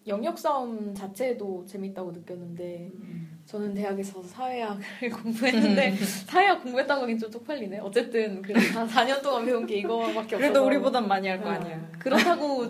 영역 0.08 0.38
싸움 0.40 0.94
자체도 0.96 1.66
재밌다고 1.66 2.12
느꼈는데 2.12 2.92
음. 2.96 3.40
저는 3.46 3.74
대학에서 3.74 4.22
사회학을 4.22 5.10
공부했는데 5.24 5.96
사회학 6.28 6.64
공부했다고 6.64 7.04
하긴 7.04 7.18
좀 7.20 7.32
쪽팔리네. 7.32 7.80
어쨌든 7.80 8.42
그래도 8.42 8.62
다 8.74 8.86
4년 8.88 9.22
동안 9.22 9.46
배운 9.46 9.66
게 9.66 9.78
이거밖에 9.78 10.36
없어서 10.36 10.38
그래도 10.38 10.66
우리보단 10.66 11.08
많이 11.08 11.28
할 11.28 11.42
거 11.42 11.50
아니에요. 11.50 11.88
그렇다고 12.00 12.68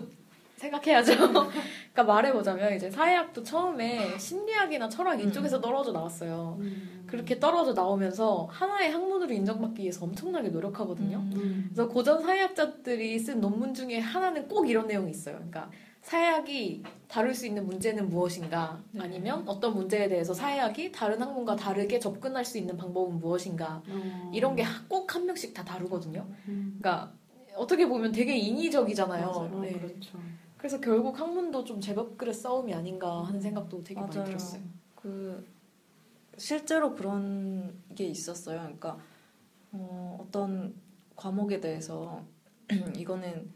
생각해야죠. 0.56 1.16
그러니까 1.16 2.04
말해보자면 2.04 2.74
이제 2.76 2.90
사회학도 2.90 3.42
처음에 3.42 4.18
심리학이나 4.18 4.88
철학 4.90 5.18
이쪽에서 5.22 5.58
떨어져 5.60 5.92
나왔어요. 5.92 6.58
음. 6.60 7.04
그렇게 7.06 7.38
떨어져 7.40 7.72
나오면서 7.72 8.46
하나의 8.50 8.90
학문으로 8.92 9.32
인정받기 9.32 9.82
위해서 9.82 10.04
엄청나게 10.04 10.50
노력하거든요. 10.50 11.16
음. 11.34 11.70
그래서 11.72 11.88
고전 11.88 12.20
사회학자들이 12.22 13.18
쓴 13.18 13.40
논문 13.40 13.72
중에 13.72 13.98
하나는 14.00 14.48
꼭 14.48 14.68
이런 14.68 14.86
내용이 14.86 15.10
있어요. 15.10 15.36
그러니까 15.36 15.70
사회학이 16.02 16.82
다룰 17.08 17.34
수 17.34 17.46
있는 17.46 17.66
문제는 17.66 18.08
무엇인가? 18.08 18.80
네. 18.92 19.00
아니면 19.02 19.46
어떤 19.46 19.74
문제에 19.74 20.08
대해서 20.08 20.32
사회학이 20.32 20.92
다른 20.92 21.20
학문과 21.20 21.56
다르게 21.56 21.98
접근할 21.98 22.44
수 22.44 22.58
있는 22.58 22.76
방법은 22.76 23.18
무엇인가? 23.18 23.82
어. 23.88 24.30
이런 24.34 24.56
게 24.56 24.64
꼭 24.88 25.14
한 25.14 25.26
명씩 25.26 25.52
다 25.54 25.64
다루거든요. 25.64 26.26
음. 26.48 26.78
그러니까 26.80 27.12
어떻게 27.56 27.86
보면 27.86 28.12
되게 28.12 28.36
인위적이잖아요. 28.36 29.60
네. 29.60 29.72
그렇죠. 29.72 30.18
그래서 30.56 30.80
결국 30.80 31.18
학문도 31.18 31.64
좀 31.64 31.80
제법 31.80 32.16
그릇 32.16 32.32
싸움이 32.34 32.72
아닌가 32.74 33.24
하는 33.24 33.40
생각도 33.40 33.82
되게 33.82 34.00
많이 34.00 34.14
맞아요. 34.14 34.26
들었어요. 34.26 34.60
그 34.94 35.46
실제로 36.36 36.94
그런 36.94 37.74
게 37.94 38.04
있었어요. 38.06 38.60
그러니까 38.60 38.98
어, 39.72 40.18
어떤 40.26 40.74
과목에 41.16 41.60
대해서 41.60 42.22
이거는 42.96 43.50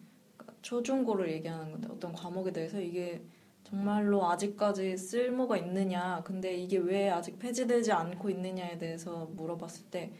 초중고를 0.64 1.30
얘기하는 1.32 1.70
건데 1.70 1.88
어떤 1.90 2.12
과목에 2.12 2.52
대해서 2.52 2.80
이게 2.80 3.22
정말로 3.62 4.28
아직까지 4.28 4.96
쓸모가 4.96 5.56
있느냐, 5.58 6.22
근데 6.24 6.54
이게 6.54 6.78
왜 6.78 7.08
아직 7.08 7.38
폐지되지 7.38 7.92
않고 7.92 8.28
있느냐에 8.30 8.78
대해서 8.78 9.26
물어봤을 9.36 9.86
때 9.90 10.12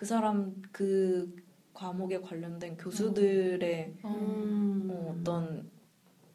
그 0.00 0.06
사람 0.06 0.54
그 0.72 1.36
과목에 1.74 2.22
관련된 2.22 2.78
교수들의 2.78 3.96
음. 4.02 4.88
어, 4.90 5.14
어떤 5.14 5.70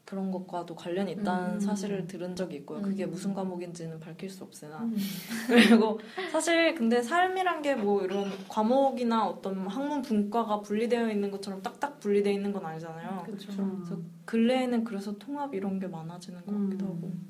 그런 0.05 0.29
것과도 0.31 0.75
관련이 0.75 1.13
있다는 1.13 1.55
음. 1.55 1.59
사실을 1.59 2.05
들은 2.05 2.35
적이 2.35 2.57
있고요. 2.57 2.79
그게 2.81 3.05
음. 3.05 3.09
무슨 3.09 3.33
과목인지는 3.33 3.99
밝힐 3.99 4.29
수 4.29 4.43
없으나. 4.43 4.77
음. 4.83 4.95
그리고 5.47 5.99
사실 6.31 6.75
근데 6.75 7.01
삶이란 7.01 7.61
게 7.63 7.75
뭐 7.75 8.03
이런 8.03 8.29
과목이나 8.47 9.27
어떤 9.27 9.67
학문 9.67 10.03
분과가 10.03 10.61
분리되어 10.61 11.09
있는 11.09 11.31
것처럼 11.31 11.61
딱딱 11.63 11.99
분리되어 11.99 12.31
있는 12.31 12.53
건 12.53 12.63
아니잖아요. 12.65 13.23
그렇죠. 13.25 13.47
그래서 13.47 13.99
근래에는 14.25 14.83
그래서 14.83 15.17
통합 15.17 15.53
이런 15.55 15.79
게 15.79 15.87
많아지는 15.87 16.45
것 16.45 16.53
같기도 16.53 16.85
하고. 16.85 17.07
음. 17.07 17.27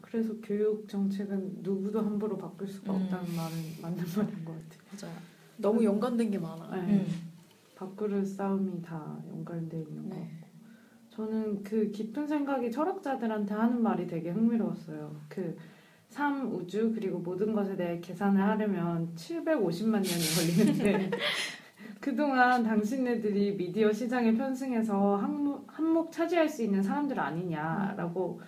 그래서 0.00 0.34
교육 0.42 0.86
정책은 0.88 1.62
누구도 1.62 2.00
함부로 2.00 2.36
바꿀 2.36 2.68
수가 2.68 2.92
음. 2.92 3.02
없다는 3.02 3.34
말은 3.34 3.56
맞는 3.80 3.96
말인 4.16 4.44
것 4.44 4.52
같아요. 4.52 4.82
맞아요. 5.08 5.16
너무 5.56 5.82
연관된 5.84 6.30
게 6.30 6.38
많아. 6.38 6.76
네. 6.76 6.92
음. 6.92 7.06
바꾸는 7.76 8.24
싸움이 8.26 8.82
다 8.82 9.18
연관되어 9.30 9.80
있는 9.80 10.10
거. 10.10 10.16
네. 11.12 11.16
저는 11.16 11.62
그 11.62 11.90
깊은 11.90 12.26
생각이 12.26 12.70
철학자들한테 12.70 13.54
하는 13.54 13.82
말이 13.82 14.06
되게 14.06 14.30
흥미로웠어요. 14.30 15.14
그 15.28 15.56
삶, 16.08 16.54
우주 16.54 16.92
그리고 16.94 17.18
모든 17.18 17.52
것에 17.52 17.76
대해 17.76 18.00
계산을 18.00 18.40
하려면 18.40 19.12
750만 19.14 20.02
년이 20.02 20.74
걸리는데 20.74 21.10
그동안 22.00 22.62
당신네들이 22.62 23.56
미디어 23.56 23.92
시장에 23.92 24.34
편승해서 24.34 25.16
한몫, 25.16 25.64
한몫 25.66 26.12
차지할 26.12 26.48
수 26.48 26.62
있는 26.62 26.82
사람들 26.82 27.18
아니냐라고 27.18 28.40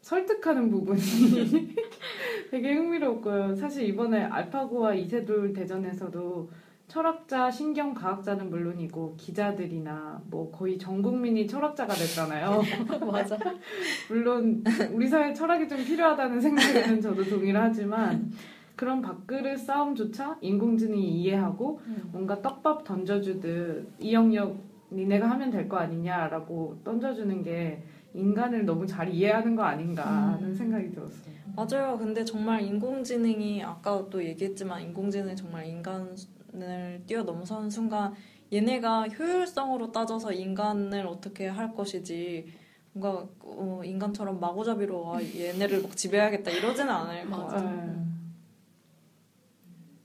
설득하는 0.00 0.70
부분이 0.70 1.00
되게 2.50 2.74
흥미로웠고요. 2.74 3.54
사실 3.54 3.88
이번에 3.88 4.24
알파고와 4.24 4.94
이세돌 4.94 5.54
대전에서도 5.54 6.50
철학자, 6.86 7.50
신경과학자는 7.50 8.50
물론이고 8.50 9.16
기자들이나 9.16 10.22
뭐 10.30 10.50
거의 10.50 10.78
전 10.78 11.02
국민이 11.02 11.46
철학자가 11.46 11.92
됐잖아요. 11.94 12.60
맞아. 13.10 13.36
물론 14.08 14.62
우리 14.92 15.08
사회 15.08 15.32
철학이 15.32 15.66
좀 15.68 15.78
필요하다는 15.78 16.40
생각에는 16.40 17.00
저도 17.00 17.24
동의를 17.24 17.60
하지만 17.60 18.30
그런 18.76 19.00
밥그릇 19.00 19.58
싸움조차 19.60 20.36
인공지능이 20.40 21.02
이해하고 21.22 21.80
음. 21.86 22.08
뭔가 22.12 22.40
떡밥 22.42 22.84
던져주듯 22.84 23.94
이 24.00 24.12
영역 24.12 24.56
니네가 24.92 25.28
하면 25.30 25.50
될 25.50 25.68
거 25.68 25.78
아니냐라고 25.78 26.78
던져주는 26.84 27.42
게 27.42 27.82
인간을 28.12 28.64
너무 28.64 28.86
잘 28.86 29.08
이해하는 29.08 29.56
거 29.56 29.62
아닌가 29.64 30.04
하는 30.34 30.48
음. 30.50 30.54
생각이 30.54 30.90
들었어요. 30.92 31.34
맞아요. 31.56 31.98
근데 31.98 32.24
정말 32.24 32.62
인공지능이 32.62 33.64
아까 33.64 34.04
또 34.10 34.22
얘기했지만 34.22 34.82
인공지능이 34.82 35.34
정말 35.34 35.66
인간 35.66 36.14
을 36.62 37.02
뛰어넘어서는 37.06 37.68
순간 37.70 38.14
얘네가 38.52 39.08
효율성으로 39.08 39.90
따져서 39.90 40.32
인간을 40.32 41.06
어떻게 41.06 41.48
할 41.48 41.74
것이지 41.74 42.46
뭔가 42.92 43.28
어, 43.40 43.80
인간처럼 43.84 44.38
마구잡이로 44.38 45.14
아, 45.14 45.20
얘네를 45.22 45.82
막 45.82 45.96
지배하겠다 45.96 46.50
이러지는 46.52 46.90
않을 46.92 47.30
것. 47.30 47.46
같아요. 47.48 47.86
네. 47.86 48.04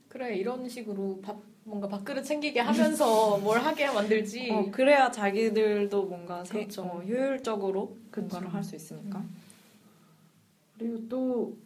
그래 0.08 0.36
이런 0.36 0.68
식으로 0.68 1.20
밥 1.22 1.38
뭔가 1.62 1.86
밥그릇 1.86 2.24
챙기게 2.24 2.58
하면서 2.60 3.38
뭘 3.38 3.60
하게 3.60 3.86
만들지. 3.90 4.50
어, 4.50 4.70
그래야 4.72 5.10
자기들도 5.10 6.06
뭔가 6.06 6.44
세- 6.44 6.58
그렇죠. 6.60 6.82
어, 6.82 7.00
효율적으로 7.00 7.96
그쵸. 8.10 8.22
뭔가를 8.22 8.52
할수 8.54 8.74
있으니까. 8.74 9.22
그리고 10.76 11.08
또 11.08 11.56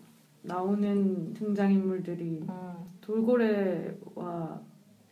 나오는 0.43 1.33
등장인물들이 1.33 2.43
어. 2.49 2.87
돌고래와 3.01 4.61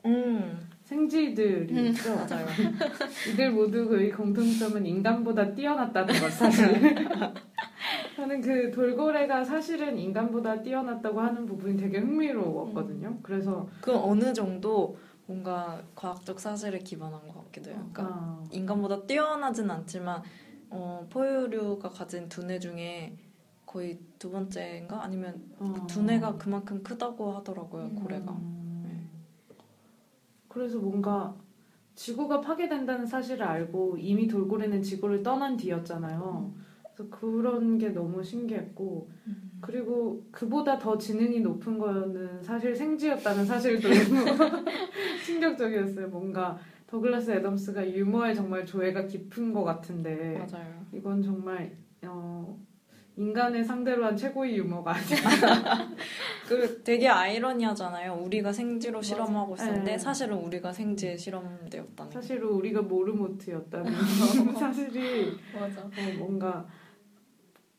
음, 0.04 0.68
생쥐들이 0.84 1.72
음. 1.72 1.86
있죠. 1.86 2.14
맞아요. 2.14 2.46
이들 3.32 3.52
모두 3.52 3.88
그 3.88 4.10
공통점은 4.10 4.84
인간보다 4.84 5.54
뛰어났다는 5.54 6.20
것 6.20 6.32
사실. 6.32 6.94
저는 8.16 8.40
그 8.40 8.70
돌고래가 8.70 9.42
사실은 9.44 9.98
인간보다 9.98 10.62
뛰어났다고 10.62 11.20
하는 11.20 11.46
부분이 11.46 11.76
되게 11.76 11.98
흥미로웠거든요. 11.98 13.18
그래서 13.22 13.68
그 13.80 13.94
어느 13.96 14.32
정도 14.32 14.96
뭔가 15.26 15.82
과학적 15.94 16.38
사실에 16.38 16.78
기반한 16.78 17.26
것 17.28 17.44
같기도 17.46 17.70
해요. 17.70 17.88
그러니까 17.92 18.14
아, 18.14 18.44
인간보다 18.50 19.06
뛰어나진 19.06 19.70
않지만 19.70 20.22
어, 20.70 21.06
포유류가 21.10 21.88
가진 21.90 22.28
두뇌 22.28 22.58
중에 22.58 23.16
거의 23.66 23.98
두 24.18 24.30
번째인가 24.30 25.02
아니면 25.02 25.42
어. 25.58 25.86
두뇌가 25.88 26.36
그만큼 26.36 26.82
크다고 26.82 27.32
하더라고요 27.32 27.84
음. 27.84 27.94
고래가. 27.94 28.32
음. 28.32 28.61
그래서 30.52 30.78
뭔가 30.78 31.34
지구가 31.94 32.40
파괴된다는 32.42 33.06
사실을 33.06 33.42
알고 33.42 33.96
이미 33.98 34.26
돌고래는 34.28 34.82
지구를 34.82 35.22
떠난 35.22 35.56
뒤였잖아요. 35.56 36.52
그래서 36.94 37.10
그런 37.10 37.78
게 37.78 37.88
너무 37.88 38.22
신기했고 38.22 39.10
그리고 39.60 40.26
그보다 40.30 40.78
더 40.78 40.98
지능이 40.98 41.40
높은 41.40 41.78
거는 41.78 42.42
사실 42.42 42.74
생쥐였다는 42.74 43.46
사실도 43.46 43.88
너무 43.88 44.24
충격적이었어요. 45.24 46.08
뭔가 46.08 46.58
더글라스 46.86 47.30
애덤스가 47.30 47.90
유머에 47.90 48.34
정말 48.34 48.66
조예가 48.66 49.06
깊은 49.06 49.54
것 49.54 49.64
같은데 49.64 50.36
맞아요. 50.38 50.84
이건 50.92 51.22
정말 51.22 51.74
어, 52.04 52.58
인간을 53.16 53.62
상대로 53.64 54.06
한 54.06 54.16
최고의 54.16 54.56
유머가 54.56 54.92
아니야. 54.94 55.88
그 56.48 56.82
되게 56.82 57.08
아이러니하잖아요. 57.08 58.14
우리가 58.14 58.52
생쥐로 58.52 59.02
실험하고 59.02 59.54
있었는데 59.54 59.92
네. 59.92 59.98
사실은 59.98 60.38
우리가 60.38 60.72
생쥐에 60.72 61.16
실험되었다는. 61.16 62.10
게. 62.10 62.14
사실은 62.14 62.48
우리가 62.48 62.82
모르모트였다는 62.82 63.92
사실이 64.58 65.36
맞아. 65.52 65.82
어, 65.82 65.90
뭔가 66.18 66.66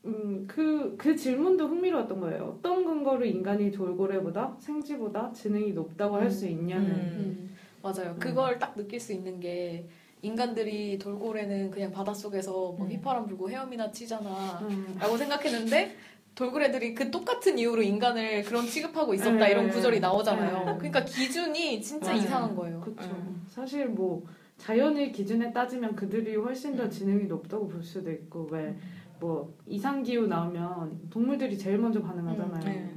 음, 0.06 0.46
그, 0.48 0.96
그 0.98 1.16
질문도 1.16 1.68
흥미로웠던 1.68 2.20
거예요. 2.20 2.56
어떤 2.58 2.86
근거로 2.86 3.26
인간이 3.26 3.72
돌고래보다 3.72 4.56
생쥐보다 4.60 5.32
지능이 5.34 5.72
높다고 5.74 6.18
할 6.18 6.30
수 6.30 6.46
있냐는. 6.48 6.90
음. 6.92 7.14
음, 7.16 7.56
맞아요. 7.82 8.16
그걸 8.20 8.60
딱 8.60 8.76
느낄 8.76 9.00
수 9.00 9.14
있는 9.14 9.40
게 9.40 9.88
인간들이 10.24 10.98
돌고래는 10.98 11.70
그냥 11.70 11.92
바닷속에서 11.92 12.52
뭐 12.52 12.78
음. 12.82 12.90
휘파람 12.90 13.28
불고 13.28 13.50
헤엄이나 13.50 13.92
치잖아. 13.92 14.60
음. 14.64 14.96
라고 15.00 15.18
생각했는데 15.18 15.96
돌고래들이 16.34 16.96
그 16.96 17.12
똑같은 17.12 17.60
이유로 17.60 17.84
인간을 17.84 18.44
그런 18.44 18.66
취급하고 18.66 19.14
있었다 19.14 19.46
네. 19.46 19.52
이런 19.52 19.70
구절이 19.70 20.00
나오잖아요. 20.00 20.58
네. 20.60 20.78
그러니까 20.78 21.06
기준이 21.06 21.82
진짜 21.82 22.08
맞아요. 22.08 22.22
이상한 22.22 22.56
거예요. 22.56 22.84
음. 22.88 23.46
사실 23.50 23.86
뭐 23.86 24.26
자연의 24.58 25.12
기준에 25.12 25.52
따지면 25.54 25.96
그들이 25.96 26.36
훨씬 26.38 26.76
더 26.76 26.90
지능이 26.90 27.26
높다고 27.26 27.68
볼 27.68 27.84
수도 27.84 28.12
있고 28.12 28.48
왜 28.52 28.76
뭐 29.24 29.56
이상 29.66 30.04
기후 30.04 30.28
나오면 30.28 31.10
동물들이 31.10 31.58
제일 31.58 31.78
먼저 31.78 32.02
반응하잖아요. 32.02 32.66
네. 32.66 32.94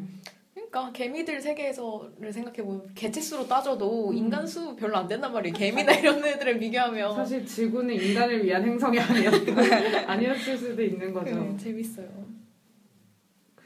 그러니까 0.76 0.92
개미들 0.92 1.40
세계에서를 1.40 2.30
생각해보면 2.32 2.90
개체수로 2.94 3.48
따져도 3.48 4.10
음. 4.10 4.14
인간 4.16 4.46
수 4.46 4.76
별로 4.76 4.98
안 4.98 5.08
된단 5.08 5.32
말이에요. 5.32 5.54
개미나 5.54 5.92
이런 5.92 6.22
애들을 6.22 6.58
비교하면 6.58 7.14
사실 7.14 7.46
지구는 7.46 7.94
인간을 7.94 8.44
위한 8.44 8.62
행성이 8.62 9.00
아니었, 9.00 9.32
아니었을 10.06 10.58
수도 10.58 10.82
있는 10.82 11.12
거죠. 11.14 11.34
네, 11.34 11.56
재밌어요. 11.56 12.08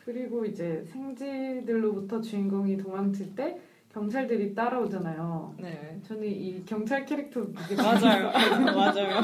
그리고 0.04 0.44
이제 0.44 0.84
생쥐들로부터 0.92 2.20
주인공이 2.20 2.76
도망칠 2.76 3.34
때 3.34 3.58
경찰들이 3.92 4.54
따라오잖아요. 4.54 5.54
네. 5.58 6.00
저는 6.06 6.24
이 6.24 6.62
경찰 6.64 7.04
캐릭터 7.04 7.44
맞아요. 7.76 8.30
맞아요. 8.72 9.20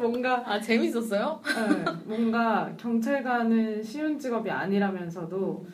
뭔가 0.00 0.42
아 0.44 0.60
재밌었어요? 0.60 1.40
네, 1.44 1.92
뭔가 2.04 2.74
경찰관은 2.76 3.82
쉬운 3.82 4.18
직업이 4.18 4.50
아니라면서도 4.50 5.66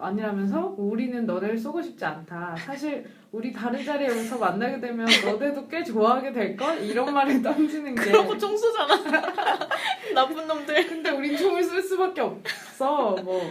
아니라면서 0.00 0.74
우리는 0.76 1.26
너네를 1.26 1.58
쏘고 1.58 1.82
싶지 1.82 2.04
않다. 2.04 2.56
사실 2.56 3.04
우리 3.32 3.52
다른 3.52 3.84
자리에서 3.84 4.38
만나게 4.38 4.80
되면 4.80 5.06
너네도 5.24 5.68
꽤 5.68 5.84
좋아하게 5.84 6.32
될걸 6.32 6.82
이런 6.82 7.12
말을 7.12 7.42
던지는 7.42 7.94
게. 7.94 8.02
그러고 8.02 8.36
총 8.36 8.56
쏘잖아. 8.56 8.94
나쁜 10.14 10.46
놈들. 10.46 10.86
근데 10.86 11.10
우린 11.10 11.36
총을 11.36 11.62
쓸 11.62 11.82
수밖에 11.82 12.20
없어. 12.20 13.16
뭐, 13.22 13.50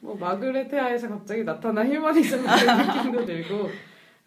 뭐 0.00 0.16
마그레테아에서 0.16 1.08
갑자기 1.08 1.44
나타난 1.44 1.90
휴머니즘 1.90 2.44
같은 2.44 2.76
느낌도 2.96 3.24
들고 3.24 3.70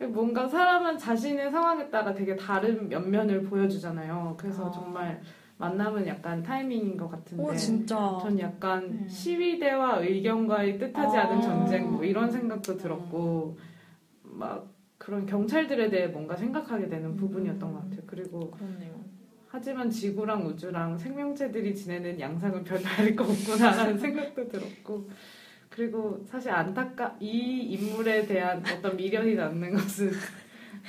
뭔가 0.05 0.47
사람은 0.47 0.97
자신의 0.97 1.51
상황에 1.51 1.89
따라 1.89 2.13
되게 2.13 2.36
다른 2.36 2.88
면면을 2.88 3.43
보여주잖아요. 3.43 4.36
그래서 4.38 4.68
아. 4.68 4.72
정말 4.72 5.22
만남은 5.58 6.05
약간 6.08 6.43
타이밍인 6.43 6.97
것 6.97 7.10
같은데. 7.10 7.43
오 7.43 7.55
진짜. 7.55 8.18
전 8.22 8.39
약간 8.39 8.84
음. 8.84 9.08
시위대와 9.08 9.99
의견과의 9.99 10.78
뜻하지 10.78 11.18
않은 11.18 11.38
아. 11.38 11.41
전쟁 11.41 11.91
뭐 11.91 12.03
이런 12.03 12.30
생각도 12.32 12.78
들었고 12.78 13.58
막 14.24 14.72
그런 14.97 15.26
경찰들에 15.26 15.89
대해 15.89 16.08
뭔가 16.08 16.36
생각하게 16.36 16.88
되는 16.89 17.16
부분이었던 17.16 17.74
것 17.74 17.82
같아요. 17.82 18.01
그리고 18.05 18.51
그렇네요. 18.51 18.93
하지만 19.49 19.89
지구랑 19.89 20.45
우주랑 20.45 20.97
생명체들이 20.97 21.74
지내는 21.74 22.20
양상은 22.20 22.64
별 22.64 22.82
다를 22.82 23.16
거 23.16 23.24
없구나라는 23.24 23.97
생각도 23.99 24.47
들었고 24.47 25.10
그리고 25.70 26.24
사실 26.28 26.51
안타까 26.51 27.16
이 27.20 27.62
인물에 27.62 28.26
대한 28.28 28.64
어떤 28.66 28.95
미련이 28.97 29.36
남는 29.36 29.74
것은 29.74 30.12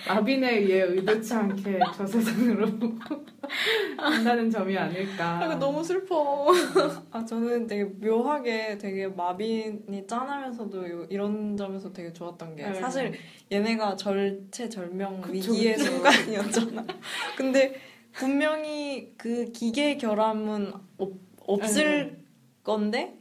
마빈에 0.06 0.58
의해 0.58 0.82
의도치 0.82 1.34
않게 1.34 1.78
저 1.96 2.06
세상으로 2.06 2.66
간다는 3.98 4.50
점이 4.50 4.76
아닐까. 4.76 5.38
아, 5.42 5.54
너무 5.58 5.82
슬퍼. 5.82 6.46
아 7.10 7.24
저는 7.24 7.66
되게 7.66 7.84
묘하게 7.84 8.78
되게 8.78 9.06
마빈이 9.08 10.06
짠하면서도 10.06 10.90
요- 10.90 11.06
이런 11.10 11.56
점에서 11.56 11.92
되게 11.92 12.12
좋았던 12.12 12.56
게 12.56 12.64
네. 12.68 12.74
사실 12.74 13.12
얘네가 13.50 13.96
절체절명 13.96 15.22
그쵸, 15.22 15.52
위기의 15.52 15.74
그쵸. 15.76 15.90
순간이었잖아. 15.92 16.86
근데 17.36 17.74
분명히 18.12 19.14
그 19.16 19.46
기계 19.52 19.96
결함은 19.96 20.72
없, 20.98 21.12
없을 21.38 22.18
건데 22.62 23.14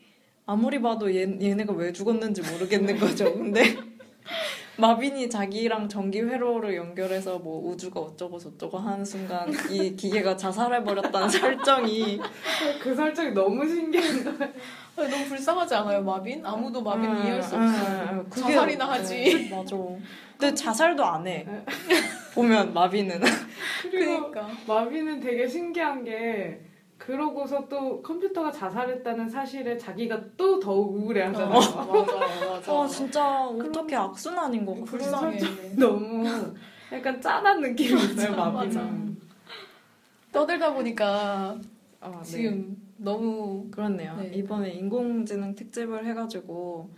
아무리 0.46 0.82
봐도 0.82 1.14
얘, 1.14 1.22
얘네가 1.24 1.74
왜 1.74 1.92
죽었는지 1.92 2.42
모르겠는 2.42 2.98
거죠. 3.00 3.34
근데 3.34 3.64
마빈이 4.80 5.28
자기랑 5.30 5.90
전기 5.90 6.22
회로를 6.22 6.76
연결해서 6.76 7.40
뭐 7.40 7.68
우주가 7.72 8.00
어쩌고 8.00 8.38
저쩌고 8.38 8.78
하는 8.78 9.04
순간 9.04 9.52
이 9.72 9.96
기계가 9.96 10.38
자살해 10.38 10.84
버렸다는 10.84 11.30
설정이 11.30 12.20
그 12.82 12.94
설정이 12.96 13.32
너무 13.32 13.68
신기한 13.68 14.24
거예요. 14.38 14.54
아니, 14.98 15.10
너무 15.10 15.26
불쌍하지 15.26 15.74
않아요, 15.76 16.04
마빈? 16.04 16.46
아무도 16.46 16.82
마빈을 16.84 17.10
음, 17.16 17.24
이해할 17.24 17.42
수 17.42 17.56
음, 17.56 17.64
없어. 17.64 18.12
음, 18.14 18.26
그게- 18.30 18.42
자살이나 18.42 18.90
하지. 18.90 19.14
네, 19.16 19.50
맞아. 19.56 19.76
근데 20.38 20.54
자살도 20.54 21.04
안 21.04 21.26
해. 21.26 21.46
보면 22.36 22.72
마비는. 22.74 23.20
그리고 23.82 24.30
그러니까. 24.30 24.48
마빈은 24.68 25.20
되게 25.20 25.48
신기한 25.48 26.04
게 26.04 26.60
그러고서 26.98 27.68
또 27.68 28.02
컴퓨터가 28.02 28.52
자살했다는 28.52 29.30
사실에 29.30 29.78
자기가 29.78 30.20
또 30.36 30.60
더욱 30.60 30.96
우울해하잖아요. 30.96 31.54
맞아, 31.54 31.86
맞아. 32.50 32.74
어, 32.74 32.88
진짜 32.88 33.46
어떻게 33.48 33.96
악순환인 33.96 34.66
것 34.66 34.74
같아. 34.74 34.86
불쌍해. 34.86 35.40
너무 35.78 36.26
약간 36.92 37.22
짠한 37.22 37.62
느낌이 37.62 38.02
있어요, 38.04 38.36
마비는. 38.36 39.18
떠들다 40.32 40.74
보니까 40.74 41.60
아, 42.00 42.22
네. 42.24 42.24
지금 42.24 42.78
너무 42.98 43.68
그렇네요. 43.72 44.16
네. 44.18 44.32
이번에 44.34 44.72
인공지능 44.72 45.56
특집을 45.56 46.06
해가지고 46.06 46.90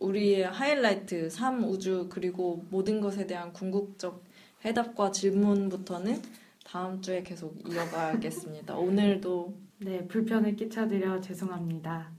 우리의 0.00 0.44
하이라이트, 0.44 1.30
삶, 1.30 1.62
우주 1.64 2.08
그리고 2.10 2.64
모든 2.70 3.00
것에 3.00 3.26
대한 3.26 3.52
궁극적 3.52 4.22
해답과 4.64 5.10
질문부터는 5.12 6.20
다음 6.72 7.02
주에 7.02 7.22
계속 7.22 7.54
이어가겠습니다. 7.68 8.74
오늘도 8.74 9.54
네, 9.80 10.08
불편을 10.08 10.56
끼쳐드려 10.56 11.20
죄송합니다. 11.20 12.10